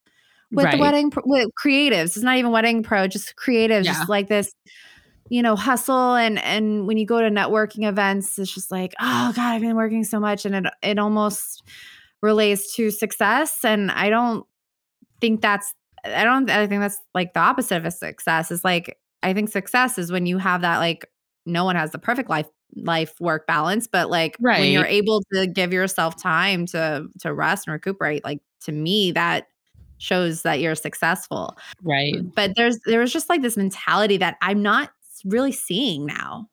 with 0.53 0.71
the 0.71 0.79
wedding 0.79 1.11
pro- 1.11 1.23
with 1.27 1.49
creatives. 1.63 2.17
It's 2.17 2.23
not 2.23 2.37
even 2.37 2.51
wedding 2.51 2.83
pro, 2.83 3.07
just 3.07 3.37
creatives. 3.37 3.85
Yeah. 3.85 3.93
Just 3.93 4.09
like 4.09 4.29
this, 4.29 4.53
you 5.29 5.43
know, 5.43 5.57
hustle 5.57 6.15
and 6.15 6.39
and 6.41 6.87
when 6.87 6.99
you 6.99 7.07
go 7.07 7.21
to 7.21 7.29
networking 7.29 7.89
events, 7.89 8.39
it's 8.39 8.53
just 8.53 8.71
like, 8.71 8.93
oh 9.01 9.33
god, 9.35 9.55
I've 9.55 9.61
been 9.61 9.77
working 9.77 10.05
so 10.05 10.21
much, 10.21 10.45
and 10.45 10.55
it 10.55 10.73
it 10.83 10.99
almost 10.99 11.63
relates 12.23 12.75
to 12.77 12.91
success. 12.91 13.65
And 13.65 13.91
I 13.91 14.11
don't 14.11 14.47
think 15.21 15.41
that's 15.41 15.75
I 16.05 16.25
don't 16.25 16.51
I 16.51 16.67
think 16.67 16.81
that's 16.81 16.99
like 17.15 17.33
the 17.33 17.41
opposite 17.41 17.77
of 17.77 17.85
a 17.85 17.91
success. 17.91 18.51
Is 18.51 18.65
like 18.65 18.99
I 19.23 19.33
think 19.33 19.49
success 19.49 19.99
is 19.99 20.13
when 20.13 20.27
you 20.27 20.39
have 20.39 20.63
that 20.63 20.79
like 20.79 21.07
no 21.47 21.65
one 21.65 21.77
has 21.77 21.93
the 21.93 21.99
perfect 21.99 22.29
life 22.29 22.47
life 22.77 23.15
work 23.21 23.47
balance, 23.47 23.87
but 23.87 24.11
like 24.11 24.37
when 24.61 24.71
you're 24.73 24.85
able 24.87 25.23
to 25.35 25.47
give 25.47 25.73
yourself 25.73 26.21
time 26.21 26.67
to 26.67 27.07
to 27.21 27.33
rest 27.33 27.67
and 27.67 27.73
recuperate, 27.73 28.25
like 28.25 28.41
to 28.63 28.73
me 28.73 29.13
that 29.13 29.47
shows 29.99 30.43
that 30.43 30.61
you're 30.61 30.75
successful. 30.75 31.57
right 31.83 32.15
But 32.35 32.53
there's 32.57 32.79
there 32.87 33.01
was 33.01 33.13
just 33.13 33.29
like 33.29 33.43
this 33.43 33.57
mentality 33.57 34.17
that 34.17 34.37
I'm 34.43 34.63
not 34.63 34.91
really 35.25 35.53
seeing 35.53 36.07
now. 36.07 36.49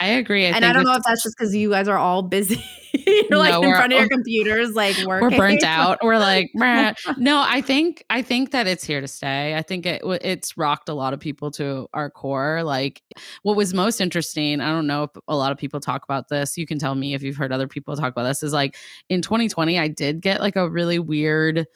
I 0.00 0.08
agree 0.08 0.46
I 0.46 0.50
and 0.50 0.64
I 0.64 0.72
don't 0.72 0.84
know 0.84 0.94
if 0.94 1.02
that's 1.04 1.22
just 1.22 1.36
because 1.38 1.54
you 1.54 1.70
guys 1.70 1.86
are 1.86 1.98
all 1.98 2.22
busy. 2.22 2.64
you're 3.06 3.38
like 3.38 3.52
No, 3.52 3.62
in 3.62 3.70
front 3.70 3.92
of 3.92 3.98
your 3.98 4.08
computers, 4.08 4.70
like 4.74 4.96
working. 5.06 5.30
we're 5.30 5.36
burnt 5.36 5.62
out. 5.62 5.98
We're 6.02 6.18
like, 6.18 6.50
"Meh." 6.54 6.94
no, 7.18 7.44
I 7.46 7.60
think 7.60 8.02
I 8.08 8.22
think 8.22 8.50
that 8.52 8.66
it's 8.66 8.82
here 8.82 9.02
to 9.02 9.06
stay. 9.06 9.54
I 9.54 9.62
think 9.62 9.84
it 9.84 10.00
it's 10.22 10.56
rocked 10.56 10.88
a 10.88 10.94
lot 10.94 11.12
of 11.12 11.20
people 11.20 11.50
to 11.52 11.86
our 11.92 12.10
core. 12.10 12.62
Like, 12.64 13.02
what 13.42 13.56
was 13.56 13.74
most 13.74 14.00
interesting, 14.00 14.60
I 14.62 14.70
don't 14.70 14.86
know 14.86 15.04
if 15.04 15.10
a 15.28 15.36
lot 15.36 15.52
of 15.52 15.58
people 15.58 15.80
talk 15.80 16.02
about 16.02 16.28
this. 16.28 16.56
You 16.56 16.66
can 16.66 16.78
tell 16.78 16.94
me 16.94 17.12
if 17.14 17.22
you've 17.22 17.36
heard 17.36 17.52
other 17.52 17.68
people 17.68 17.94
talk 17.94 18.10
about 18.12 18.24
this. 18.24 18.42
Is 18.42 18.54
like 18.54 18.76
in 19.10 19.20
2020, 19.20 19.78
I 19.78 19.88
did 19.88 20.22
get 20.22 20.40
like 20.40 20.56
a 20.56 20.68
really 20.68 20.98
weird 20.98 21.66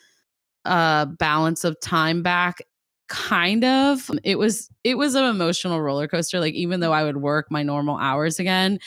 uh 0.65 1.05
balance 1.05 1.63
of 1.65 1.79
time 1.81 2.23
back 2.23 2.63
kind 3.09 3.64
of. 3.64 4.11
It 4.23 4.38
was 4.38 4.71
it 4.83 4.97
was 4.97 5.14
an 5.14 5.25
emotional 5.25 5.81
roller 5.81 6.09
coaster. 6.09 6.40
Like 6.40 6.55
even 6.55 6.81
though 6.81 6.93
i 6.93 7.05
would 7.05 7.19
work 7.19 7.51
my 7.51 7.62
normal 7.62 7.97
hours 7.99 8.38
again 8.38 8.79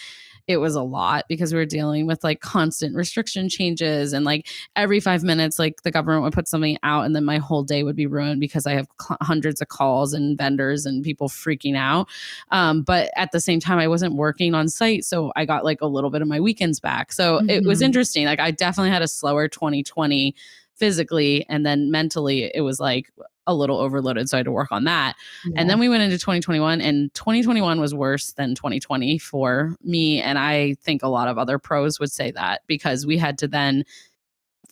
it 0.48 0.62
was 0.62 0.76
a 0.76 0.82
lot 0.82 1.26
because 1.28 1.52
we 1.52 1.60
were 1.60 1.66
dealing 1.66 2.08
with 2.08 2.24
like 2.24 2.40
constant 2.40 2.96
restriction 2.96 3.50
changes 3.50 4.14
and 4.14 4.24
like 4.24 4.48
every 4.78 5.02
five 5.02 5.22
minutes 5.22 5.60
like 5.60 5.82
the 5.82 5.92
government 5.92 6.24
would 6.24 6.32
put 6.32 6.48
something 6.48 6.78
out 6.84 7.04
and 7.06 7.14
then 7.14 7.26
my 7.26 7.38
whole 7.38 7.64
day 7.64 7.84
would 7.84 7.98
be 7.98 8.08
ruined 8.08 8.40
because 8.40 8.66
i 8.66 8.72
have 8.72 8.88
cl- 9.02 9.18
hundreds 9.22 9.60
of 9.60 9.68
calls 9.68 10.14
and 10.14 10.38
vendors 10.38 10.86
and 10.86 11.04
people 11.04 11.28
freaking 11.28 11.76
out. 11.76 12.08
Um, 12.50 12.82
but 12.82 13.12
at 13.18 13.34
the 13.34 13.42
same 13.42 13.60
time 13.60 13.78
i 13.78 13.90
wasn't 13.90 14.16
working 14.16 14.54
on 14.54 14.70
site 14.70 15.04
so 15.04 15.34
i 15.36 15.44
got 15.44 15.66
like 15.66 15.82
a 15.82 15.86
little 15.88 16.10
bit 16.10 16.22
of 16.22 16.30
my 16.30 16.40
weekends 16.40 16.80
back. 16.80 17.12
So 17.12 17.42
it 17.50 17.66
was 17.66 17.82
Mhm. 17.82 17.86
interesting. 17.88 18.26
Like 18.26 18.40
i 18.40 18.50
definitely 18.52 18.92
had 18.92 19.02
a 19.02 19.08
slower 19.10 19.50
2020 19.50 20.34
physically 20.76 21.46
and 21.50 21.66
then 21.66 21.92
mentally 21.92 22.50
it 22.56 22.62
was 22.62 22.80
like 22.80 23.12
a 23.48 23.54
little 23.54 23.80
overloaded 23.80 24.30
so 24.30 24.38
i 24.38 24.40
had 24.40 24.46
to 24.46 24.52
work 24.52 24.72
on 24.72 24.84
that 24.84 25.16
and 25.56 25.70
then 25.70 25.80
we 25.80 25.90
went 25.90 26.04
into 26.04 26.18
2021, 26.18 26.82
and 26.82 27.14
2021 27.14 27.80
was 27.80 27.94
worse 27.94 28.34
than 28.34 28.56
2020 28.56 29.18
for 29.18 29.76
me. 29.84 30.22
And 30.22 30.38
I 30.38 30.76
think 30.82 31.04
a 31.04 31.08
lot 31.08 31.28
of 31.28 31.38
other 31.38 31.60
pros 31.60 32.00
would 32.00 32.12
say 32.12 32.32
that 32.32 32.62
because 32.68 33.06
we 33.06 33.18
had 33.18 33.38
to 33.40 33.48
then 33.48 33.84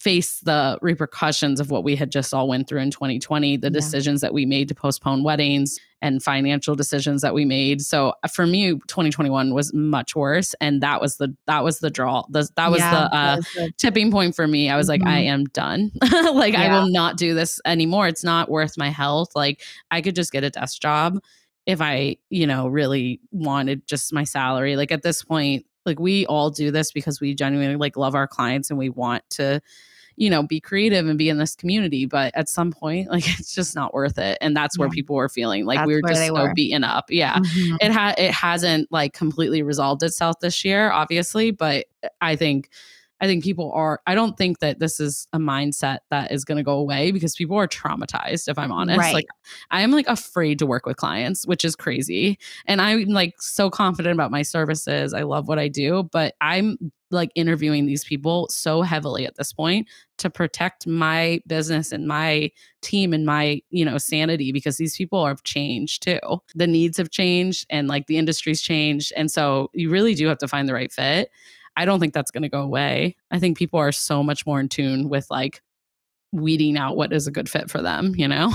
face 0.06 0.40
the 0.42 0.78
repercussions 0.84 1.60
of 1.60 1.72
what 1.72 1.84
we 1.84 1.96
had 1.96 2.12
just 2.12 2.32
all 2.32 2.48
went 2.48 2.68
through 2.68 2.80
in 2.80 2.92
2020 2.92 3.58
the 3.58 3.68
Yeah. 3.68 3.70
decisions 3.72 4.22
that 4.22 4.34
we 4.36 4.46
made 4.46 4.68
to 4.70 4.76
postpone 4.76 5.24
weddings 5.24 5.80
and 6.02 6.22
financial 6.22 6.76
decisions 6.76 7.24
that 7.24 7.34
we 7.34 7.44
made. 7.46 7.82
So 7.82 8.14
uh, 8.24 8.28
for 8.28 8.46
me 8.46 8.74
2021 8.88 9.54
was 9.56 9.74
much 9.74 10.16
worse 10.16 10.54
and 10.62 10.82
that 10.84 11.02
was 11.02 11.18
the 11.18 11.36
that 11.48 11.64
was 11.64 11.80
the 11.80 11.90
draw 11.90 12.24
the, 12.30 12.48
that 12.56 12.70
was 12.70 12.82
Yeah, 12.82 12.92
the 12.92 13.16
uh 13.18 13.36
was 13.38 13.46
the- 13.56 13.72
tipping 13.78 14.12
point 14.12 14.36
for 14.36 14.48
me. 14.48 14.70
I 14.70 14.78
was 14.78 14.88
like 14.88 15.02
i 15.06 15.22
Mhm. 15.24 15.34
am 15.36 15.44
done. 15.46 15.92
Like 16.44 16.54
i 16.54 16.68
will 16.70 16.90
not 16.92 17.18
do 17.18 17.34
this 17.34 17.60
anymore. 17.66 18.08
It's 18.08 18.24
not 18.24 18.50
worth 18.50 18.78
my 18.78 18.90
health. 18.90 19.30
Like 19.36 19.62
i 19.90 20.02
could 20.02 20.16
just 20.16 20.32
get 20.32 20.44
a 20.44 20.52
desk 20.52 20.80
job 20.82 21.18
if 21.66 21.82
i 21.82 22.18
you 22.30 22.46
know 22.46 22.68
really 22.68 23.20
wanted 23.32 23.88
just 23.88 24.14
my 24.14 24.24
salary. 24.24 24.76
Like 24.76 24.92
at 24.92 25.02
this 25.02 25.24
point 25.24 25.66
like 25.88 26.00
we 26.00 26.26
all 26.28 26.50
do 26.52 26.70
this 26.72 26.92
because 26.92 27.20
we 27.22 27.34
genuinely 27.34 27.76
like 27.76 27.96
love 27.98 28.14
our 28.16 28.28
clients 28.28 28.70
and 28.70 28.78
we 28.78 28.90
want 28.90 29.24
to 29.32 29.62
you 30.18 30.30
know 30.30 30.42
be 30.44 30.60
creative 30.62 31.08
and 31.08 31.18
be 31.18 31.28
in 31.30 31.38
this 31.38 31.56
community 31.56 32.06
but 32.06 32.32
at 32.36 32.48
some 32.48 32.72
point 32.72 33.10
like 33.12 33.28
it's 33.40 33.54
just 33.54 33.76
not 33.76 33.94
worth 33.94 34.18
it 34.18 34.38
and 34.42 34.56
that's 34.56 34.78
where 34.78 34.88
Yeah. 34.88 34.94
people 34.94 35.16
were 35.16 35.30
feeling 35.30 35.66
like 35.66 35.80
That's 35.80 35.88
we 35.88 35.96
were 35.96 36.02
just 36.08 36.26
so 36.28 36.34
were. 36.34 36.54
beaten 36.54 36.84
up 36.84 37.06
yeah 37.10 37.38
Mhm. 37.40 37.78
it 37.82 37.92
ha- 37.92 38.16
it 38.18 38.32
hasn't 38.32 38.92
like 38.92 39.14
completely 39.14 39.62
resolved 39.62 40.04
itself 40.04 40.40
this 40.40 40.64
year 40.64 40.92
obviously 40.92 41.52
but 41.52 41.86
i 42.22 42.36
think 42.36 42.70
i 43.22 43.28
think 43.28 43.44
people 43.44 43.72
are 43.74 44.02
i 44.08 44.16
don't 44.16 44.38
think 44.38 44.60
that 44.60 44.80
this 44.80 45.00
is 45.00 45.28
a 45.34 45.38
mindset 45.38 46.00
that 46.10 46.32
is 46.32 46.46
going 46.46 46.58
to 46.58 46.64
go 46.64 46.78
away 46.78 47.12
because 47.12 47.36
people 47.36 47.58
are 47.58 47.68
traumatized 47.68 48.48
if 48.48 48.58
i'm 48.58 48.72
honest. 48.72 49.00
Right. 49.00 49.14
like 49.14 49.28
i 49.72 49.82
am 49.82 49.92
like 49.92 50.08
afraid 50.08 50.60
to 50.60 50.66
work 50.66 50.86
with 50.86 50.98
clients 50.98 51.46
which 51.48 51.66
is 51.66 51.76
crazy. 51.76 52.38
And 52.66 52.82
i'm 52.82 53.06
like 53.06 53.36
so 53.40 53.70
confident 53.70 54.14
about 54.14 54.32
my 54.32 54.42
services. 54.42 55.14
I 55.14 55.24
love 55.24 55.48
what 55.48 55.60
i 55.60 55.68
do 55.68 56.10
but 56.12 56.36
i'm 56.42 56.78
like 57.12 57.32
interviewing 57.36 57.86
these 57.86 58.04
people 58.04 58.48
so 58.50 58.82
heavily 58.82 59.26
at 59.26 59.36
this 59.36 59.54
point 59.54 59.88
to 60.18 60.30
protect 60.30 60.88
my 60.88 61.40
business 61.48 61.92
and 61.92 62.08
my 62.08 62.52
team 62.82 63.14
and 63.14 63.26
my 63.26 63.62
you 63.70 63.84
know 63.84 63.98
sanity 63.98 64.52
because 64.52 64.78
these 64.78 64.96
people 64.96 65.26
have 65.26 65.44
changed 65.44 66.04
too. 66.04 66.20
The 66.54 66.68
needs 66.68 66.98
have 66.98 67.10
changed 67.10 67.66
and 67.70 67.88
like 67.88 68.08
the 68.08 68.18
industry's 68.18 68.62
changed. 68.62 69.14
And 69.16 69.32
so 69.32 69.70
you 69.74 69.90
really 69.90 70.14
do 70.14 70.28
have 70.28 70.38
to 70.40 70.48
find 70.48 70.68
the 70.68 70.74
right 70.74 70.92
fit 70.92 71.30
i 71.78 71.86
don't 71.86 72.00
think 72.00 72.14
that's 72.14 72.32
going 72.32 72.44
to 72.44 72.50
go 72.50 72.62
away 72.62 73.16
i 73.32 73.40
think 73.40 73.58
people 73.58 73.80
are 73.80 73.92
so 73.92 74.24
much 74.24 74.46
more 74.46 74.60
in 74.60 74.70
tune 74.70 75.10
with 75.10 75.28
like 75.30 75.62
weeding 76.32 76.78
out 76.78 76.98
what 76.98 77.14
is 77.14 77.28
a 77.28 77.32
good 77.32 77.50
fit 77.50 77.70
for 77.70 77.82
them 77.82 78.14
you 78.18 78.28
know 78.28 78.52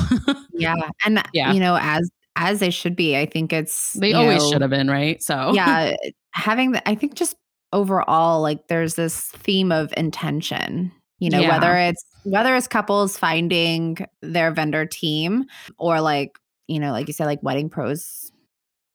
yeah 0.53 0.75
and 1.05 1.19
uh, 1.19 1.23
Yeah. 1.33 1.53
you 1.53 1.61
know 1.61 1.79
as 1.81 2.11
as 2.37 2.61
they 2.61 2.71
should 2.71 2.95
be 2.97 3.17
i 3.17 3.27
think 3.27 3.53
it's 3.53 3.95
they 3.95 4.13
always 4.13 4.43
know, 4.43 4.51
should 4.53 4.61
have 4.63 4.71
been 4.71 4.89
right 4.91 5.23
so 5.23 5.53
yeah 5.55 5.95
having 6.33 6.73
the 6.73 6.89
i 6.89 6.95
think 6.95 7.15
just 7.15 7.37
overall 7.73 8.41
like 8.43 8.69
there's 8.69 8.95
this 8.97 9.21
theme 9.29 9.73
of 9.73 9.93
intention 9.97 10.93
you 11.21 11.31
know 11.31 11.41
Yeah. 11.41 11.49
whether 11.51 11.77
it's 11.77 12.05
whether 12.25 12.55
it's 12.55 12.69
couples 12.69 13.17
finding 13.17 13.97
their 14.21 14.51
vendor 14.53 14.85
team 14.87 15.45
or 15.79 16.01
like 16.01 16.39
you 16.67 16.79
know 16.81 16.93
like 16.93 17.07
you 17.07 17.15
said 17.15 17.27
like 17.27 17.43
wedding 17.43 17.71
pros 17.71 18.31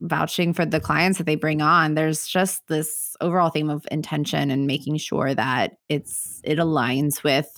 vouching 0.08 0.54
for 0.54 0.66
the 0.66 0.80
clients 0.80 1.18
that 1.18 1.26
they 1.26 1.36
bring 1.36 1.62
on 1.62 1.96
there's 1.96 2.28
just 2.28 2.68
this 2.68 3.16
overall 3.22 3.50
theme 3.50 3.70
of 3.70 3.86
intention 3.92 4.52
and 4.52 4.68
making 4.68 4.98
sure 4.98 5.34
that 5.34 5.74
it's 5.90 6.42
it 6.44 6.58
aligns 6.58 7.24
with 7.24 7.50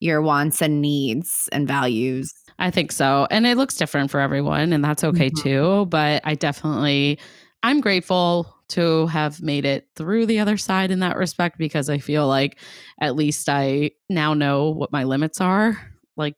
your 0.00 0.20
wants 0.20 0.60
and 0.60 0.80
needs 0.82 1.48
and 1.52 1.66
values 1.68 2.32
I 2.58 2.70
think 2.70 2.92
so. 2.92 3.26
And 3.32 3.46
it 3.46 3.56
looks 3.56 3.74
different 3.74 4.12
for 4.12 4.20
everyone, 4.20 4.72
and 4.72 4.84
that's 4.84 5.02
okay 5.02 5.28
Mhm. 5.28 5.42
too. 5.42 5.86
But 5.86 6.22
I 6.24 6.36
definitely, 6.36 7.18
I'm 7.64 7.80
grateful 7.80 8.54
to 8.68 9.08
have 9.08 9.42
made 9.42 9.64
it 9.64 9.88
through 9.96 10.26
the 10.26 10.38
other 10.38 10.56
side 10.56 10.92
in 10.92 11.00
that 11.00 11.16
respect 11.16 11.58
because 11.58 11.90
I 11.90 11.98
feel 11.98 12.28
like 12.28 12.60
at 13.00 13.16
least 13.16 13.48
I 13.48 13.90
now 14.08 14.34
know 14.34 14.70
what 14.70 14.92
my 14.92 15.02
limits 15.02 15.40
are, 15.40 15.76
like 16.16 16.36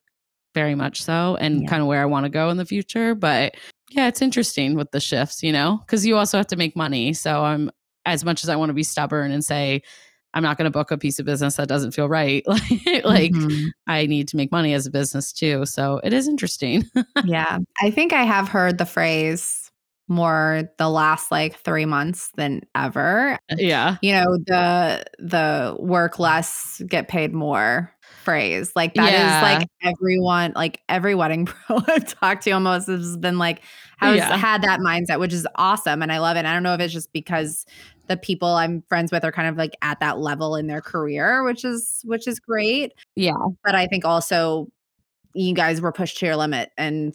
very 0.54 0.74
much 0.74 1.02
so, 1.02 1.36
and 1.38 1.64
Yeah. 1.64 1.68
kind 1.68 1.82
of 1.82 1.86
where 1.88 2.00
I 2.00 2.06
want 2.06 2.24
to 2.24 2.30
go 2.30 2.48
in 2.48 2.56
the 2.56 2.64
future. 2.64 3.14
But 3.14 3.56
yeah, 3.90 4.08
it's 4.08 4.22
interesting 4.22 4.74
with 4.74 4.90
the 4.90 5.00
shifts, 5.00 5.42
you 5.42 5.52
know, 5.52 5.78
because 5.86 6.04
you 6.06 6.16
also 6.16 6.36
have 6.36 6.46
to 6.48 6.56
make 6.56 6.76
money. 6.76 7.12
So 7.12 7.44
I'm, 7.44 7.70
as 8.04 8.24
much 8.24 8.42
as 8.44 8.48
I 8.50 8.56
want 8.56 8.70
to 8.70 8.74
be 8.74 8.82
stubborn 8.82 9.30
and 9.32 9.44
say, 9.44 9.82
I'm 10.34 10.42
not 10.42 10.58
going 10.58 10.66
to 10.66 10.70
book 10.70 10.90
a 10.90 10.98
piece 10.98 11.18
of 11.18 11.24
business 11.24 11.56
that 11.56 11.66
doesn't 11.68 11.92
feel 11.92 12.08
right. 12.08 12.44
like 13.04 13.32
Mhm. 13.32 13.68
I 13.86 14.06
need 14.06 14.28
to 14.28 14.36
make 14.36 14.52
money 14.52 14.74
as 14.74 14.86
a 14.86 14.90
business 14.90 15.32
too. 15.32 15.64
So 15.66 16.00
it 16.04 16.12
is 16.12 16.28
interesting. 16.28 16.84
yeah. 17.24 17.58
I 17.80 17.90
think 17.90 18.12
I 18.12 18.24
have 18.24 18.48
heard 18.48 18.76
the 18.78 18.84
phrase 18.86 19.70
more 20.08 20.62
the 20.78 20.88
last 20.90 21.32
like 21.32 21.56
three 21.60 21.84
months 21.86 22.30
than 22.36 22.60
ever. 22.76 23.38
yeah. 23.56 23.96
You 24.02 24.12
know, 24.12 24.36
the 24.46 25.04
the 25.18 25.76
work 25.80 26.18
less, 26.18 26.80
get 26.86 27.08
paid 27.08 27.32
more 27.32 27.92
phrase. 28.26 28.72
Like 28.76 28.92
that 28.94 29.06
is 29.14 29.20
Yeah. 29.20 29.40
like 29.40 29.68
everyone, 29.82 30.52
like 30.54 30.80
every 30.88 31.14
wedding 31.14 31.46
pro 31.46 31.78
I've 31.88 32.12
talked 32.20 32.42
to 32.44 32.50
almost 32.50 32.88
has 32.88 33.16
been 33.16 33.38
like 33.38 33.62
has 33.98 34.16
Yeah. 34.16 34.36
had 34.36 34.62
that 34.62 34.80
mindset, 34.80 35.18
which 35.20 35.32
is 35.32 35.46
awesome. 35.54 36.02
And 36.02 36.12
I 36.12 36.18
love 36.18 36.36
it. 36.36 36.44
I 36.44 36.52
don't 36.52 36.62
know 36.62 36.74
if 36.74 36.80
it's 36.80 36.92
just 36.92 37.12
because 37.12 37.64
the 38.08 38.16
people 38.16 38.48
I'm 38.48 38.82
friends 38.88 39.10
with 39.12 39.24
are 39.24 39.32
kind 39.32 39.48
of 39.48 39.56
like 39.56 39.74
at 39.80 40.00
that 40.00 40.18
level 40.18 40.56
in 40.56 40.66
their 40.66 40.80
career, 40.82 41.42
which 41.44 41.64
is 41.64 42.00
which 42.04 42.26
is 42.26 42.38
great. 42.40 42.92
Yeah. 43.14 43.32
But 43.64 43.74
I 43.74 43.86
think 43.86 44.04
also 44.04 44.68
you 45.34 45.54
guys 45.54 45.80
were 45.80 45.92
pushed 45.92 46.18
to 46.18 46.26
your 46.26 46.36
limit 46.36 46.70
and 46.76 47.14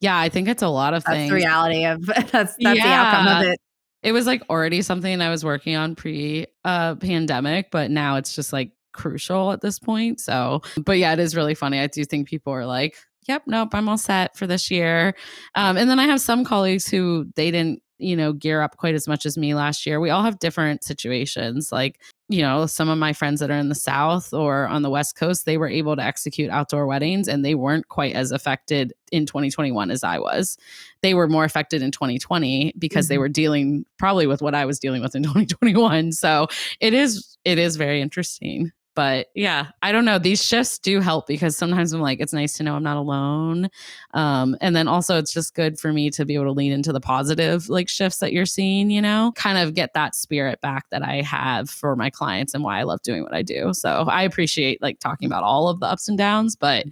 Yeah. 0.00 0.18
I 0.18 0.28
think 0.30 0.48
it's 0.48 0.62
a 0.62 0.68
lot 0.68 0.94
of 0.94 1.04
that's 1.04 1.16
things. 1.16 1.28
the 1.30 1.34
reality 1.36 1.84
of 1.84 2.04
that's 2.06 2.32
that's 2.32 2.56
the 2.56 2.80
outcome 2.82 3.28
of 3.42 3.46
it. 3.52 3.60
It 4.02 4.12
was 4.12 4.26
like 4.26 4.42
already 4.48 4.80
something 4.82 5.20
I 5.20 5.28
was 5.28 5.44
working 5.44 5.76
on 5.76 5.94
pre 5.96 6.46
uh 6.64 6.94
pandemic, 6.96 7.70
but 7.70 7.90
now 7.90 8.16
it's 8.16 8.34
just 8.34 8.52
like 8.52 8.70
crucial 8.98 9.52
at 9.52 9.62
this 9.62 9.78
point. 9.78 10.20
So, 10.20 10.60
but 10.84 10.98
yeah, 10.98 11.12
it 11.14 11.18
is 11.18 11.34
really 11.34 11.54
funny. 11.54 11.80
I 11.80 11.86
do 11.86 12.04
think 12.04 12.28
people 12.28 12.52
are 12.52 12.66
like, 12.66 12.96
yep, 13.26 13.42
nope, 13.46 13.70
I'm 13.74 13.88
all 13.88 13.98
set 13.98 14.36
for 14.36 14.46
this 14.46 14.70
year. 14.70 15.14
Um, 15.54 15.76
and 15.76 15.88
then 15.88 15.98
I 15.98 16.04
have 16.04 16.20
some 16.20 16.44
colleagues 16.44 16.88
who 16.88 17.26
they 17.36 17.50
didn't, 17.50 17.82
you 17.98 18.16
know, 18.16 18.32
gear 18.32 18.62
up 18.62 18.76
quite 18.76 18.94
as 18.94 19.08
much 19.08 19.26
as 19.26 19.36
me 19.36 19.54
last 19.54 19.84
year. 19.86 20.00
We 20.00 20.10
all 20.10 20.22
have 20.22 20.38
different 20.38 20.84
situations. 20.84 21.72
Like, 21.72 22.00
you 22.30 22.42
know, 22.42 22.64
some 22.66 22.88
of 22.88 22.96
my 22.98 23.12
friends 23.12 23.40
that 23.40 23.50
are 23.50 23.58
in 23.58 23.68
the 23.70 23.74
South 23.74 24.32
or 24.32 24.66
on 24.68 24.82
the 24.82 24.90
West 24.90 25.16
Coast, 25.16 25.46
they 25.46 25.56
were 25.58 25.68
able 25.68 25.96
to 25.96 26.02
execute 26.02 26.48
outdoor 26.50 26.86
weddings 26.86 27.26
and 27.26 27.44
they 27.44 27.54
weren't 27.54 27.88
quite 27.88 28.14
as 28.14 28.30
affected 28.32 28.92
in 29.10 29.26
2021 29.26 29.90
as 29.90 30.04
I 30.04 30.18
was. 30.18 30.56
They 31.02 31.12
were 31.14 31.26
more 31.26 31.44
affected 31.44 31.82
in 31.82 31.90
2020 31.90 32.74
because 32.78 33.08
they 33.08 33.16
Mhm. 33.16 33.20
were 33.20 33.28
dealing 33.30 33.84
probably 33.98 34.26
with 34.26 34.42
what 34.42 34.54
I 34.54 34.64
was 34.64 34.78
dealing 34.78 35.02
with 35.02 35.14
in 35.16 35.22
2021. 35.24 36.12
So 36.12 36.46
it 36.80 36.94
is 36.94 37.36
it 37.44 37.58
is 37.58 37.76
very 37.76 38.00
interesting. 38.00 38.70
But 38.98 39.28
yeah, 39.36 39.68
I 39.80 39.92
don't 39.92 40.04
know. 40.04 40.18
These 40.18 40.44
shifts 40.44 40.76
do 40.76 41.00
help 41.00 41.28
because 41.28 41.56
sometimes 41.56 41.92
I'm 41.92 42.00
like, 42.00 42.18
it's 42.18 42.32
nice 42.32 42.54
to 42.54 42.64
know 42.64 42.74
I'm 42.74 42.82
not 42.82 42.96
alone. 42.96 43.68
Um, 44.12 44.56
and 44.60 44.74
then 44.74 44.88
also 44.88 45.18
it's 45.18 45.32
just 45.32 45.54
good 45.54 45.78
for 45.78 45.92
me 45.92 46.10
to 46.10 46.24
be 46.24 46.34
able 46.34 46.46
to 46.46 46.50
lean 46.50 46.72
into 46.72 46.92
the 46.92 46.98
positive 47.00 47.68
like 47.68 47.88
shifts 47.88 48.18
that 48.18 48.32
you're 48.32 48.44
seeing, 48.44 48.90
you 48.90 49.00
know, 49.00 49.30
kind 49.36 49.56
of 49.56 49.74
get 49.74 49.94
that 49.94 50.16
spirit 50.16 50.60
back 50.62 50.86
that 50.90 51.04
I 51.04 51.22
have 51.22 51.70
for 51.70 51.94
my 51.94 52.10
clients 52.10 52.54
and 52.54 52.64
why 52.64 52.80
I 52.80 52.82
love 52.82 53.00
doing 53.02 53.22
what 53.22 53.34
I 53.34 53.42
do. 53.42 53.72
So 53.72 53.88
I 54.08 54.24
appreciate 54.24 54.82
like 54.82 54.98
talking 54.98 55.26
about 55.26 55.44
all 55.44 55.68
of 55.68 55.78
the 55.78 55.86
ups 55.86 56.08
and 56.08 56.18
downs, 56.18 56.56
but 56.56 56.84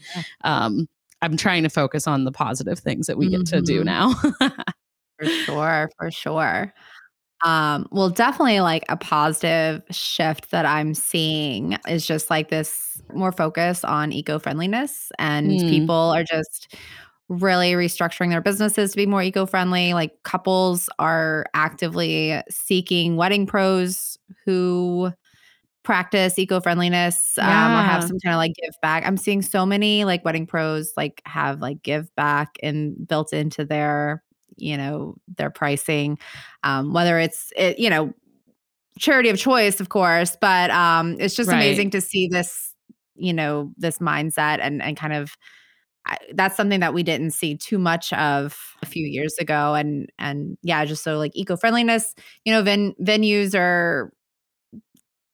um 0.44 0.88
I'm 1.22 1.36
trying 1.36 1.64
to 1.64 1.68
focus 1.70 2.06
on 2.06 2.22
the 2.22 2.30
positive 2.30 2.78
things 2.78 3.08
that 3.08 3.18
we 3.18 3.28
get 3.28 3.46
to 3.46 3.60
do 3.62 3.80
Mhm. 3.82 3.84
now. 3.84 4.14
For 5.18 5.26
sure, 5.26 5.90
for 5.98 6.10
sure. 6.12 6.72
Um, 7.44 7.86
well, 7.92 8.08
definitely 8.08 8.60
like 8.60 8.84
a 8.88 8.96
positive 8.96 9.82
shift 9.90 10.50
that 10.52 10.64
I'm 10.64 10.94
seeing 10.94 11.76
is 11.86 12.06
just 12.06 12.30
like 12.30 12.48
this 12.48 13.00
more 13.12 13.30
focus 13.30 13.84
on 13.84 14.12
eco-friendliness 14.12 15.12
and 15.18 15.60
Mm. 15.60 15.68
people 15.68 15.94
are 15.94 16.24
just 16.24 16.74
really 17.28 17.72
restructuring 17.72 18.30
their 18.30 18.40
businesses 18.40 18.92
to 18.92 18.96
be 18.96 19.06
more 19.06 19.22
eco-friendly. 19.22 19.92
Like 19.94 20.22
couples 20.22 20.88
are 20.98 21.46
actively 21.54 22.40
seeking 22.50 23.16
wedding 23.16 23.46
pros 23.46 24.18
who 24.44 25.12
practice 25.84 26.38
eco-friendliness 26.38 27.38
um, 27.38 27.74
or 27.76 27.82
have 27.82 28.02
some 28.04 28.18
kind 28.24 28.34
of 28.34 28.38
like 28.38 28.52
give 28.62 28.74
back. 28.82 29.06
I'm 29.06 29.16
seeing 29.16 29.42
so 29.42 29.66
many 29.66 30.04
like 30.04 30.24
wedding 30.24 30.46
pros 30.46 30.92
like 30.96 31.22
have 31.26 31.60
like 31.60 31.82
give 31.82 32.14
back 32.16 32.56
and 32.62 33.06
built 33.08 33.32
into 33.32 33.64
their 33.64 34.22
you 34.56 34.76
know 34.76 35.14
their 35.36 35.50
pricing 35.50 36.18
um 36.62 36.92
whether 36.92 37.18
it's 37.18 37.52
it, 37.56 37.78
you 37.78 37.90
know 37.90 38.12
charity 38.98 39.28
of 39.28 39.38
choice 39.38 39.80
of 39.80 39.88
course 39.90 40.36
but 40.40 40.70
um 40.70 41.16
it's 41.20 41.34
just 41.34 41.50
Right. 41.50 41.52
amazing 41.52 41.90
to 41.90 42.00
see 42.00 42.28
this 42.28 42.74
you 43.14 43.32
know 43.32 43.72
this 43.76 43.98
mindset 43.98 44.58
and 44.60 44.82
and 44.82 44.96
kind 44.96 45.12
of 45.12 45.36
I, 46.06 46.18
that's 46.34 46.56
something 46.56 46.80
that 46.80 46.94
we 46.94 47.02
didn't 47.02 47.32
see 47.32 47.56
too 47.56 47.78
much 47.78 48.12
of 48.12 48.56
a 48.82 48.86
few 48.86 49.06
years 49.06 49.36
ago 49.38 49.74
and 49.74 50.08
and 50.18 50.56
yeah 50.62 50.84
just 50.84 51.02
so 51.02 51.18
like 51.18 51.32
eco-friendliness 51.34 52.14
you 52.44 52.52
know 52.52 52.62
ven- 52.62 52.94
venues 53.02 53.54
are 53.58 54.12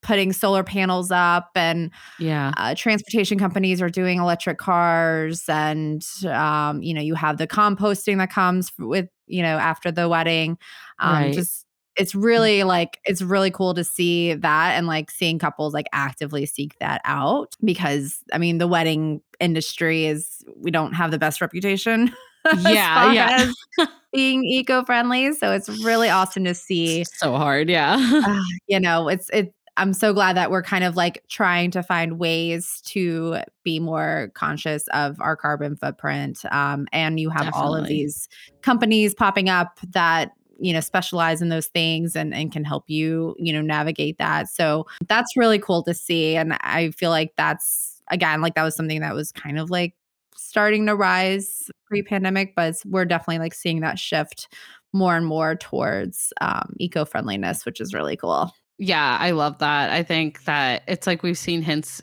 putting 0.02 0.32
solar 0.32 0.64
panels 0.64 1.10
up 1.10 1.50
and 1.54 1.90
yeah. 2.18 2.52
uh, 2.56 2.74
transportation 2.74 3.38
companies 3.38 3.80
are 3.80 3.88
doing 3.88 4.18
electric 4.18 4.58
cars 4.58 5.44
and 5.48 6.04
um, 6.26 6.82
you 6.82 6.92
know 6.92 7.00
you 7.00 7.14
have 7.14 7.38
the 7.38 7.46
composting 7.46 8.18
that 8.18 8.30
comes 8.30 8.72
with 8.78 9.08
you 9.26 9.42
know 9.42 9.58
after 9.58 9.90
the 9.90 10.08
wedding 10.08 10.58
um, 10.98 11.14
Right. 11.14 11.34
just 11.34 11.66
it's 11.96 12.14
really 12.14 12.64
like 12.64 12.98
it's 13.04 13.20
really 13.22 13.50
cool 13.50 13.74
to 13.74 13.84
see 13.84 14.34
that 14.34 14.72
and 14.72 14.86
like 14.86 15.10
seeing 15.10 15.38
couples 15.38 15.74
like 15.74 15.86
actively 15.92 16.46
seek 16.46 16.78
that 16.78 17.00
out 17.04 17.54
because 17.62 18.18
I 18.32 18.38
mean 18.38 18.58
the 18.58 18.68
wedding 18.68 19.20
industry 19.40 20.06
is 20.06 20.42
we 20.56 20.70
don't 20.70 20.94
have 20.94 21.10
the 21.10 21.18
best 21.18 21.40
reputation. 21.40 22.12
Yeah, 22.58 23.12
yeah. 23.12 23.86
being 24.12 24.44
eco-friendly, 24.44 25.32
so 25.34 25.52
it's 25.52 25.68
really 25.84 26.08
awesome 26.08 26.42
to 26.42 26.54
see. 26.54 27.04
So 27.04 27.36
hard, 27.36 27.70
yeah. 27.70 27.96
uh, 28.26 28.42
you 28.66 28.80
know, 28.80 29.06
it's 29.06 29.30
it 29.30 29.54
I'm 29.76 29.94
so 29.94 30.12
glad 30.12 30.36
that 30.36 30.50
we're 30.50 30.62
kind 30.62 30.84
of 30.84 30.96
like 30.96 31.24
trying 31.28 31.70
to 31.70 31.82
find 31.82 32.18
ways 32.18 32.82
to 32.86 33.38
be 33.64 33.80
more 33.80 34.30
conscious 34.34 34.86
of 34.88 35.18
our 35.20 35.36
carbon 35.36 35.76
footprint. 35.76 36.44
Um, 36.50 36.86
and 36.92 37.18
you 37.18 37.30
have 37.30 37.44
Definitely. 37.44 37.60
all 37.60 37.74
of 37.74 37.86
these 37.86 38.28
companies 38.60 39.14
popping 39.14 39.48
up 39.48 39.78
that 39.92 40.32
you 40.60 40.72
know 40.72 40.80
specialize 40.80 41.42
in 41.42 41.48
those 41.48 41.66
things 41.66 42.14
and 42.14 42.32
and 42.32 42.52
can 42.52 42.64
help 42.64 42.84
you 42.86 43.34
you 43.38 43.52
know 43.52 43.62
navigate 43.62 44.18
that. 44.18 44.48
So 44.48 44.86
that's 45.08 45.36
really 45.36 45.58
cool 45.58 45.82
to 45.84 45.94
see, 45.94 46.36
and 46.36 46.54
I 46.60 46.90
feel 46.90 47.10
like 47.10 47.32
that's 47.36 48.00
again 48.10 48.40
like 48.42 48.54
that 48.54 48.64
was 48.64 48.76
something 48.76 49.00
that 49.00 49.14
was 49.14 49.32
kind 49.32 49.58
of 49.58 49.70
like 49.70 49.94
starting 50.36 50.86
to 50.86 50.94
rise 50.94 51.70
pre-pandemic, 51.86 52.54
but 52.54 52.74
we're 52.84 53.04
definitely 53.04 53.38
like 53.38 53.54
seeing 53.54 53.80
that 53.80 53.98
shift 53.98 54.48
more 54.92 55.16
and 55.16 55.26
more 55.26 55.54
towards 55.54 56.32
um, 56.40 56.74
eco-friendliness, 56.78 57.64
which 57.64 57.80
is 57.80 57.94
really 57.94 58.16
cool. 58.16 58.52
Yeah, 58.84 59.16
I 59.20 59.30
love 59.30 59.58
that. 59.58 59.90
I 59.90 60.02
think 60.02 60.42
that 60.42 60.82
it's 60.88 61.06
like 61.06 61.22
we've 61.22 61.38
seen 61.38 61.62
hints 61.62 62.02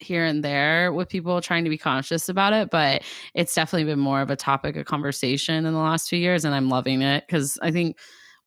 here 0.00 0.22
and 0.22 0.44
there 0.44 0.92
with 0.92 1.08
people 1.08 1.40
trying 1.40 1.64
to 1.64 1.70
be 1.70 1.78
conscious 1.78 2.28
about 2.28 2.52
it, 2.52 2.68
but 2.68 3.02
it's 3.34 3.54
definitely 3.54 3.90
been 3.90 3.98
more 3.98 4.20
of 4.20 4.28
a 4.28 4.36
topic 4.36 4.76
of 4.76 4.84
conversation 4.84 5.64
in 5.64 5.72
the 5.72 5.78
last 5.78 6.10
few 6.10 6.18
years. 6.18 6.44
And 6.44 6.54
I'm 6.54 6.68
loving 6.68 7.00
it 7.00 7.24
because 7.26 7.58
I 7.62 7.70
think 7.70 7.96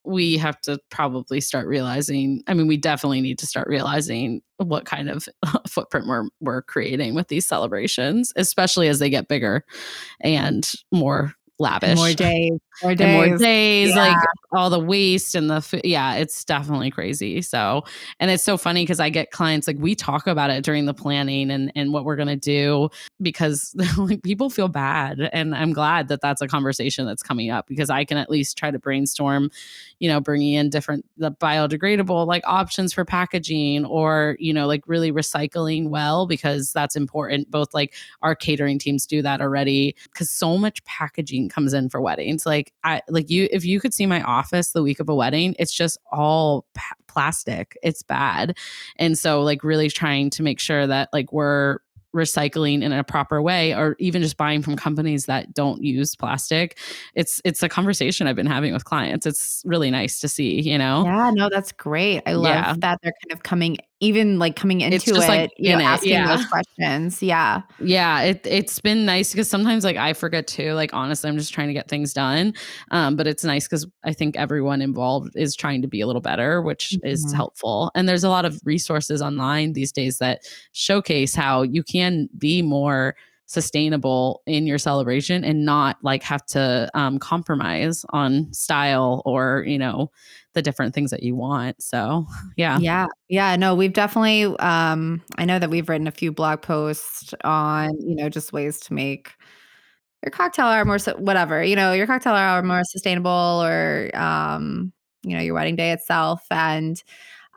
we 0.05 0.38
have 0.38 0.61
to 0.61 0.78
probably 0.91 1.39
start 1.39 1.65
realizing 1.65 2.43
i 2.47 2.53
mean 2.53 2.67
we 2.67 2.76
definitely 2.76 3.21
need 3.21 3.39
to 3.39 3.47
start 3.47 3.65
realizing 3.69 4.41
what 4.57 4.84
kind 4.84 5.09
of 5.09 5.30
footprint 5.69 6.05
we're 6.07 6.26
we're 6.41 6.61
creating 6.61 7.15
with 7.15 7.30
these 7.30 7.47
celebrations 7.47 8.34
especially 8.36 8.89
as 8.89 8.99
they 8.99 9.09
get 9.09 9.30
bigger 9.30 9.63
and 10.19 10.74
more 10.91 11.34
lavish. 11.64 11.95
More 11.97 12.14
days. 12.14 12.59
More 12.84 12.93
days. 12.93 13.30
more 13.30 13.38
days. 13.38 13.89
Yeah. 13.89 13.95
Like 13.95 14.18
all 14.51 14.70
the 14.70 14.80
waste 14.80 15.34
and 15.34 15.49
the 15.49 15.61
food. 15.61 15.82
Yeah, 15.84 16.16
it's 16.16 16.43
definitely 16.43 16.91
crazy. 16.91 17.41
So, 17.41 17.84
and 18.20 18.30
it's 18.30 18.43
so 18.43 18.57
funny 18.57 18.84
because 18.84 18.99
I 18.99 19.09
get 19.09 19.32
clients 19.32 19.68
like 19.68 19.78
we 19.80 19.95
talk 19.95 20.28
about 20.28 20.49
it 20.49 20.64
during 20.64 20.86
the 20.86 20.93
planning 20.93 21.49
and 21.49 21.72
and 21.76 21.93
what 21.93 22.05
we're 22.05 22.16
gonna 22.16 22.36
do 22.36 22.89
because 23.22 23.76
like 23.97 24.22
people 24.24 24.49
feel 24.49 24.68
bad, 24.68 25.30
and 25.34 25.55
I'm 25.55 25.74
glad 25.74 26.09
that 26.09 26.22
that's 26.22 26.41
a 26.41 26.47
conversation 26.47 27.05
that's 27.05 27.24
coming 27.24 27.49
up 27.49 27.68
because 27.68 27.89
I 27.89 28.05
can 28.05 28.18
at 28.18 28.30
least 28.30 28.57
try 28.57 28.70
to 28.70 28.78
brainstorm, 28.80 29.49
you 29.99 30.09
know, 30.09 30.20
bringing 30.20 30.53
in 30.53 30.70
different 30.70 31.05
the 31.18 31.32
biodegradable 31.32 32.28
like 32.28 32.43
options 32.45 32.93
for 32.93 33.05
packaging 33.05 33.86
or 33.86 34.36
you 34.39 34.53
know 34.53 34.68
like 34.68 34.84
really 34.88 35.11
recycling 35.11 35.89
well 35.89 36.28
because 36.28 36.72
that's 36.74 36.95
important. 36.95 37.49
Both 37.49 37.74
like 37.74 37.93
our 38.22 38.36
catering 38.36 38.78
teams 38.78 39.05
do 39.05 39.22
that 39.22 39.41
already 39.41 39.95
because 40.11 40.30
so 40.30 40.57
much 40.57 40.84
packaging 40.86 41.49
comes 41.54 41.74
in 41.74 41.89
for 41.89 42.01
weddings. 42.01 42.45
Like 42.45 42.74
I 42.84 43.01
like 43.08 43.30
you 43.30 43.47
if 43.51 43.66
you 43.66 43.80
could 43.80 43.93
see 43.93 44.06
my 44.06 44.22
office 44.24 44.72
the 44.72 44.84
week 44.84 44.99
of 44.99 45.10
a 45.10 45.16
wedding, 45.16 45.56
it's 45.60 45.74
just 45.74 45.97
all 46.12 46.66
pa- 46.74 46.95
plastic. 47.08 47.78
It's 47.84 48.04
bad. 48.04 48.58
And 48.97 49.18
so 49.18 49.41
like 49.41 49.64
really 49.64 49.89
trying 49.89 50.30
to 50.32 50.43
make 50.43 50.60
sure 50.60 50.88
that 50.88 51.10
like 51.14 51.32
we're 51.32 51.80
recycling 52.16 52.84
in 52.84 52.91
a 52.91 53.04
proper 53.04 53.41
way 53.41 53.74
or 53.74 53.95
even 53.97 54.22
just 54.22 54.38
buying 54.38 54.62
from 54.62 54.76
companies 54.76 55.26
that 55.26 55.51
don't 55.51 55.84
use 55.84 56.16
plastic 56.16 56.78
it's 57.16 57.41
it's 57.43 57.64
a 57.64 57.70
conversation 57.70 58.28
i've 58.28 58.36
been 58.36 58.45
having 58.45 58.72
with 58.72 58.86
clients 58.86 59.26
it's 59.26 59.64
really 59.66 59.89
nice 59.89 60.20
to 60.20 60.28
see 60.28 60.62
you 60.62 60.78
know 60.78 61.04
yeah 61.06 61.32
no 61.34 61.49
that's 61.49 61.72
great 61.72 62.22
i 62.28 62.34
love 62.34 62.54
yeah. 62.54 62.76
that 62.78 62.99
they're 63.01 63.14
kind 63.24 63.32
of 63.32 63.41
coming 63.41 63.78
even 64.04 64.38
like 64.38 64.56
coming 64.56 64.82
into 64.82 65.16
it, 65.16 65.18
like 65.18 65.51
you 65.58 65.76
know, 65.76 65.84
asking 65.84 66.12
yeah. 66.12 66.36
those 66.36 66.45
questions. 66.45 67.24
Yeah. 67.24 67.62
Yeah. 67.80 68.22
It, 68.22 68.45
it's 68.45 68.80
been 68.80 69.06
nice 69.06 69.32
because 69.32 69.49
sometimes 69.49 69.84
like 69.84 69.95
I 69.95 70.14
forget 70.14 70.45
too, 70.45 70.74
like 70.74 70.93
honestly, 70.93 71.30
I'm 71.30 71.38
just 71.38 71.54
trying 71.54 71.68
to 71.68 71.74
get 71.74 71.88
things 71.88 72.14
done. 72.14 72.54
Um, 72.91 73.16
but 73.16 73.28
it's 73.28 73.43
nice 73.43 73.66
because 73.66 73.88
I 74.04 74.14
think 74.14 74.36
everyone 74.36 74.82
involved 74.82 75.32
is 75.36 75.56
trying 75.56 75.82
to 75.82 75.88
be 75.88 76.01
a 76.01 76.08
little 76.08 76.22
better, 76.22 76.62
which 76.62 76.89
mm-hmm. 76.89 77.08
is 77.08 77.34
helpful. 77.34 77.91
And 77.95 78.08
there's 78.08 78.24
a 78.24 78.30
lot 78.30 78.45
of 78.45 78.60
resources 78.66 79.22
online 79.22 79.74
these 79.74 79.91
days 79.91 80.18
that 80.18 80.41
showcase 80.74 81.34
how 81.34 81.62
you 81.62 81.84
can 81.84 82.30
be 82.38 82.62
more 82.62 83.16
sustainable 83.54 84.41
in 84.47 84.66
your 84.66 84.78
celebration 84.78 85.43
and 85.43 85.64
not 85.66 85.97
like 86.01 86.24
have 86.24 86.45
to 86.47 86.89
um, 86.93 87.20
compromise 87.20 88.06
on 88.10 88.51
style 88.51 89.22
or 89.26 89.64
you 89.68 89.78
know 89.78 90.12
the 90.54 90.62
different 90.62 90.93
things 90.93 91.12
that 91.12 91.24
you 91.24 91.36
want. 91.36 91.82
So, 91.82 92.26
yeah. 92.58 92.80
Yeah. 92.80 93.08
Yeah, 93.30 93.56
no, 93.56 93.76
we've 93.76 93.93
definitely 93.93 94.45
um 94.58 95.22
I 95.38 95.45
know 95.45 95.60
that 95.60 95.70
we've 95.70 95.88
written 95.88 96.08
a 96.08 96.12
few 96.12 96.32
blog 96.32 96.62
posts 96.62 97.34
on, 97.43 97.91
you 98.01 98.16
know, 98.16 98.30
just 98.30 98.54
ways 98.54 98.80
to 98.82 98.93
make 98.93 99.32
your 100.24 100.32
cocktail 100.32 100.68
hour 100.68 100.86
more 100.86 100.99
so 100.99 101.16
whatever, 101.18 101.64
you 101.64 101.76
know, 101.76 101.93
your 101.93 102.08
cocktail 102.08 102.34
hour 102.34 102.62
more 102.64 102.82
sustainable 102.86 103.30
or 103.64 104.10
um 104.16 104.91
you 105.24 105.36
know, 105.38 105.41
your 105.41 105.54
wedding 105.54 105.78
day 105.78 105.91
itself 105.91 106.41
and 106.51 107.01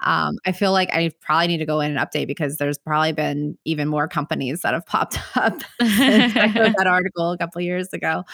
um, 0.03 0.36
I 0.44 0.53
feel 0.53 0.72
like 0.72 0.90
I 0.92 1.11
probably 1.20 1.49
need 1.49 1.59
to 1.59 1.66
go 1.66 1.80
in 1.80 1.97
and 1.97 1.99
update 1.99 2.26
because 2.26 2.59
there's 2.59 2.78
probably 2.78 3.12
been 3.12 3.57
even 3.64 3.88
more 3.88 4.07
companies 4.09 4.61
that 4.62 4.74
have 4.74 4.84
popped 4.86 5.18
up 5.36 5.62
since 5.80 6.36
I 6.36 6.53
wrote 6.59 6.74
that 6.78 6.86
article 6.86 7.32
a 7.32 7.38
couple 7.38 7.61
years 7.62 7.92
ago. 7.92 8.24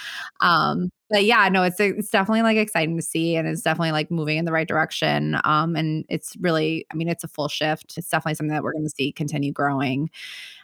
Um, 0.40 0.90
but 1.08 1.24
yeah, 1.24 1.48
no, 1.50 1.62
it's 1.62 1.78
it's 1.78 2.10
definitely 2.10 2.42
like 2.42 2.56
exciting 2.56 2.96
to 2.96 3.02
see, 3.02 3.36
and 3.36 3.46
it's 3.46 3.62
definitely 3.62 3.92
like 3.92 4.10
moving 4.10 4.38
in 4.38 4.44
the 4.44 4.52
right 4.52 4.66
direction. 4.66 5.38
Um, 5.44 5.76
and 5.76 6.04
it's 6.08 6.36
really, 6.40 6.86
I 6.90 6.96
mean, 6.96 7.08
it's 7.08 7.22
a 7.22 7.28
full 7.28 7.48
shift. 7.48 7.94
It's 7.98 8.08
definitely 8.08 8.34
something 8.34 8.54
that 8.54 8.62
we're 8.62 8.72
going 8.72 8.84
to 8.84 8.90
see 8.90 9.12
continue 9.12 9.52
growing, 9.52 10.10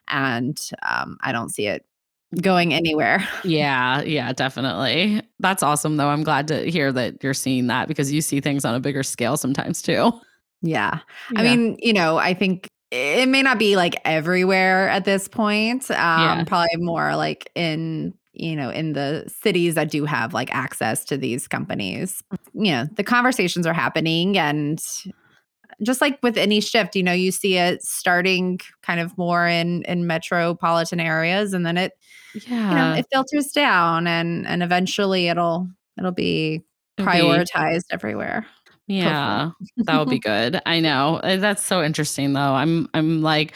and 0.09 0.59
um, 0.89 1.19
I 1.23 1.33
don't 1.33 1.51
see 1.51 1.67
it 1.67 1.85
going 2.43 2.75
anywhere. 2.75 3.27
Yeah, 3.45 4.03
yeah, 4.03 4.33
definitely. 4.33 5.23
That's 5.41 5.63
awesome 5.63 5.97
though. 5.97 6.09
I'm 6.09 6.23
glad 6.23 6.49
to 6.49 6.71
hear 6.71 6.93
that 6.93 7.23
you're 7.23 7.33
seeing 7.35 7.69
that 7.69 7.89
because 7.89 8.13
you 8.13 8.21
see 8.21 8.41
things 8.41 8.65
on 8.65 8.75
a 8.75 8.81
bigger 8.81 9.03
scale 9.03 9.37
sometimes 9.37 9.81
too. 9.81 10.13
Yeah. 10.63 11.01
yeah. 11.31 11.41
I 11.41 11.43
mean, 11.43 11.79
you 11.81 11.93
know, 11.93 12.19
I 12.19 12.35
think 12.35 12.69
it 12.91 13.29
may 13.29 13.43
not 13.43 13.59
be 13.59 13.77
like 13.77 14.01
everywhere 14.05 14.89
at 14.89 15.05
this 15.05 15.29
point. 15.29 15.91
Um, 15.91 15.97
yeah. 15.97 16.45
probably 16.45 16.77
more 16.77 17.17
like 17.17 17.51
in 17.55 18.15
you 18.39 18.55
know 18.55 18.71
in 18.71 18.93
the 18.93 19.25
cities 19.43 19.75
that 19.75 19.91
do 19.91 20.05
have 20.05 20.33
like 20.33 20.55
access 20.55 21.05
to 21.05 21.17
these 21.17 21.49
companies 21.49 22.23
you 22.55 22.71
know 22.71 22.87
the 22.95 23.03
conversations 23.03 23.67
are 23.67 23.75
happening 23.75 24.39
and 24.39 24.81
just 25.83 26.01
like 26.01 26.19
with 26.23 26.37
any 26.37 26.61
shift 26.61 26.97
you 26.97 27.03
know 27.03 27.13
you 27.13 27.33
see 27.33 27.57
it 27.57 27.83
starting 27.83 28.59
kind 28.83 29.01
of 29.01 29.17
more 29.19 29.47
in 29.47 29.83
in 29.83 30.07
metropolitan 30.07 31.01
areas 31.01 31.53
and 31.53 31.67
then 31.67 31.77
it 31.77 31.93
yeah 32.47 32.71
you 32.71 32.75
know 32.77 32.93
it 32.93 33.07
filters 33.13 33.49
down 33.49 34.07
and 34.07 34.47
and 34.47 34.63
eventually 34.63 35.29
it'll 35.29 35.69
it'll 35.99 36.13
be 36.13 36.63
prioritized 36.99 37.85
everywhere 37.91 38.47
yeah, 38.89 39.51
that 39.77 39.99
would 39.99 40.09
be 40.09 40.19
good. 40.19 40.61
I 40.67 40.81
know. 40.81 41.17
Uh, 41.23 41.37
that's 41.37 41.65
so 41.65 41.83
interesting 41.83 42.33
though. 42.33 42.55
I'm 42.55 42.89
I'm 42.95 43.23
like 43.23 43.55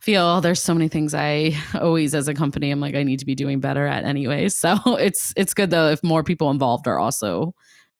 feel 0.00 0.42
there's 0.42 0.60
so 0.60 0.74
many 0.74 0.86
things 0.86 1.14
I 1.14 1.56
always 1.80 2.14
as 2.14 2.28
a 2.28 2.34
company 2.34 2.70
I'm 2.70 2.78
like 2.78 2.94
I 2.94 3.04
need 3.04 3.20
to 3.20 3.24
be 3.24 3.34
doing 3.34 3.60
better 3.60 3.86
at 3.86 4.04
anyway. 4.04 4.48
So 4.54 4.76
it's 4.96 5.32
it's 5.36 5.54
good 5.54 5.70
though 5.70 5.90
if 5.90 6.02
more 6.02 6.22
people 6.22 6.50
involved 6.50 6.86
are 6.86 6.98
also 6.98 7.54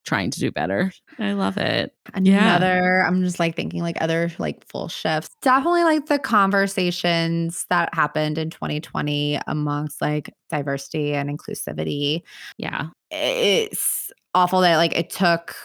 trying 0.05 0.31
to 0.31 0.41
do 0.41 0.51
better. 0.51 0.93
I 1.19 1.33
love 1.33 1.57
it. 1.57 1.95
Another, 2.13 3.01
yeah. 3.01 3.07
I'm 3.07 3.23
just 3.23 3.39
like 3.39 3.57
thinking 3.57 3.81
like 3.81 3.97
other 4.03 4.31
like 4.39 4.67
full 4.69 4.89
shifts. 4.89 5.31
Definitely 5.41 5.85
like 5.85 6.07
the 6.07 6.19
conversations 6.19 7.65
that 7.71 7.95
happened 7.95 8.37
in 8.37 8.51
2020 8.51 9.41
amongst 9.47 10.03
like 10.03 10.31
diversity 10.51 11.15
and 11.15 11.31
inclusivity. 11.31 12.23
Yeah. 12.59 12.89
It's 13.11 14.13
awful 14.35 14.61
that 14.61 14.77
like 14.77 14.97
it 14.97 15.09
took 15.09 15.57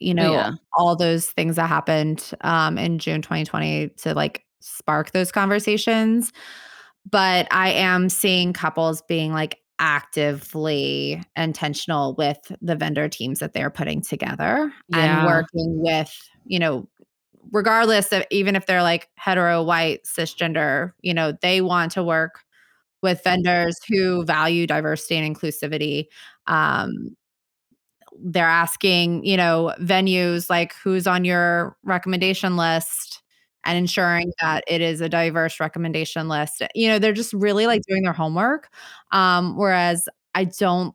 you 0.00 0.14
know, 0.14 0.32
yeah. 0.32 0.52
all 0.74 0.96
those 0.96 1.30
things 1.30 1.56
that 1.56 1.68
happened 1.68 2.30
um, 2.42 2.78
in 2.78 2.98
June 2.98 3.22
2020 3.22 3.88
to 3.88 4.14
like 4.14 4.44
spark 4.60 5.12
those 5.12 5.32
conversations. 5.32 6.32
But 7.10 7.48
I 7.50 7.70
am 7.72 8.08
seeing 8.08 8.52
couples 8.52 9.02
being 9.02 9.32
like 9.32 9.58
actively 9.78 11.22
intentional 11.36 12.14
with 12.14 12.38
the 12.60 12.76
vendor 12.76 13.08
teams 13.08 13.40
that 13.40 13.52
they're 13.52 13.70
putting 13.70 14.00
together 14.00 14.72
yeah. 14.88 15.18
and 15.18 15.26
working 15.26 15.82
with, 15.82 16.16
you 16.44 16.58
know, 16.58 16.88
regardless 17.50 18.12
of 18.12 18.24
even 18.30 18.54
if 18.54 18.66
they're 18.66 18.82
like 18.82 19.08
hetero, 19.16 19.62
white, 19.62 20.04
cisgender, 20.04 20.92
you 21.00 21.12
know, 21.12 21.32
they 21.42 21.60
want 21.60 21.92
to 21.92 22.04
work 22.04 22.40
with 23.02 23.24
vendors 23.24 23.80
who 23.88 24.24
value 24.24 24.66
diversity 24.66 25.16
and 25.16 25.36
inclusivity 25.36 26.06
um, 26.46 27.16
they're 28.18 28.46
asking, 28.46 29.24
you 29.24 29.36
know, 29.36 29.74
venues 29.80 30.50
like 30.50 30.74
who's 30.82 31.06
on 31.06 31.24
your 31.24 31.76
recommendation 31.84 32.56
list 32.56 33.22
and 33.64 33.78
ensuring 33.78 34.32
that 34.40 34.64
it 34.66 34.80
is 34.80 35.00
a 35.00 35.08
diverse 35.08 35.60
recommendation 35.60 36.28
list. 36.28 36.62
You 36.74 36.88
know, 36.88 36.98
they're 36.98 37.12
just 37.12 37.32
really 37.32 37.66
like 37.66 37.82
doing 37.88 38.02
their 38.02 38.12
homework. 38.12 38.68
Um, 39.12 39.56
whereas 39.56 40.08
I 40.34 40.44
don't 40.44 40.94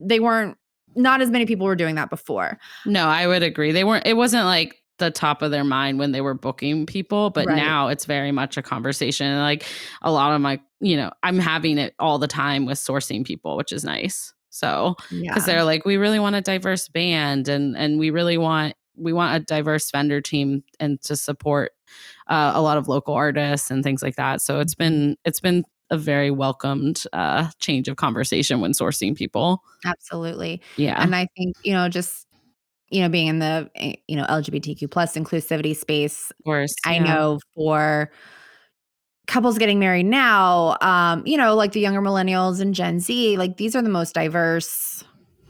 they 0.00 0.20
weren't 0.20 0.56
not 0.96 1.20
as 1.20 1.30
many 1.30 1.46
people 1.46 1.66
were 1.66 1.76
doing 1.76 1.94
that 1.96 2.10
before. 2.10 2.58
No, 2.86 3.06
I 3.06 3.26
would 3.26 3.42
agree. 3.42 3.72
They 3.72 3.84
weren't, 3.84 4.06
it 4.06 4.14
wasn't 4.14 4.44
like 4.46 4.76
the 4.98 5.10
top 5.10 5.42
of 5.42 5.50
their 5.50 5.64
mind 5.64 5.98
when 5.98 6.12
they 6.12 6.20
were 6.20 6.34
booking 6.34 6.86
people, 6.86 7.30
but 7.30 7.46
Right. 7.46 7.56
now 7.56 7.88
it's 7.88 8.04
very 8.04 8.32
much 8.32 8.56
a 8.56 8.62
conversation. 8.62 9.38
Like 9.38 9.64
a 10.02 10.10
lot 10.10 10.34
of 10.34 10.40
my, 10.40 10.60
you 10.80 10.96
know, 10.96 11.12
I'm 11.22 11.38
having 11.38 11.78
it 11.78 11.94
all 11.98 12.18
the 12.18 12.26
time 12.26 12.66
with 12.66 12.78
sourcing 12.78 13.24
people, 13.24 13.56
which 13.56 13.70
is 13.72 13.84
nice. 13.84 14.32
So, 14.50 14.96
Yeah. 15.10 15.30
because 15.30 15.46
they're 15.46 15.64
like, 15.64 15.84
we 15.84 15.96
really 15.96 16.18
want 16.18 16.36
a 16.36 16.40
diverse 16.40 16.88
band 16.88 17.48
and 17.48 17.76
and 17.76 17.98
we 17.98 18.10
really 18.10 18.38
want 18.38 18.74
we 18.96 19.12
want 19.12 19.36
a 19.36 19.44
diverse 19.44 19.90
vendor 19.90 20.20
team 20.20 20.64
and 20.80 21.00
to 21.02 21.16
support 21.16 21.72
uh, 22.26 22.52
a 22.54 22.60
lot 22.60 22.76
of 22.78 22.88
local 22.88 23.14
artists 23.14 23.70
and 23.70 23.82
things 23.84 24.02
like 24.02 24.16
that. 24.16 24.40
So 24.40 24.60
it's 24.60 24.74
been 24.74 25.16
it's 25.24 25.40
been 25.40 25.64
a 25.90 25.96
very 25.96 26.30
welcomed 26.30 27.04
uh, 27.12 27.48
change 27.60 27.88
of 27.88 27.96
conversation 27.96 28.60
when 28.60 28.72
sourcing 28.72 29.16
people. 29.16 29.62
Absolutely. 29.86 30.60
Yeah, 30.76 31.00
And 31.02 31.14
I 31.16 31.28
think, 31.36 31.56
you 31.64 31.72
know, 31.72 31.88
just 31.88 32.26
you 32.90 33.02
know, 33.02 33.08
being 33.08 33.26
in 33.26 33.38
the 33.38 33.70
eh, 33.74 33.94
you 34.06 34.16
know, 34.16 34.24
LGBTQ 34.24 34.90
plus 34.90 35.14
inclusivity 35.14 35.76
space, 35.76 36.30
of 36.30 36.44
course. 36.44 36.74
I 36.84 36.94
yeah. 36.94 37.04
know 37.04 37.40
for 37.54 38.10
couples 39.28 39.58
getting 39.58 39.78
married 39.78 40.06
now, 40.06 40.76
um, 40.80 41.22
you 41.26 41.36
know, 41.36 41.54
like 41.54 41.72
the 41.72 41.80
younger 41.80 42.02
millennials 42.02 42.60
and 42.60 42.74
Gen 42.74 43.00
Z, 43.00 43.36
like 43.38 43.58
these 43.58 43.76
are 43.76 43.82
the 43.82 43.90
most 43.90 44.14
diverse 44.14 45.04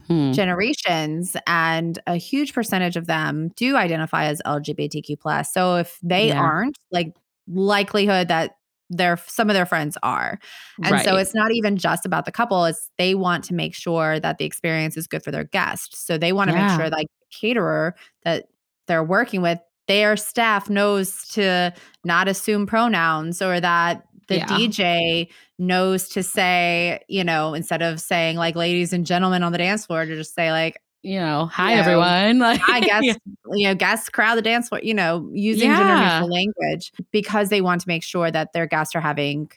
Hmm. 0.09 0.35
generations 0.35 1.37
and 1.47 1.99
a 2.07 2.17
huge 2.17 2.53
percentage 2.55 2.97
of 2.97 3.07
them 3.07 3.51
do 3.57 3.77
identify 3.77 4.25
as 4.27 4.43
LGBTQ 4.47 5.19
plus. 5.21 5.53
So 5.53 5.77
if 5.77 5.99
they 6.03 6.29
Yeah. 6.29 6.39
aren't, 6.39 6.77
like 6.93 7.15
likelihood 7.49 8.29
that 8.29 8.53
their 8.91 9.17
some 9.27 9.51
of 9.51 9.55
their 9.55 9.67
friends 9.67 9.99
are. 10.03 10.39
And 10.85 11.01
so 11.01 11.17
it's 11.17 11.35
not 11.35 11.53
even 11.53 11.77
just 11.77 12.07
about 12.07 12.25
the 12.27 12.33
couple, 12.33 12.65
it's 12.67 12.91
they 12.99 13.15
want 13.15 13.45
to 13.45 13.55
make 13.55 13.75
sure 13.75 14.21
that 14.21 14.39
the 14.39 14.45
experience 14.47 14.97
is 14.97 15.07
good 15.07 15.23
for 15.23 15.31
their 15.31 15.45
guests. 15.45 15.99
So 15.99 16.19
they 16.19 16.33
want 16.33 16.49
to 16.49 16.53
Yeah. 16.53 16.55
make 16.55 16.71
sure 16.71 16.91
like 16.91 17.09
the 17.21 17.27
caterer 17.41 17.95
that 18.25 18.47
they're 18.87 19.05
working 19.05 19.43
with 19.43 19.61
their 19.89 20.17
staff 20.17 20.71
knows 20.71 21.27
to 21.29 21.73
not 22.05 22.29
assume 22.29 22.67
pronouns 22.67 23.43
or 23.43 23.59
that 23.59 24.05
the 24.29 24.37
Yeah. 24.37 24.47
DJ 24.47 25.29
knows 25.59 26.09
to 26.11 26.23
say, 26.23 27.01
you 27.09 27.25
know, 27.25 27.55
instead 27.55 27.83
of 27.83 27.99
saying 27.99 28.37
like 28.37 28.55
ladies 28.55 28.93
and 28.93 29.05
gentlemen 29.05 29.43
on 29.43 29.53
the 29.53 29.59
dance 29.59 29.87
floor, 29.87 30.05
to 30.05 30.15
just 30.15 30.35
say 30.35 30.53
like, 30.53 30.81
you 31.03 31.19
know, 31.19 31.47
hi 31.47 31.71
you 31.71 31.77
know, 31.77 31.83
everyone. 31.83 32.39
Like, 32.39 32.61
I 32.69 32.81
guess, 32.81 33.03
yeah. 33.03 33.15
you 33.53 33.67
know, 33.67 33.75
guests 33.75 34.09
crowd 34.11 34.37
the 34.37 34.43
dance 34.43 34.69
floor, 34.69 34.81
you 34.83 34.95
know, 34.95 35.29
using 35.33 35.71
gender 35.71 35.97
neutral 35.97 36.31
language 36.31 36.93
because 37.11 37.49
they 37.49 37.61
want 37.61 37.81
to 37.81 37.89
make 37.89 38.03
sure 38.03 38.31
that 38.31 38.53
their 38.53 38.67
guests 38.67 38.95
are 38.95 39.01
having 39.01 39.51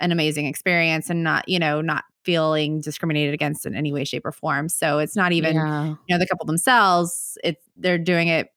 an 0.00 0.10
amazing 0.10 0.46
experience 0.46 1.10
and 1.10 1.22
not, 1.22 1.46
you 1.48 1.58
know, 1.58 1.80
not 1.80 2.04
feeling 2.24 2.80
discriminated 2.80 3.34
against 3.34 3.66
in 3.66 3.74
any 3.74 3.92
way, 3.92 4.04
shape, 4.04 4.24
or 4.24 4.32
form. 4.32 4.68
So 4.68 4.98
it's 4.98 5.14
not 5.14 5.32
even, 5.32 5.56
yeah. 5.56 5.88
you 5.88 5.96
know, 6.08 6.18
the 6.18 6.26
couple 6.26 6.46
themselves, 6.46 7.36
it's 7.44 7.62
they're 7.76 7.98
doing 7.98 8.28
it 8.28 8.48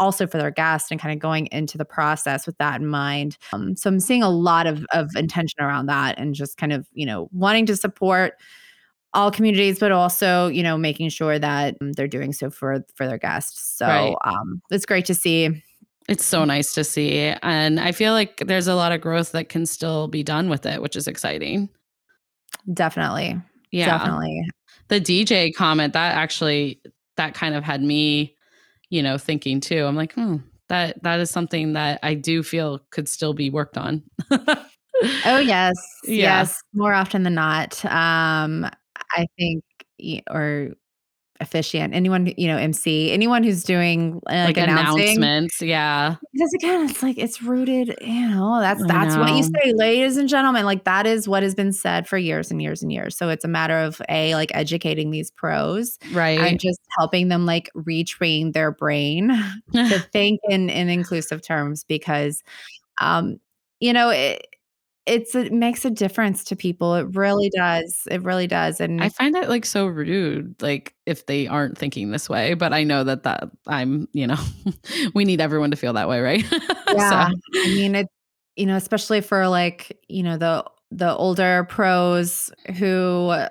also 0.00 0.26
for 0.26 0.38
their 0.38 0.50
guests 0.50 0.90
and 0.90 1.00
kind 1.00 1.12
of 1.12 1.18
going 1.20 1.46
into 1.52 1.76
the 1.78 1.84
process 1.84 2.46
with 2.46 2.56
that 2.58 2.80
in 2.80 2.86
mind. 2.86 3.36
Um, 3.52 3.76
so 3.76 3.88
I'm 3.90 4.00
seeing 4.00 4.22
a 4.22 4.30
lot 4.30 4.66
of 4.66 4.84
of 4.92 5.10
intention 5.16 5.60
around 5.60 5.86
that 5.86 6.18
and 6.18 6.34
just 6.34 6.56
kind 6.56 6.72
of, 6.72 6.86
you 6.92 7.06
know, 7.06 7.28
wanting 7.32 7.66
to 7.66 7.76
support 7.76 8.34
all 9.14 9.30
communities, 9.30 9.78
but 9.78 9.90
also, 9.90 10.48
you 10.48 10.62
know, 10.62 10.76
making 10.76 11.08
sure 11.08 11.38
that 11.38 11.76
um, 11.80 11.92
they're 11.92 12.06
doing 12.06 12.32
so 12.32 12.50
for 12.50 12.84
for 12.94 13.06
their 13.06 13.18
guests. 13.18 13.76
So 13.78 13.86
Right. 13.86 14.14
um, 14.24 14.60
it's 14.70 14.86
great 14.86 15.06
to 15.06 15.14
see. 15.14 15.62
It's 16.08 16.24
so 16.24 16.44
nice 16.44 16.72
to 16.74 16.84
see. 16.84 17.34
And 17.42 17.78
I 17.80 17.92
feel 17.92 18.12
like 18.14 18.38
there's 18.46 18.66
a 18.66 18.74
lot 18.74 18.92
of 18.92 19.00
growth 19.00 19.32
that 19.32 19.48
can 19.50 19.66
still 19.66 20.08
be 20.08 20.22
done 20.22 20.48
with 20.48 20.64
it, 20.64 20.80
which 20.80 20.96
is 20.96 21.06
exciting. 21.08 21.68
Definitely, 22.72 23.40
Yeah. 23.70 23.86
definitely. 23.98 24.42
the 24.88 25.00
DJ 25.00 25.52
comment 25.52 25.92
that 25.92 26.14
actually 26.14 26.80
that 27.16 27.34
kind 27.34 27.54
of 27.54 27.62
had 27.64 27.82
me, 27.82 28.34
you 28.90 29.02
know, 29.02 29.18
thinking 29.18 29.60
too. 29.60 29.84
I'm 29.84 29.96
like, 29.96 30.14
hmm, 30.14 30.36
that 30.68 31.02
that 31.02 31.20
is 31.20 31.30
something 31.30 31.72
that 31.74 32.00
I 32.02 32.14
do 32.14 32.42
feel 32.42 32.80
could 32.90 33.08
still 33.08 33.34
be 33.34 33.50
worked 33.50 33.76
on. 33.78 34.02
Oh 35.24 35.38
yes, 35.38 35.74
Yeah. 36.04 36.40
yes. 36.40 36.62
More 36.74 36.94
often 36.94 37.22
than 37.22 37.34
not, 37.34 37.84
um, 37.84 38.64
I 39.12 39.26
think, 39.38 39.64
or 40.30 40.70
officiant, 41.40 41.94
anyone 41.94 42.32
you 42.36 42.48
know, 42.48 42.56
MC, 42.56 43.12
anyone 43.12 43.44
who's 43.44 43.62
doing 43.62 44.20
uh, 44.28 44.44
like, 44.46 44.56
like 44.56 44.68
announcements. 44.68 45.62
Yeah. 45.62 46.16
Because 46.32 46.52
again, 46.54 46.88
it's 46.88 47.02
like 47.02 47.16
it's 47.18 47.42
rooted, 47.42 47.96
you 48.00 48.28
know, 48.28 48.58
that's 48.60 48.84
that's 48.86 49.16
what 49.16 49.34
you 49.34 49.42
say, 49.44 49.72
ladies 49.74 50.16
and 50.16 50.28
gentlemen. 50.28 50.64
Like 50.64 50.84
that 50.84 51.06
is 51.06 51.28
what 51.28 51.42
has 51.42 51.54
been 51.54 51.72
said 51.72 52.08
for 52.08 52.18
years 52.18 52.50
and 52.50 52.60
years 52.60 52.82
and 52.82 52.92
years. 52.92 53.16
So 53.16 53.28
it's 53.28 53.44
a 53.44 53.48
matter 53.48 53.78
of 53.78 54.02
a 54.08 54.34
like 54.34 54.50
educating 54.54 55.10
these 55.10 55.30
pros 55.30 55.98
Right. 56.12 56.38
and 56.38 56.58
just 56.58 56.80
helping 56.98 57.28
them 57.28 57.46
like 57.46 57.70
retrain 57.76 58.52
their 58.52 58.70
brain 58.72 59.28
to 59.74 59.98
think 60.12 60.40
in 60.48 60.70
in 60.70 60.88
inclusive 60.88 61.42
terms 61.42 61.84
because 61.84 62.42
um 63.00 63.38
you 63.80 63.92
know 63.92 64.10
it 64.10 64.44
it's 65.08 65.34
it 65.34 65.52
makes 65.52 65.84
a 65.84 65.90
difference 65.90 66.44
to 66.44 66.54
people 66.54 66.94
it 66.94 67.06
really 67.16 67.50
does 67.56 68.02
it 68.10 68.22
really 68.22 68.46
does 68.46 68.80
and 68.80 69.02
I 69.02 69.08
find 69.08 69.34
that 69.34 69.48
like 69.48 69.64
so 69.66 69.86
rude, 69.86 70.54
like 70.62 70.94
if 71.06 71.26
they 71.26 71.46
aren't 71.46 71.78
thinking 71.78 72.10
this 72.10 72.28
way. 72.28 72.54
But 72.54 72.72
I 72.72 72.84
know 72.84 73.02
that 73.04 73.22
that 73.24 73.50
I'm, 73.66 74.06
you 74.12 74.26
know, 74.26 74.36
we 75.14 75.24
need 75.24 75.40
everyone 75.40 75.70
to 75.70 75.76
feel 75.76 75.94
that 75.94 76.08
way, 76.08 76.20
right? 76.20 76.44
yeah 76.94 77.28
so, 77.28 77.34
i 77.64 77.68
mean 77.68 77.94
it 77.94 78.06
you 78.56 78.64
know 78.66 78.76
especially 78.76 79.20
for 79.20 79.46
like 79.48 79.98
you 80.08 80.22
know 80.22 80.36
the 80.38 80.64
the 80.90 81.14
older 81.14 81.64
pros 81.68 82.50
who 82.78 83.28
uh, 83.28 83.48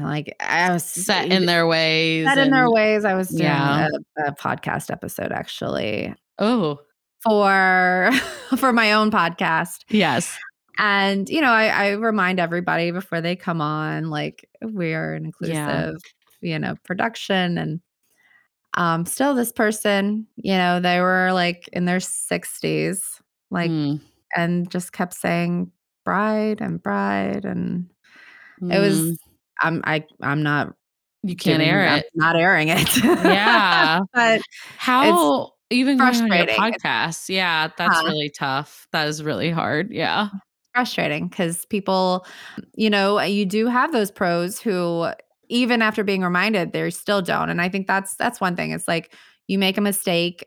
like 0.00 0.34
i 0.40 0.70
was 0.72 0.84
set 0.84 1.30
in 1.32 1.46
their 1.46 1.66
ways. 1.66 2.26
set 2.26 2.38
in 2.38 2.50
their 2.50 2.70
ways 2.70 3.04
i 3.04 3.14
was 3.14 3.28
doing 3.28 3.42
Yeah. 3.42 3.88
a, 4.18 4.28
a 4.28 4.32
podcast 4.34 4.90
episode 4.90 5.32
actually 5.32 6.14
Oh, 6.38 6.78
for 7.22 8.10
for 8.56 8.72
my 8.72 8.92
own 8.92 9.10
podcast 9.10 9.84
yes. 9.88 10.36
And 10.78 11.28
you 11.28 11.40
know, 11.40 11.50
I, 11.50 11.66
I 11.66 11.90
remind 11.90 12.40
everybody 12.40 12.90
before 12.92 13.20
they 13.20 13.36
come 13.36 13.60
on, 13.60 14.08
like 14.10 14.48
we're 14.62 15.14
an 15.14 15.26
inclusive, 15.26 15.54
Yeah. 15.54 15.92
you 16.40 16.58
know, 16.58 16.76
production. 16.84 17.58
And 17.58 17.80
um, 18.74 19.04
still, 19.04 19.34
this 19.34 19.52
person, 19.52 20.26
you 20.36 20.54
know, 20.56 20.80
they 20.80 21.00
were 21.00 21.30
like 21.32 21.68
in 21.72 21.84
their 21.84 22.00
sixties, 22.00 23.20
like, 23.50 23.70
Mm, 23.70 24.00
and 24.34 24.70
just 24.70 24.92
kept 24.92 25.12
saying 25.14 25.70
bride 26.04 26.62
and 26.62 26.82
bride, 26.82 27.44
and 27.44 27.90
it 28.62 28.64
mm. 28.64 28.80
was. 28.80 29.18
I'm 29.60 29.82
I 29.84 30.04
I'm 30.22 30.42
not 30.42 30.74
you 31.22 31.36
can't 31.36 31.62
air 31.62 31.86
I'm 31.86 31.98
it. 31.98 32.06
not 32.14 32.34
airing 32.34 32.68
it. 32.68 33.04
Yeah. 33.04 34.00
but 34.14 34.40
How 34.78 35.51
even 35.72 35.96
going 35.98 36.08
on 36.14 36.26
your 36.28 36.28
frustrating. 36.46 36.56
podcast? 36.80 37.28
Yeah, 37.28 37.68
that's 37.76 37.96
Huh. 37.96 38.04
really 38.06 38.30
tough. 38.30 38.86
That 38.92 39.08
is 39.08 39.22
really 39.22 39.50
hard. 39.50 39.90
Yeah. 39.90 40.28
frustrating 40.74 41.28
because 41.28 41.66
people, 41.66 42.24
you 42.74 42.88
know, 42.88 43.20
you 43.20 43.44
do 43.44 43.66
have 43.66 43.92
those 43.92 44.10
pros 44.10 44.58
who, 44.58 45.06
even 45.50 45.82
after 45.82 46.02
being 46.02 46.22
reminded, 46.22 46.72
they 46.72 46.88
still 46.90 47.20
don't. 47.20 47.50
And 47.50 47.60
I 47.60 47.68
think 47.68 47.86
that's 47.86 48.14
that's 48.16 48.40
one 48.40 48.56
thing. 48.56 48.70
It's 48.70 48.88
like 48.88 49.14
you 49.48 49.58
make 49.58 49.76
a 49.76 49.82
mistake, 49.82 50.46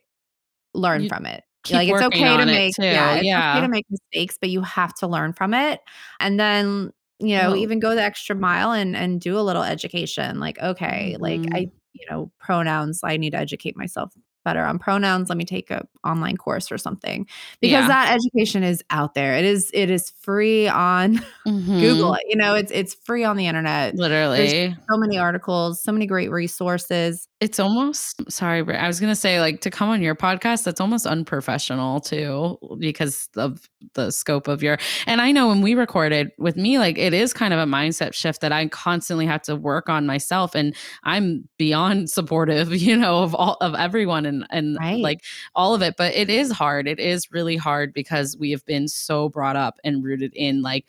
learn 0.73 1.03
You 1.03 1.09
from 1.09 1.25
it. 1.27 1.43
like 1.71 1.87
it's 1.89 2.01
okay 2.01 2.37
to 2.37 2.41
it 2.43 2.45
make 2.47 2.73
yeah, 2.79 3.15
it's 3.15 3.25
yeah. 3.25 3.51
okay 3.53 3.61
to 3.61 3.67
make 3.69 3.85
mistakes, 3.89 4.37
but 4.41 4.49
you 4.49 4.61
have 4.61 4.93
to 4.95 5.07
learn 5.07 5.33
from 5.33 5.53
it. 5.53 5.79
And 6.19 6.39
then 6.39 6.91
you 7.19 7.37
know 7.37 7.49
Well- 7.51 7.57
even 7.57 7.79
go 7.79 7.93
the 7.95 8.01
extra 8.03 8.35
mile 8.35 8.71
and 8.71 8.95
and 8.95 9.21
do 9.21 9.37
a 9.37 9.41
little 9.41 9.63
education 9.63 10.39
like 10.39 10.59
okay 10.59 11.15
like 11.19 11.39
Mhm. 11.39 11.55
i 11.55 11.59
you 11.93 12.05
know 12.09 12.29
pronouns 12.41 12.99
i 13.05 13.15
need 13.15 13.29
to 13.29 13.37
educate 13.37 13.77
myself 13.77 14.11
better 14.45 14.63
on 14.63 14.79
pronouns 14.79 15.27
let 15.29 15.37
me 15.37 15.43
take 15.45 15.69
a 15.71 15.85
online 16.05 16.37
course 16.37 16.71
or 16.71 16.77
something 16.77 17.27
because 17.61 17.71
Yeah. 17.83 17.87
that 17.89 18.13
education 18.15 18.63
is 18.63 18.81
out 18.91 19.13
there 19.15 19.35
it 19.35 19.43
is 19.45 19.69
it 19.73 19.89
is 19.91 20.11
free 20.21 20.67
on 20.69 21.15
google 21.45 22.11
Mhm. 22.13 22.17
it 22.17 22.23
you 22.29 22.37
know 22.37 22.55
it's 22.55 22.71
it's 22.71 22.93
free 22.93 23.25
on 23.25 23.35
the 23.37 23.47
internet 23.47 23.95
Literally. 23.95 24.73
so 24.89 24.97
many 24.97 25.17
articles 25.17 25.83
so 25.83 25.91
many 25.91 26.05
great 26.07 26.31
resources 26.31 27.27
It's 27.45 27.59
almost 27.59 28.19
sorry, 28.31 28.61
I 28.75 28.87
was 28.87 28.99
gonna 28.99 29.15
say 29.15 29.39
like 29.39 29.61
to 29.61 29.69
come 29.69 29.87
on 29.87 30.01
your 30.01 30.15
podcast, 30.15 30.63
that's 30.63 30.81
almost 30.81 31.05
unprofessional 31.05 31.99
too, 31.99 32.57
because 32.79 33.29
of 33.37 33.69
the 33.93 34.09
scope 34.09 34.47
of 34.47 34.63
your 34.63 34.79
and 35.05 35.21
I 35.21 35.31
know 35.31 35.47
when 35.49 35.61
we 35.61 35.75
recorded 35.75 36.31
with 36.39 36.57
me, 36.57 36.79
like 36.79 36.97
it 36.97 37.13
is 37.13 37.33
kind 37.33 37.53
of 37.53 37.59
a 37.59 37.65
mindset 37.65 38.15
shift 38.15 38.41
that 38.41 38.51
I 38.51 38.67
constantly 38.69 39.27
have 39.27 39.43
to 39.43 39.55
work 39.55 39.89
on 39.89 40.07
myself. 40.07 40.55
And 40.55 40.75
I'm 41.03 41.47
beyond 41.59 42.09
supportive, 42.17 42.73
you 42.73 42.97
know, 42.97 43.21
of 43.21 43.35
all 43.35 43.57
of 43.61 43.75
everyone 43.75 44.25
and 44.25 44.47
and 44.49 44.75
Right. 44.79 44.99
like 45.03 45.23
all 45.53 45.75
of 45.75 45.83
it. 45.83 45.93
But 45.99 46.15
it 46.15 46.31
is 46.31 46.51
hard. 46.51 46.87
It 46.87 46.99
is 46.99 47.31
really 47.31 47.57
hard 47.57 47.93
because 47.93 48.35
we 48.39 48.49
have 48.51 48.65
been 48.65 48.87
so 48.87 49.29
brought 49.29 49.55
up 49.55 49.77
and 49.83 50.03
rooted 50.03 50.33
in 50.35 50.63
like, 50.63 50.85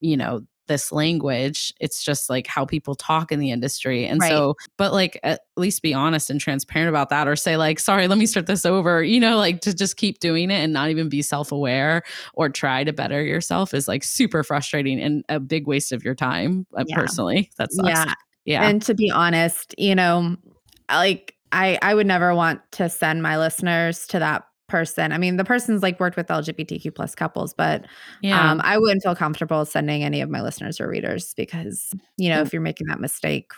you 0.00 0.18
know, 0.18 0.42
this 0.66 0.92
language. 0.92 1.72
It's 1.80 2.02
just 2.02 2.28
like 2.30 2.46
how 2.46 2.64
people 2.64 2.94
talk 2.94 3.32
in 3.32 3.38
the 3.40 3.50
industry. 3.50 4.06
And 4.06 4.20
Right. 4.20 4.30
so, 4.30 4.54
but 4.76 4.92
like 4.92 5.18
at 5.22 5.40
least 5.56 5.82
be 5.82 5.94
honest 5.94 6.30
and 6.30 6.40
transparent 6.40 6.88
about 6.88 7.08
that 7.10 7.28
or 7.28 7.36
say, 7.36 7.56
like, 7.56 7.78
sorry, 7.78 8.08
let 8.08 8.18
me 8.18 8.26
start 8.26 8.46
this 8.46 8.66
over, 8.66 9.02
you 9.02 9.20
know, 9.20 9.36
like 9.36 9.60
to 9.62 9.74
just 9.74 9.96
keep 9.96 10.18
doing 10.20 10.50
it 10.50 10.54
and 10.62 10.72
not 10.72 10.90
even 10.90 11.08
be 11.08 11.22
self 11.22 11.52
aware 11.52 12.02
or 12.34 12.48
try 12.48 12.84
to 12.84 12.92
better 12.92 13.22
yourself 13.22 13.74
is 13.74 13.88
like 13.88 14.04
super 14.04 14.42
frustrating 14.42 15.00
and 15.00 15.24
a 15.28 15.40
big 15.40 15.66
waste 15.66 15.92
of 15.92 16.04
your 16.04 16.14
time. 16.14 16.66
Uh, 16.76 16.84
Yeah. 16.86 16.96
Personally, 16.96 17.50
that 17.58 17.72
sucks. 17.72 17.88
Yeah. 17.88 18.14
Yeah. 18.44 18.68
And 18.68 18.80
to 18.82 18.94
be 18.94 19.10
honest, 19.10 19.74
you 19.76 19.94
know, 19.94 20.36
like 20.88 21.34
I 21.52 21.78
I 21.82 21.94
would 21.94 22.06
never 22.06 22.34
want 22.34 22.60
to 22.72 22.88
send 22.88 23.22
my 23.22 23.38
listeners 23.38 24.06
to 24.08 24.18
that 24.20 24.44
person. 24.68 25.12
I 25.12 25.18
mean, 25.18 25.36
the 25.36 25.44
person's 25.44 25.82
like 25.82 26.00
worked 26.00 26.16
with 26.16 26.26
LGBTQ 26.28 26.94
plus 26.94 27.14
couples, 27.14 27.54
but 27.54 27.84
yeah. 28.22 28.50
um, 28.50 28.60
I 28.64 28.78
wouldn't 28.78 29.02
feel 29.02 29.14
comfortable 29.14 29.64
sending 29.64 30.02
any 30.02 30.20
of 30.20 30.30
my 30.30 30.42
listeners 30.42 30.80
or 30.80 30.88
readers 30.88 31.34
because 31.34 31.92
you 32.16 32.28
know 32.28 32.40
if 32.40 32.52
you're 32.52 32.62
making 32.62 32.86
that 32.88 33.00
mistake, 33.00 33.52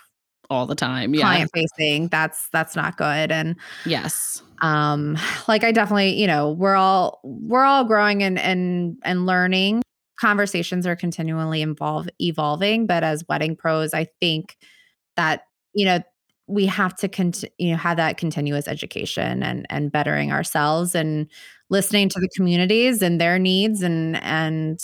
all 0.51 0.67
the 0.67 0.75
time. 0.75 1.15
Yeah. 1.15 1.23
client 1.23 1.51
facing, 1.55 2.09
that's 2.09 2.49
that's 2.53 2.77
not 2.77 2.97
good. 2.97 3.31
And 3.31 3.57
Yes. 3.85 4.43
um, 4.63 5.19
like 5.47 5.65
I 5.65 5.73
definitely, 5.73 6.21
you 6.21 6.27
know, 6.27 6.53
we're 6.53 6.77
all 6.77 7.21
we're 7.23 7.65
all 7.65 7.85
growing 7.85 8.23
and 8.23 8.39
and 8.39 8.97
and 9.05 9.27
learning. 9.27 9.83
Conversations 10.21 10.87
are 10.87 10.97
continually 10.97 11.63
involve 11.63 12.09
evolving, 12.21 12.87
but 12.87 13.05
as 13.05 13.25
wedding 13.29 13.57
pros, 13.57 13.95
I 13.95 14.07
think 14.21 14.57
that 15.17 15.43
you 15.75 15.85
know 15.85 16.01
we 16.49 16.67
have 16.67 16.97
to 16.97 17.49
you 17.59 17.71
know 17.71 17.77
have 17.77 17.97
that 17.99 18.17
continuous 18.17 18.67
education 18.67 19.43
and 19.43 19.67
and 19.71 19.93
bettering 19.93 20.33
ourselves 20.33 20.95
and 20.95 21.29
listening 21.69 22.09
to 22.09 22.21
the 22.21 22.29
communities 22.35 23.03
and 23.03 23.21
their 23.21 23.39
needs 23.39 23.83
and 23.83 24.17
and 24.23 24.81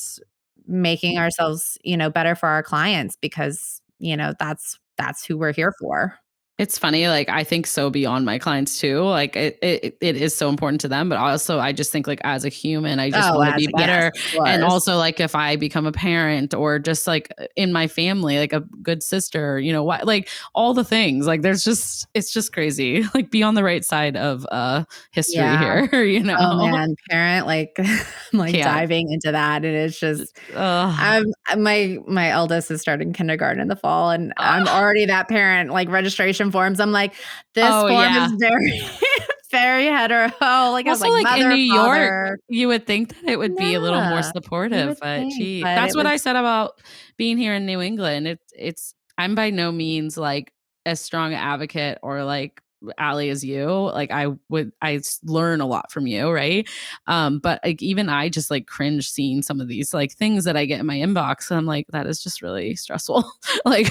making 0.66 1.18
ourselves 1.18 1.78
you 1.82 1.96
know 1.96 2.10
better 2.10 2.34
for 2.34 2.48
our 2.48 2.62
clients 2.62 3.16
because 3.16 3.80
you 3.98 4.16
know 4.16 4.32
that's 4.38 4.78
that's 4.96 5.24
who 5.24 5.36
we're 5.36 5.52
here 5.52 5.72
for 5.80 6.18
It's 6.56 6.78
funny, 6.78 7.08
like 7.08 7.28
I 7.28 7.42
think 7.42 7.66
so 7.66 7.90
beyond 7.90 8.24
my 8.24 8.38
clients 8.38 8.78
too. 8.78 9.00
Like 9.02 9.34
it, 9.34 9.58
it, 9.60 9.98
it 10.00 10.16
is 10.16 10.36
so 10.36 10.48
important 10.48 10.80
to 10.82 10.88
them, 10.88 11.08
but 11.08 11.18
also 11.18 11.58
I 11.58 11.72
just 11.72 11.90
think 11.90 12.06
like 12.06 12.20
as 12.22 12.44
a 12.44 12.48
human, 12.48 13.00
I 13.00 13.10
just 13.10 13.32
want 13.32 13.48
to 13.48 13.52
Oh, 13.52 13.56
be 13.56 13.66
better. 13.76 14.12
yes, 14.32 14.44
and 14.44 14.62
also 14.62 14.96
like 14.96 15.18
if 15.18 15.34
I 15.34 15.56
become 15.56 15.84
a 15.84 15.90
parent 15.90 16.54
or 16.54 16.78
just 16.78 17.08
like 17.08 17.28
in 17.56 17.72
my 17.72 17.88
family, 17.88 18.38
like 18.38 18.52
a 18.52 18.60
good 18.82 19.02
sister, 19.02 19.58
you 19.58 19.72
know 19.72 19.82
what, 19.82 20.06
like 20.06 20.28
all 20.54 20.74
the 20.74 20.84
things. 20.84 21.26
Like 21.26 21.42
there's 21.42 21.64
just 21.64 22.06
it's 22.14 22.32
just 22.32 22.52
crazy. 22.52 23.02
Like 23.14 23.32
be 23.32 23.42
on 23.42 23.54
the 23.56 23.64
right 23.64 23.84
side 23.84 24.16
of 24.16 24.46
uh 24.52 24.84
history 25.10 25.40
Yeah. 25.40 25.56
here, 25.56 26.04
you 26.04 26.20
know. 26.22 26.36
oh 26.38 26.68
man 26.70 26.94
parent 27.10 27.46
like 27.46 27.74
i'm 27.78 28.38
like 28.38 28.54
Yeah. 28.54 28.64
diving 28.64 29.10
into 29.12 29.32
that 29.32 29.64
and 29.64 29.74
it's 29.76 29.98
just 29.98 30.36
Ugh. 30.54 30.94
I'm 30.96 31.24
uh, 31.50 31.56
my 31.56 31.98
my 32.06 32.30
eldest 32.30 32.70
is 32.70 32.80
starting 32.80 33.12
kindergarten 33.12 33.60
in 33.60 33.66
the 33.68 33.74
fall, 33.76 34.10
and 34.10 34.32
I'm 34.38 34.68
already 34.68 35.06
that 35.06 35.28
parent. 35.28 35.70
Like 35.70 35.88
registration 35.88 36.43
forms, 36.50 36.80
I'm 36.80 36.92
like, 36.92 37.14
this 37.54 37.64
Oh, 37.72 37.88
form 37.88 38.00
yeah. 38.00 38.26
is 38.26 38.32
very 38.32 38.80
very 39.50 39.86
hetero. 39.86 40.26
Like 40.40 40.86
I 40.86 40.90
was 40.90 41.00
Also, 41.00 41.12
like, 41.12 41.24
like, 41.24 41.40
in 41.40 41.48
New 41.48 41.54
York, 41.56 42.40
you 42.48 42.68
would 42.68 42.86
think 42.86 43.10
that 43.10 43.30
it 43.30 43.38
would 43.38 43.56
be 43.56 43.74
a 43.74 43.80
little 43.80 44.00
more 44.02 44.22
supportive, 44.22 44.98
but 45.00 45.20
think, 45.20 45.34
gee, 45.38 45.62
but 45.62 45.76
that's 45.76 45.94
what 45.96 46.06
I 46.06 46.16
said 46.16 46.36
about 46.36 46.80
being 47.16 47.38
here 47.38 47.54
in 47.54 47.64
New 47.66 47.80
England. 47.80 48.26
It's 48.26 48.52
it's 48.56 48.94
I'm 49.16 49.34
by 49.34 49.50
no 49.50 49.70
means 49.70 50.16
like 50.16 50.52
a 50.86 50.96
strong 50.96 51.34
advocate 51.34 51.98
or 52.02 52.24
like 52.24 52.60
Allie 52.98 53.30
as 53.30 53.44
you. 53.44 53.66
Like 53.66 54.10
I 54.10 54.28
would 54.48 54.72
i 54.82 55.00
learn 55.24 55.60
a 55.60 55.66
lot 55.66 55.90
from 55.90 56.06
you, 56.06 56.30
right? 56.30 56.68
Um, 57.06 57.38
but 57.38 57.60
like 57.64 57.82
even 57.82 58.08
I 58.08 58.28
just 58.28 58.50
like 58.50 58.66
cringe 58.66 59.10
seeing 59.10 59.42
some 59.42 59.60
of 59.60 59.68
these 59.68 59.94
like 59.94 60.12
things 60.12 60.44
that 60.44 60.56
I 60.56 60.64
get 60.64 60.80
in 60.80 60.86
my 60.86 60.96
inbox. 60.96 61.50
And 61.50 61.58
I'm 61.58 61.66
like, 61.66 61.86
that 61.90 62.06
is 62.06 62.22
just 62.22 62.42
really 62.42 62.74
stressful. 62.76 63.24
like 63.64 63.90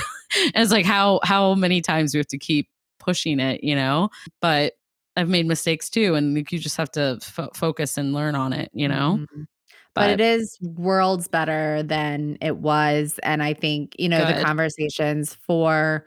and 0.54 0.64
it's 0.64 0.72
like 0.72 0.86
how 0.86 1.20
how 1.24 1.56
many 1.56 1.82
times 1.82 2.14
we 2.14 2.18
have 2.20 2.28
to 2.28 2.38
keep 2.38 2.70
pushing 3.00 3.40
it, 3.40 3.64
you 3.64 3.76
know? 3.76 4.10
But 4.42 4.74
I've 5.16 5.30
made 5.30 5.46
mistakes 5.46 5.90
too, 5.90 6.16
and 6.16 6.36
like, 6.36 6.52
you 6.52 6.60
just 6.60 6.78
have 6.78 6.92
to 6.92 7.20
fo- 7.22 7.52
focus 7.54 7.98
and 7.98 8.14
learn 8.14 8.36
on 8.36 8.52
it, 8.54 8.72
you 8.74 8.88
know. 8.88 9.20
Mhm. 9.20 9.46
But, 9.94 10.10
it 10.10 10.22
is 10.22 10.58
worlds 10.62 11.28
better 11.28 11.84
than 11.84 12.40
it 12.42 12.58
was, 12.58 13.20
and 13.22 13.44
I 13.44 13.54
think 13.54 13.96
you 14.00 14.10
know 14.10 14.26
Good. 14.26 14.38
the 14.38 14.44
conversations 14.44 15.38
for 15.46 16.06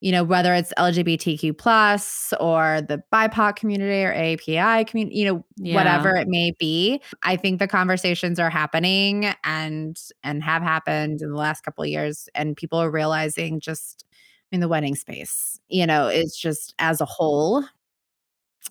you 0.00 0.12
know 0.12 0.24
whether 0.24 0.54
it's 0.54 0.72
LGBTQ 0.78 1.56
plus 1.56 2.32
or 2.40 2.82
the 2.86 3.02
BIPOC 3.12 3.56
community 3.56 4.04
or 4.04 4.12
API 4.12 4.84
community, 4.84 5.16
you 5.18 5.24
know 5.26 5.44
Yeah. 5.56 5.74
whatever 5.74 6.14
it 6.16 6.28
may 6.28 6.52
be. 6.58 7.00
I 7.22 7.36
think 7.36 7.58
the 7.60 7.68
conversations 7.68 8.38
are 8.38 8.50
happening 8.50 9.26
and 9.44 9.98
and 10.22 10.42
have 10.42 10.62
happened 10.62 11.22
in 11.22 11.30
the 11.30 11.36
last 11.36 11.62
couple 11.64 11.82
of 11.84 11.88
years, 11.90 12.28
and 12.34 12.56
people 12.56 12.78
are 12.80 12.90
realizing 12.90 13.60
just 13.60 14.04
in 14.52 14.60
the 14.60 14.68
wedding 14.68 14.94
space, 14.94 15.58
you 15.68 15.86
know, 15.86 16.06
it's 16.08 16.38
just 16.38 16.74
as 16.78 17.00
a 17.00 17.04
whole 17.06 17.64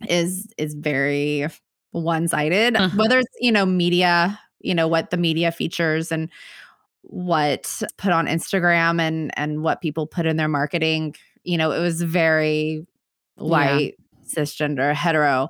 is 0.10 0.48
is 0.58 0.74
very 0.76 1.48
one 1.92 2.28
sided. 2.28 2.76
Uh-huh. 2.76 2.98
Whether 2.98 3.20
it's 3.20 3.36
you 3.40 3.52
know 3.52 3.66
media, 3.66 4.40
you 4.60 4.76
know 4.76 4.88
what 4.88 5.10
the 5.12 5.18
media 5.18 5.52
features 5.52 6.12
and 6.12 6.30
what 7.08 7.82
put 7.98 8.12
on 8.12 8.28
Instagram 8.28 9.00
and 9.00 9.32
and 9.38 9.64
what 9.64 9.82
people 9.82 10.08
put 10.08 10.26
in 10.26 10.38
their 10.38 10.48
marketing, 10.48 11.16
you 11.44 11.58
know, 11.58 11.72
it 11.72 11.80
was 11.80 12.02
very 12.02 12.86
white, 13.36 13.96
cisgender, 14.26 14.94
hetero. 14.94 15.50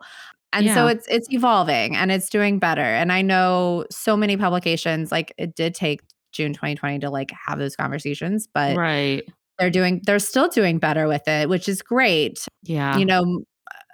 And 0.54 0.70
so 0.72 0.88
it's 0.88 1.06
it's 1.10 1.28
evolving 1.32 1.96
and 1.98 2.12
it's 2.12 2.30
doing 2.30 2.60
better. 2.60 2.82
And 2.82 3.12
I 3.12 3.22
know 3.22 3.86
so 3.92 4.16
many 4.16 4.38
publications 4.38 5.12
like 5.12 5.34
it 5.38 5.56
did 5.56 5.76
take 5.76 6.02
June 6.32 6.54
2020 6.54 7.00
to 7.00 7.10
like 7.10 7.32
have 7.48 7.60
those 7.60 7.76
conversations, 7.76 8.48
but 8.54 8.78
right. 8.78 9.24
they're 9.60 9.70
doing 9.70 10.02
they're 10.06 10.20
still 10.20 10.48
doing 10.48 10.80
better 10.80 11.08
with 11.08 11.28
it, 11.28 11.50
which 11.50 11.68
is 11.68 11.82
great. 11.82 12.46
Yeah. 12.64 12.98
You 12.98 13.06
know, 13.06 13.44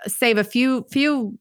save 0.05 0.37
a 0.37 0.43
few 0.43 0.85
few 0.91 1.37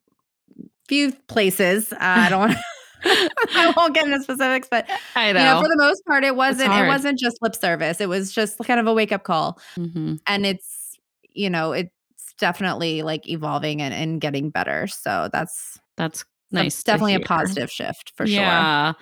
few 0.88 1.12
places. 1.28 1.92
Uh, 1.92 1.98
I 2.00 2.28
don't 2.30 2.40
want 2.40 2.56
I 3.54 3.72
won't 3.76 3.94
get 3.94 4.06
into 4.06 4.22
specifics, 4.22 4.68
but 4.70 4.88
I 5.16 5.28
you 5.28 5.34
know. 5.34 5.54
know, 5.54 5.60
for 5.60 5.68
the 5.68 5.76
most 5.76 6.04
part, 6.06 6.24
it 6.24 6.36
wasn't 6.36 6.72
it 6.72 6.86
wasn't 6.86 7.18
just 7.18 7.38
lip 7.42 7.54
service. 7.54 8.00
It 8.00 8.08
was 8.08 8.32
just 8.32 8.58
kind 8.58 8.80
of 8.80 8.86
a 8.86 8.94
wake 8.94 9.12
up 9.12 9.24
call. 9.24 9.60
Mhm. 9.76 10.20
And 10.26 10.46
it's, 10.46 10.98
you 11.30 11.50
know, 11.50 11.72
it's 11.72 11.90
definitely 12.38 13.02
like 13.02 13.28
evolving 13.28 13.82
and, 13.82 13.94
and 13.94 14.20
getting 14.20 14.50
better. 14.50 14.86
So 14.86 15.28
that's 15.32 15.78
That's 15.96 16.24
that's 16.50 16.64
nice. 16.64 16.78
to 16.78 16.84
definitely 16.84 17.14
a 17.14 17.20
positive 17.20 17.70
shift 17.70 18.12
for 18.16 18.26
sure. 18.26 18.94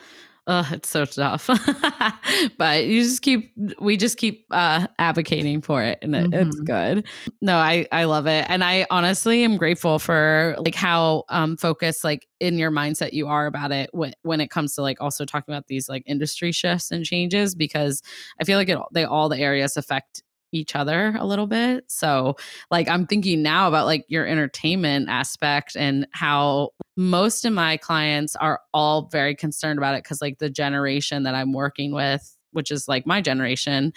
Ugh, 0.48 0.66
it's 0.72 0.88
so 0.88 1.04
tough. 1.04 1.46
but 2.58 2.86
you 2.86 3.02
just 3.02 3.20
keep 3.20 3.52
we 3.80 3.98
just 3.98 4.16
keep 4.16 4.46
uh 4.50 4.86
advocating 4.98 5.60
for 5.60 5.82
it 5.82 5.98
and 6.00 6.16
it, 6.16 6.26
it's 6.32 6.58
Mhm. 6.58 6.64
good. 6.64 7.06
No, 7.42 7.58
I 7.58 7.86
I 7.92 8.04
love 8.04 8.26
it. 8.26 8.46
And 8.48 8.64
I 8.64 8.86
honestly 8.90 9.44
am 9.44 9.58
grateful 9.58 9.98
for 9.98 10.56
like 10.64 10.74
how 10.74 11.24
um 11.28 11.58
focused 11.58 12.02
like 12.02 12.26
in 12.40 12.56
your 12.56 12.70
mindset 12.70 13.12
you 13.12 13.28
are 13.28 13.46
about 13.46 13.72
it 13.72 13.90
when 13.92 14.14
when 14.22 14.40
it 14.40 14.48
comes 14.50 14.74
to 14.76 14.82
like 14.82 15.00
also 15.02 15.26
talking 15.26 15.52
about 15.54 15.66
these 15.66 15.86
like 15.88 16.02
industry 16.06 16.50
shifts 16.52 16.90
and 16.90 17.04
changes 17.04 17.54
because 17.54 18.02
I 18.40 18.44
feel 18.44 18.56
like 18.58 18.70
it 18.70 18.78
they 18.92 19.04
all 19.04 19.28
the 19.28 19.38
areas 19.38 19.76
affect 19.76 20.22
each 20.52 20.74
other 20.74 21.14
a 21.18 21.26
little 21.26 21.46
bit. 21.46 21.84
So 21.88 22.36
like 22.70 22.88
I'm 22.88 23.06
thinking 23.06 23.42
now 23.42 23.68
about 23.68 23.86
like 23.86 24.04
your 24.08 24.26
entertainment 24.26 25.08
aspect 25.08 25.76
and 25.76 26.06
how 26.12 26.70
most 26.96 27.44
of 27.44 27.52
my 27.52 27.76
clients 27.76 28.34
are 28.36 28.60
all 28.72 29.08
very 29.12 29.34
concerned 29.34 29.78
about 29.78 29.94
it 29.94 30.02
because 30.02 30.20
like 30.22 30.38
the 30.38 30.50
generation 30.50 31.22
that 31.24 31.34
I'm 31.34 31.52
working 31.52 31.92
with, 31.92 32.36
which 32.52 32.70
is 32.70 32.88
like 32.88 33.06
my 33.06 33.20
generation, 33.20 33.92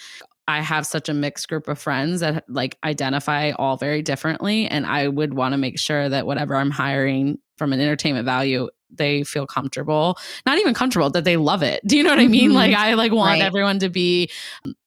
I 0.47 0.62
have 0.62 0.86
such 0.86 1.08
a 1.08 1.14
mixed 1.14 1.47
group 1.47 1.68
of 1.68 1.80
friends 1.80 2.20
that 2.20 2.43
like 2.49 2.78
identify 2.84 3.52
all 3.52 3.78
very 3.78 4.02
differently. 4.02 4.68
And 4.68 4.86
I 4.86 5.08
would 5.08 5.34
want 5.34 5.54
to 5.54 5.58
make 5.58 5.80
sure 5.80 6.10
that 6.10 6.26
whatever 6.26 6.56
I'm 6.56 6.72
hiring 6.72 7.38
from 7.58 7.72
an 7.74 7.80
entertainment 7.80 8.26
value, 8.26 8.70
they 8.89 9.24
feel 9.24 9.45
comfortable. 9.47 10.18
Not 10.45 10.58
even 10.58 10.74
comfortable, 10.74 11.10
that 11.12 11.24
they 11.24 11.38
love 11.38 11.64
it. 11.64 11.80
Do 11.88 11.95
you 11.95 12.04
know 12.04 12.10
what 12.10 12.20
I 12.20 12.28
mean? 12.28 12.52
Mhm. 12.52 12.56
Like 12.56 12.76
I 12.76 12.95
like 12.95 13.14
want 13.14 13.39
Right. 13.39 13.41
everyone 13.41 13.80
to 13.80 13.89
be 13.89 14.30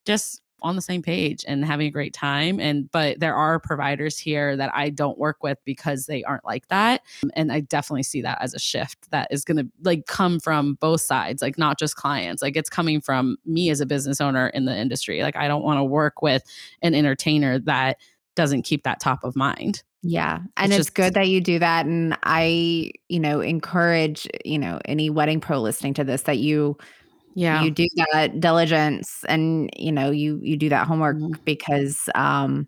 just 0.05 0.43
on 0.65 0.75
the 0.75 0.83
same 0.83 1.03
page 1.03 1.45
and 1.47 1.65
having 1.65 1.87
a 1.87 1.91
great 1.91 2.13
time 2.13 2.59
and 2.59 2.91
but 2.91 3.21
there 3.21 3.35
are 3.37 3.61
providers 3.61 4.19
here 4.19 4.57
that 4.57 4.71
I 4.75 4.91
don't 4.91 5.19
work 5.19 5.43
with 5.43 5.59
because 5.65 6.07
they 6.07 6.25
aren't 6.25 6.45
like 6.45 6.67
that 6.69 7.03
um, 7.23 7.31
and 7.35 7.53
I 7.53 7.61
definitely 7.61 8.03
see 8.03 8.23
that 8.23 8.39
as 8.41 8.55
a 8.55 8.59
shift 8.59 9.11
that 9.13 9.29
is 9.31 9.45
going 9.45 9.59
to 9.59 9.69
like 9.83 10.07
come 10.07 10.41
from 10.41 10.75
both 10.81 11.03
sides 11.03 11.43
like 11.43 11.59
not 11.59 11.79
just 11.79 11.95
clients 11.97 12.43
like 12.43 12.57
it's 12.57 12.71
coming 12.71 13.01
from 13.01 13.37
me 13.47 13.71
as 13.71 13.81
a 13.81 13.87
business 13.87 14.21
owner 14.21 14.49
in 14.49 14.65
the 14.65 14.77
industry 14.77 15.23
like 15.23 15.37
I 15.37 15.47
don't 15.47 15.63
want 15.63 15.79
to 15.79 15.85
work 15.85 16.23
with 16.23 16.43
an 16.83 16.95
entertainer 16.95 17.59
that 17.61 17.99
doesn't 18.35 18.63
keep 18.63 18.83
that 18.83 18.99
top 18.99 19.23
of 19.23 19.37
mind 19.37 19.83
Yeah. 20.03 20.41
And 20.57 20.73
It's 20.73 20.79
it's, 20.81 20.87
just- 20.89 20.95
good 20.97 21.15
that 21.15 21.29
you 21.29 21.41
do 21.41 21.61
that. 21.61 21.87
And 21.87 22.19
I, 22.25 22.91
you 23.09 23.21
know, 23.21 23.41
encourage, 23.41 24.27
you 24.45 24.59
know, 24.59 24.81
any 24.87 25.09
wedding 25.09 25.41
pro 25.41 25.61
listening 25.61 25.95
to 25.95 26.05
this 26.05 26.23
that 26.23 26.39
you 26.39 26.77
yeah. 27.35 27.63
you 27.63 27.71
do 27.71 27.87
that 28.13 28.41
diligence 28.41 29.25
and 29.29 29.71
you 29.77 29.93
know 29.93 30.11
you 30.11 30.39
you 30.43 30.57
do 30.57 30.69
that 30.69 30.87
homework 30.87 31.17
Mhm. 31.17 31.45
because 31.45 31.99
um 32.15 32.67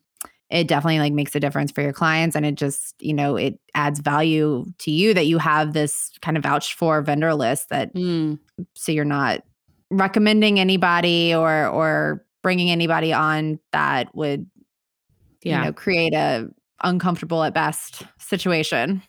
it 0.49 0.69
definitely 0.69 1.01
like 1.01 1.13
makes 1.13 1.35
a 1.35 1.41
difference 1.41 1.73
for 1.73 1.83
your 1.83 1.93
clients 1.93 2.37
and 2.37 2.47
it 2.47 2.55
just 2.55 2.95
you 3.01 3.13
know 3.15 3.37
it 3.37 3.59
adds 3.75 3.99
value 4.01 4.65
to 4.79 4.91
you 4.93 5.13
that 5.15 5.27
you 5.27 5.39
have 5.39 5.73
this 5.73 6.11
kind 6.23 6.37
of 6.37 6.43
vouched 6.45 6.75
for 6.75 7.03
vendor 7.03 7.35
list 7.35 7.69
that 7.71 7.93
Mm, 7.95 8.39
so 8.75 8.93
you're 8.93 9.05
not 9.05 9.43
recommending 9.91 10.59
anybody 10.61 11.35
or 11.35 11.67
or 11.67 12.25
bringing 12.43 12.71
anybody 12.71 13.13
on 13.13 13.59
that 13.73 14.15
would 14.15 14.47
yeah. 15.43 15.59
you 15.61 15.65
know 15.67 15.73
create 15.73 16.15
a 16.15 16.49
uncomfortable 16.85 17.43
at 17.43 17.55
best 17.55 18.03
situation. 18.19 19.03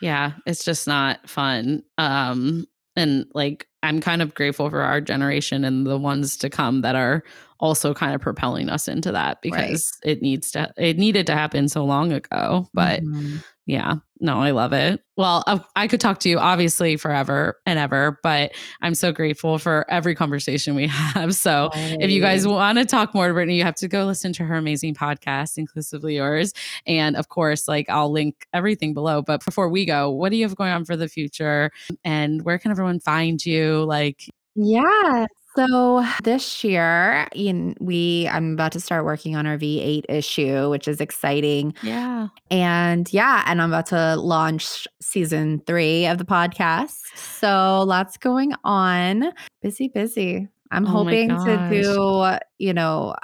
Yeah 0.00 0.32
it's 0.46 0.64
just 0.64 0.86
not 0.86 1.28
fun 1.28 1.82
um 1.98 2.66
and 2.96 3.26
like 3.34 3.66
i'm 3.84 4.00
kind 4.00 4.22
of 4.22 4.34
grateful 4.34 4.68
for 4.70 4.80
our 4.80 5.00
generation 5.00 5.64
and 5.64 5.86
the 5.86 5.98
ones 5.98 6.36
to 6.36 6.50
come 6.50 6.80
that 6.80 6.96
are 6.96 7.22
also 7.60 7.94
kind 7.94 8.14
of 8.14 8.20
propelling 8.20 8.68
us 8.68 8.88
into 8.88 9.12
that 9.12 9.40
because 9.42 9.92
right. 10.04 10.12
it 10.12 10.22
needs 10.22 10.50
to 10.50 10.72
it 10.76 10.98
needed 10.98 11.26
to 11.26 11.34
happen 11.34 11.68
so 11.68 11.84
long 11.84 12.12
ago 12.12 12.68
but 12.74 13.02
mm-hmm. 13.02 13.36
yeah 13.66 13.94
no 14.20 14.40
i 14.40 14.50
love 14.50 14.72
it 14.72 15.00
well 15.16 15.44
i 15.76 15.86
could 15.86 16.00
talk 16.00 16.18
to 16.18 16.28
you 16.28 16.38
obviously 16.38 16.96
forever 16.96 17.56
and 17.64 17.78
ever 17.78 18.18
but 18.22 18.52
i'm 18.82 18.94
so 18.94 19.12
grateful 19.12 19.58
for 19.58 19.86
every 19.88 20.14
conversation 20.14 20.74
we 20.74 20.86
have 20.88 21.34
so 21.34 21.70
oh. 21.72 21.96
if 22.00 22.10
you 22.10 22.20
guys 22.20 22.46
want 22.46 22.76
to 22.76 22.84
talk 22.84 23.14
more 23.14 23.28
to 23.28 23.34
Brittny 23.34 23.56
you 23.56 23.62
have 23.62 23.76
to 23.76 23.88
go 23.88 24.04
listen 24.04 24.32
to 24.32 24.44
her 24.44 24.56
amazing 24.56 24.94
podcast 24.94 25.56
inclusively 25.56 26.16
yours 26.16 26.52
and 26.86 27.16
of 27.16 27.28
course 27.28 27.68
like 27.68 27.88
i'll 27.88 28.10
link 28.10 28.46
everything 28.52 28.94
below 28.94 29.22
but 29.22 29.44
before 29.44 29.68
we 29.68 29.84
go 29.84 30.10
what 30.10 30.30
do 30.30 30.36
you 30.36 30.44
have 30.44 30.56
going 30.56 30.72
on 30.72 30.84
for 30.84 30.96
the 30.96 31.08
future 31.08 31.70
and 32.04 32.42
where 32.42 32.58
can 32.58 32.70
everyone 32.70 32.98
find 32.98 33.44
you 33.46 33.84
like 33.84 34.28
yeah 34.56 35.26
so 35.56 36.04
this 36.22 36.64
year, 36.64 37.28
in 37.34 37.76
we 37.80 38.28
I'm 38.28 38.54
about 38.54 38.72
to 38.72 38.80
start 38.80 39.04
working 39.04 39.36
on 39.36 39.46
our 39.46 39.56
V8 39.56 40.04
issue, 40.08 40.70
which 40.70 40.88
is 40.88 41.00
exciting. 41.00 41.74
Yeah. 41.82 42.28
And 42.50 43.12
yeah, 43.12 43.44
and 43.46 43.62
I'm 43.62 43.70
about 43.70 43.86
to 43.86 44.16
launch 44.16 44.86
season 45.00 45.62
3 45.66 46.06
of 46.06 46.18
the 46.18 46.24
podcast. 46.24 46.98
So 47.16 47.82
lots 47.86 48.16
going 48.16 48.52
on. 48.64 49.32
Busy, 49.62 49.88
busy. 49.88 50.48
I'm 50.70 50.86
oh 50.86 50.90
hoping 50.90 51.28
to 51.28 51.68
do, 51.70 52.38
you 52.58 52.72
know, 52.72 53.14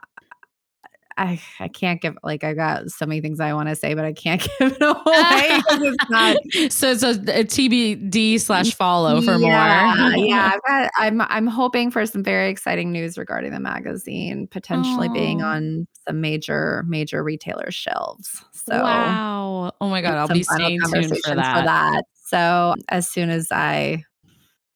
I, 1.21 1.39
I 1.59 1.68
can't 1.68 2.01
give 2.01 2.16
like 2.23 2.45
I 2.45 2.55
got 2.55 2.91
so 2.91 3.05
many 3.05 3.21
things 3.21 3.41
I 3.41 3.53
want 3.53 3.68
to 3.68 3.77
say, 3.77 3.93
but 3.93 4.07
I 4.07 4.14
can't 4.14 4.41
give 4.59 4.73
it 4.73 4.81
away. 4.83 4.97
it's 5.05 6.11
not. 6.11 6.37
so 6.73 6.91
it's 6.93 7.03
a, 7.03 7.11
uh, 7.11 7.41
a 7.41 7.45
TBD 7.45 8.41
slash 8.41 8.75
follow 8.75 9.21
for 9.21 9.37
yeah, 9.37 9.95
more. 9.99 10.16
yeah, 10.16 10.53
got, 10.66 10.91
I'm 10.97 11.21
I'm 11.21 11.47
hoping 11.47 11.91
for 11.91 12.07
some 12.07 12.25
very 12.25 12.49
exciting 12.49 12.91
news 12.91 13.18
regarding 13.18 13.53
the 13.53 13.61
magazine 13.61 14.47
potentially 14.47 15.11
Aww. 15.11 15.14
being 15.14 15.43
on 15.43 15.87
some 16.09 16.23
major 16.23 16.85
major 16.89 17.23
retailer 17.23 17.71
shelves. 17.71 18.43
So 18.53 18.83
wow, 18.83 19.73
oh 19.79 19.89
my 19.91 20.01
god, 20.01 20.14
I'll 20.14 20.29
be 20.29 20.43
staying 20.43 20.81
tuned 20.91 21.18
for 21.23 21.35
that. 21.35 21.59
for 21.59 21.64
that. 21.66 22.03
So 22.29 22.77
as 22.89 23.07
soon 23.07 23.29
as 23.29 23.49
I, 23.53 24.05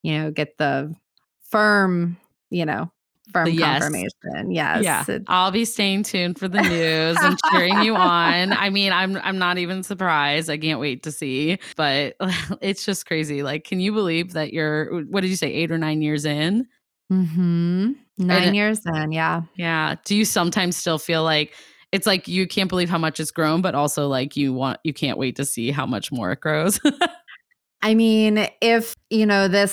you 0.03 0.19
know, 0.19 0.31
get 0.31 0.59
the 0.59 0.95
firm, 1.49 2.19
you 2.51 2.67
know, 2.67 2.93
firm 3.35 3.49
yes. 3.49 3.83
confirmation. 3.83 4.53
Yes. 4.53 4.83
Yeah. 4.83 5.19
I'll 5.27 5.51
be 5.51 5.67
staying 5.67 6.05
tuned 6.05 6.39
for 6.39 6.49
the 6.49 6.63
news 6.63 7.19
and 7.21 7.39
cheering 7.51 7.83
you 7.83 7.95
on. 7.95 8.53
I 8.55 8.71
mean, 8.71 8.93
I'm 8.93 9.17
I'm 9.19 9.37
not 9.37 9.59
even 9.59 9.83
surprised. 9.83 10.49
I 10.49 10.57
can't 10.57 10.81
wait 10.81 11.03
to 11.03 11.13
see. 11.13 11.59
But 11.77 12.17
it's 12.63 12.87
just 12.87 13.05
crazy. 13.05 13.43
Like, 13.43 13.65
can 13.65 13.81
you 13.81 13.93
believe 13.93 14.33
that 14.33 14.55
you're 14.55 15.03
what 15.05 15.21
did 15.21 15.29
you 15.29 15.37
say, 15.37 15.53
eight 15.53 15.71
or 15.71 15.77
nine 15.77 16.01
years 16.01 16.25
in? 16.25 16.67
Mm-hmm. 17.13 17.93
Nine 18.17 18.43
and, 18.43 18.57
years 18.57 18.81
in, 18.87 19.13
yeah. 19.13 19.43
Yeah. 19.57 19.97
Do 20.05 20.15
you 20.15 20.25
sometimes 20.25 20.77
still 20.77 20.99
feel 20.99 21.25
like 21.25 21.53
it's 21.93 22.07
like 22.07 22.29
you 22.29 22.47
can't 22.47 22.69
believe 22.69 22.89
how 22.89 22.99
much 22.99 23.21
it's 23.21 23.33
grown, 23.33 23.61
but 23.61 23.75
also 23.75 24.09
like 24.09 24.37
you 24.37 24.53
want 24.53 24.79
you 24.85 24.95
can't 24.95 25.19
wait 25.19 25.37
to 25.37 25.45
see 25.45 25.71
how 25.73 25.85
much 25.85 26.11
more 26.13 26.33
it 26.33 26.41
grows? 26.41 26.81
I 27.83 27.95
mean, 27.95 28.49
if 28.63 28.95
you 29.11 29.27
know 29.27 29.49
this 29.49 29.73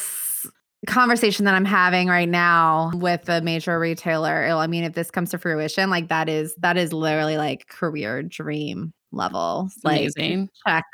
conversation 0.87 1.45
that 1.45 1.53
I'm 1.53 1.65
having 1.65 2.07
right 2.07 2.29
now 2.29 2.91
with 2.95 3.29
a 3.29 3.41
major 3.41 3.79
retailer, 3.79 4.45
I 4.45 4.67
mean, 4.67 4.83
if 4.83 4.93
this 4.93 5.11
comes 5.11 5.29
to 5.31 5.37
fruition, 5.37 5.89
like 5.89 6.07
that 6.09 6.27
is 6.27 6.55
that 6.55 6.77
is 6.77 6.91
literally 6.91 7.37
like 7.37 7.67
career 7.67 8.23
dream 8.23 8.93
level. 9.11 9.69
Like 9.83 10.01
Amazing. 10.01 10.49
check. 10.65 10.85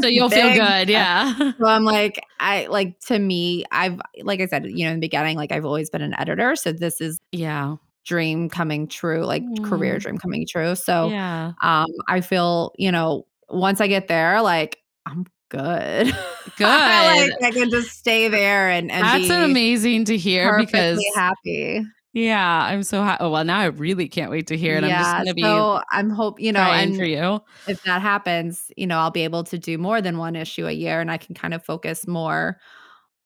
so 0.00 0.06
you'll 0.06 0.30
feel 0.30 0.54
good. 0.54 0.88
Yeah. 0.88 1.52
So 1.60 1.66
I'm 1.66 1.84
like, 1.84 2.24
I 2.38 2.66
like 2.66 2.98
to 3.00 3.18
me, 3.18 3.64
I've 3.70 4.00
like 4.22 4.40
I 4.40 4.46
said, 4.46 4.64
you 4.64 4.84
know, 4.84 4.92
in 4.92 4.96
the 4.96 5.00
beginning, 5.00 5.36
like 5.36 5.52
I've 5.52 5.64
always 5.64 5.90
been 5.90 6.00
an 6.00 6.14
editor. 6.18 6.56
So 6.56 6.72
this 6.72 7.00
is 7.00 7.20
yeah 7.32 7.76
dream 8.06 8.48
coming 8.48 8.88
true, 8.88 9.24
like 9.24 9.42
mm. 9.42 9.62
career 9.64 9.98
dream 9.98 10.16
coming 10.16 10.46
true. 10.46 10.74
So 10.74 11.10
yeah. 11.10 11.52
um 11.62 11.88
I 12.08 12.22
feel, 12.22 12.72
you 12.78 12.90
know, 12.90 13.26
once 13.50 13.80
I 13.80 13.88
get 13.88 14.08
there, 14.08 14.40
like 14.40 14.78
I'm 15.04 15.26
good. 15.50 16.16
Good. 16.56 16.66
like 16.66 17.30
I 17.42 17.50
can 17.52 17.70
just 17.70 17.90
stay 17.90 18.28
there 18.28 18.68
and, 18.68 18.90
and 18.90 19.04
that's 19.04 19.30
amazing 19.30 20.04
to 20.06 20.16
hear 20.16 20.58
because 20.58 21.02
happy. 21.14 21.82
Yeah, 22.12 22.64
I'm 22.64 22.82
so 22.82 23.02
happy. 23.02 23.22
Oh, 23.22 23.30
well, 23.30 23.44
now 23.44 23.60
I 23.60 23.66
really 23.66 24.08
can't 24.08 24.30
wait 24.30 24.48
to 24.48 24.56
hear 24.56 24.76
it. 24.76 24.84
Yeah, 24.84 24.96
I'm 24.96 25.02
just 25.04 25.16
gonna 25.16 25.34
be 25.34 25.42
so 25.42 25.80
I'm 25.92 26.10
hope 26.10 26.40
you 26.40 26.52
know, 26.52 26.60
and 26.60 26.96
for 26.96 27.04
you. 27.04 27.40
If 27.68 27.82
that 27.84 28.02
happens, 28.02 28.70
you 28.76 28.86
know, 28.86 28.98
I'll 28.98 29.12
be 29.12 29.22
able 29.24 29.44
to 29.44 29.58
do 29.58 29.78
more 29.78 30.02
than 30.02 30.18
one 30.18 30.34
issue 30.34 30.66
a 30.66 30.72
year, 30.72 31.00
and 31.00 31.10
I 31.10 31.18
can 31.18 31.34
kind 31.34 31.54
of 31.54 31.64
focus 31.64 32.06
more 32.06 32.58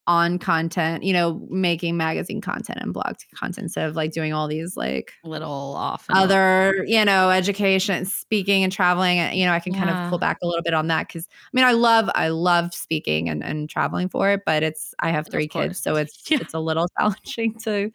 on 0.06 0.38
content, 0.38 1.02
you 1.02 1.12
know, 1.12 1.46
making 1.48 1.96
magazine 1.96 2.40
content 2.40 2.78
and 2.82 2.92
blog 2.92 3.14
content 3.34 3.64
instead 3.64 3.88
of 3.88 3.96
like 3.96 4.12
doing 4.12 4.32
all 4.32 4.46
these 4.46 4.76
like 4.76 5.12
little 5.24 5.74
off 5.76 6.04
other, 6.10 6.74
off. 6.80 6.84
you 6.86 7.04
know, 7.04 7.30
education, 7.30 8.04
speaking 8.04 8.62
and 8.62 8.72
traveling. 8.72 9.18
You 9.32 9.46
know, 9.46 9.52
I 9.52 9.60
can 9.60 9.72
yeah. 9.72 9.84
kind 9.84 9.90
of 9.90 10.10
pull 10.10 10.18
back 10.18 10.38
a 10.42 10.46
little 10.46 10.62
bit 10.62 10.74
on 10.74 10.88
that 10.88 11.08
because 11.08 11.26
I 11.30 11.50
mean, 11.52 11.64
I 11.64 11.72
love, 11.72 12.10
I 12.14 12.28
love 12.28 12.74
speaking 12.74 13.28
and, 13.28 13.42
and 13.42 13.68
traveling 13.68 14.08
for 14.08 14.30
it, 14.30 14.42
but 14.44 14.62
it's, 14.62 14.94
I 15.00 15.10
have 15.10 15.26
three 15.28 15.48
kids, 15.48 15.80
so 15.80 15.96
it's, 15.96 16.22
yeah. 16.30 16.38
it's 16.40 16.54
a 16.54 16.60
little 16.60 16.86
challenging 16.98 17.58
to 17.60 17.90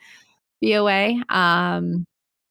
be 0.61 0.73
away. 0.73 1.21
Um, 1.29 2.07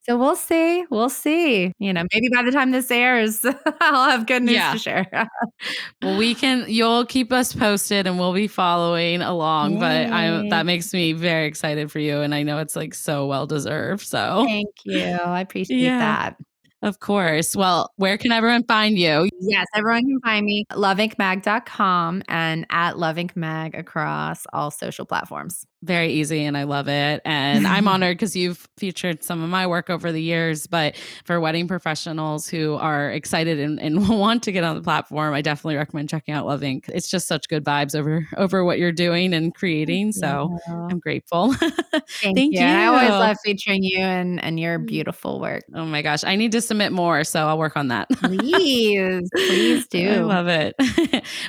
so 0.09 0.17
we'll 0.17 0.37
see. 0.37 0.85
We'll 0.91 1.11
see. 1.11 1.73
You 1.79 1.93
know, 1.93 2.05
maybe 2.13 2.29
by 2.35 2.43
the 2.43 2.51
time 2.51 2.71
this 2.71 2.91
airs, 2.91 3.45
I'll 3.81 4.11
have 4.11 4.27
good 4.27 4.43
news 4.43 4.55
yeah. 4.55 4.73
to 4.73 4.79
share. 4.79 5.07
well, 6.03 6.17
we 6.17 6.35
can. 6.35 6.65
You'll 6.67 7.05
keep 7.05 7.33
us 7.33 7.53
posted, 7.53 8.07
and 8.07 8.19
we'll 8.19 8.33
be 8.33 8.49
following 8.49 9.21
along. 9.21 9.75
Yay. 9.75 9.79
But 9.79 10.13
I 10.13 10.49
that 10.49 10.67
makes 10.67 10.93
me 10.95 11.13
very 11.13 11.47
excited 11.47 11.93
for 11.93 11.99
you, 11.99 12.21
and 12.21 12.35
I 12.35 12.43
know 12.43 12.59
it's 12.59 12.77
like 12.77 12.95
so 12.95 13.27
well 13.27 13.47
deserved. 13.47 14.07
So 14.07 14.45
thank 14.47 14.69
you. 14.85 15.03
I 15.03 15.41
appreciate 15.41 15.81
yeah. 15.81 15.99
that. 15.99 16.37
Of 16.81 17.01
course. 17.01 17.57
Well, 17.57 17.91
where 17.97 18.17
can 18.17 18.31
everyone 18.31 18.63
find 18.65 18.97
you? 18.97 19.29
Yes, 19.41 19.67
everyone 19.75 20.03
can 20.03 20.21
find 20.21 20.47
me 20.47 20.65
loveincmag.com 20.71 22.23
and 22.29 22.67
at 22.71 22.95
loveincmag 22.95 23.77
across 23.77 24.47
all 24.53 24.71
social 24.71 25.05
platforms. 25.05 25.67
Very 25.83 26.13
easy 26.13 26.45
and 26.45 26.57
I 26.57 26.65
love 26.65 26.89
it. 26.89 27.23
And 27.25 27.65
I'm 27.65 27.87
honored 27.89 28.17
because 28.17 28.35
you've 28.35 28.67
featured 28.77 29.23
some 29.23 29.43
of 29.45 29.49
my 29.49 29.65
work 29.65 29.91
over 29.91 30.11
the 30.11 30.21
years. 30.21 30.67
But 30.67 30.97
for 31.25 31.39
wedding 31.39 31.69
professionals 31.69 32.49
who 32.49 32.75
are 32.75 33.11
excited 33.11 33.61
and, 33.61 33.81
and 33.81 34.09
want 34.19 34.43
to 34.45 34.53
get 34.53 34.65
on 34.65 34.75
the 34.75 34.83
platform, 34.83 35.35
I 35.35 35.41
definitely 35.41 35.77
recommend 35.77 36.09
checking 36.09 36.35
out 36.35 36.47
Love 36.47 36.63
Inc. 36.63 36.89
It's 36.89 37.09
just 37.09 37.29
such 37.29 37.49
good 37.49 37.65
vibes 37.65 37.97
over 37.97 38.27
over 38.37 38.65
what 38.65 38.81
you're 38.81 38.91
doing 38.91 39.33
and 39.33 39.55
creating. 39.55 40.13
So 40.13 40.59
I'm 40.69 40.99
grateful. 40.99 41.53
Thank, 41.53 42.37
Thank 42.37 42.55
you. 42.55 42.61
you. 42.61 42.67
I 42.67 42.87
always 42.87 43.11
love 43.11 43.37
featuring 43.45 43.85
you 43.85 43.99
and, 43.99 44.43
and 44.43 44.59
your 44.59 44.81
mm. 44.81 44.87
beautiful 44.87 45.39
work. 45.39 45.63
Oh 45.75 45.85
my 45.85 46.03
gosh. 46.03 46.25
I 46.25 46.35
need 46.35 46.51
to 46.53 46.61
submit 46.61 46.91
more. 46.91 47.23
So 47.23 47.47
I'll 47.47 47.59
work 47.59 47.77
on 47.77 47.89
that. 47.89 48.09
please. 48.11 49.29
Please 49.33 49.87
do. 49.87 50.09
I 50.09 50.19
love 50.19 50.49
it. 50.49 50.75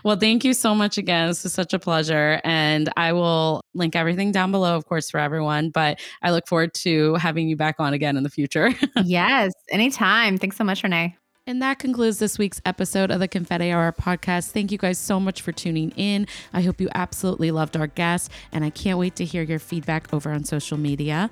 well, 0.04 0.18
thank 0.18 0.44
you 0.44 0.54
so 0.54 0.76
much 0.76 1.00
again. 1.00 1.30
This 1.30 1.46
is 1.46 1.54
such 1.54 1.74
a 1.74 1.80
pleasure. 1.80 2.40
And 2.44 2.92
I 2.96 3.14
will 3.14 3.64
link 3.74 3.96
everything 3.96 4.19
down 4.28 4.52
below, 4.52 4.76
of 4.76 4.86
course, 4.86 5.10
for 5.10 5.20
everyone. 5.20 5.70
But 5.70 6.00
I 6.22 6.32
look 6.32 6.48
forward 6.48 6.74
to 6.76 7.16
having 7.16 7.50
you 7.50 7.56
back 7.56 7.76
on 7.80 7.94
again 7.94 8.18
in 8.18 8.24
the 8.24 8.30
future. 8.30 8.74
yes, 9.04 9.54
anytime. 9.72 10.38
Thanks 10.38 10.58
so 10.58 10.64
much, 10.64 10.84
Renee. 10.84 11.16
And 11.50 11.64
that 11.64 11.80
concludes 11.80 12.20
this 12.20 12.38
week's 12.38 12.62
episode 12.64 13.10
of 13.10 13.20
the 13.20 13.28
Confetti 13.28 13.72
Hour 13.72 13.92
podcast. 13.92 14.52
Thank 14.52 14.72
you 14.72 14.78
guys 14.78 15.00
so 15.00 15.20
much 15.20 15.42
for 15.42 15.52
tuning 15.52 15.90
in. 15.98 16.28
I 16.54 16.62
hope 16.62 16.80
you 16.80 16.90
absolutely 16.94 17.50
loved 17.50 17.76
our 17.76 17.88
guests, 17.88 18.30
and 18.52 18.64
I 18.64 18.70
can't 18.70 19.00
wait 19.00 19.16
to 19.16 19.26
hear 19.26 19.42
your 19.42 19.58
feedback 19.58 20.14
over 20.14 20.32
on 20.32 20.44
social 20.44 20.78
media. 20.78 21.32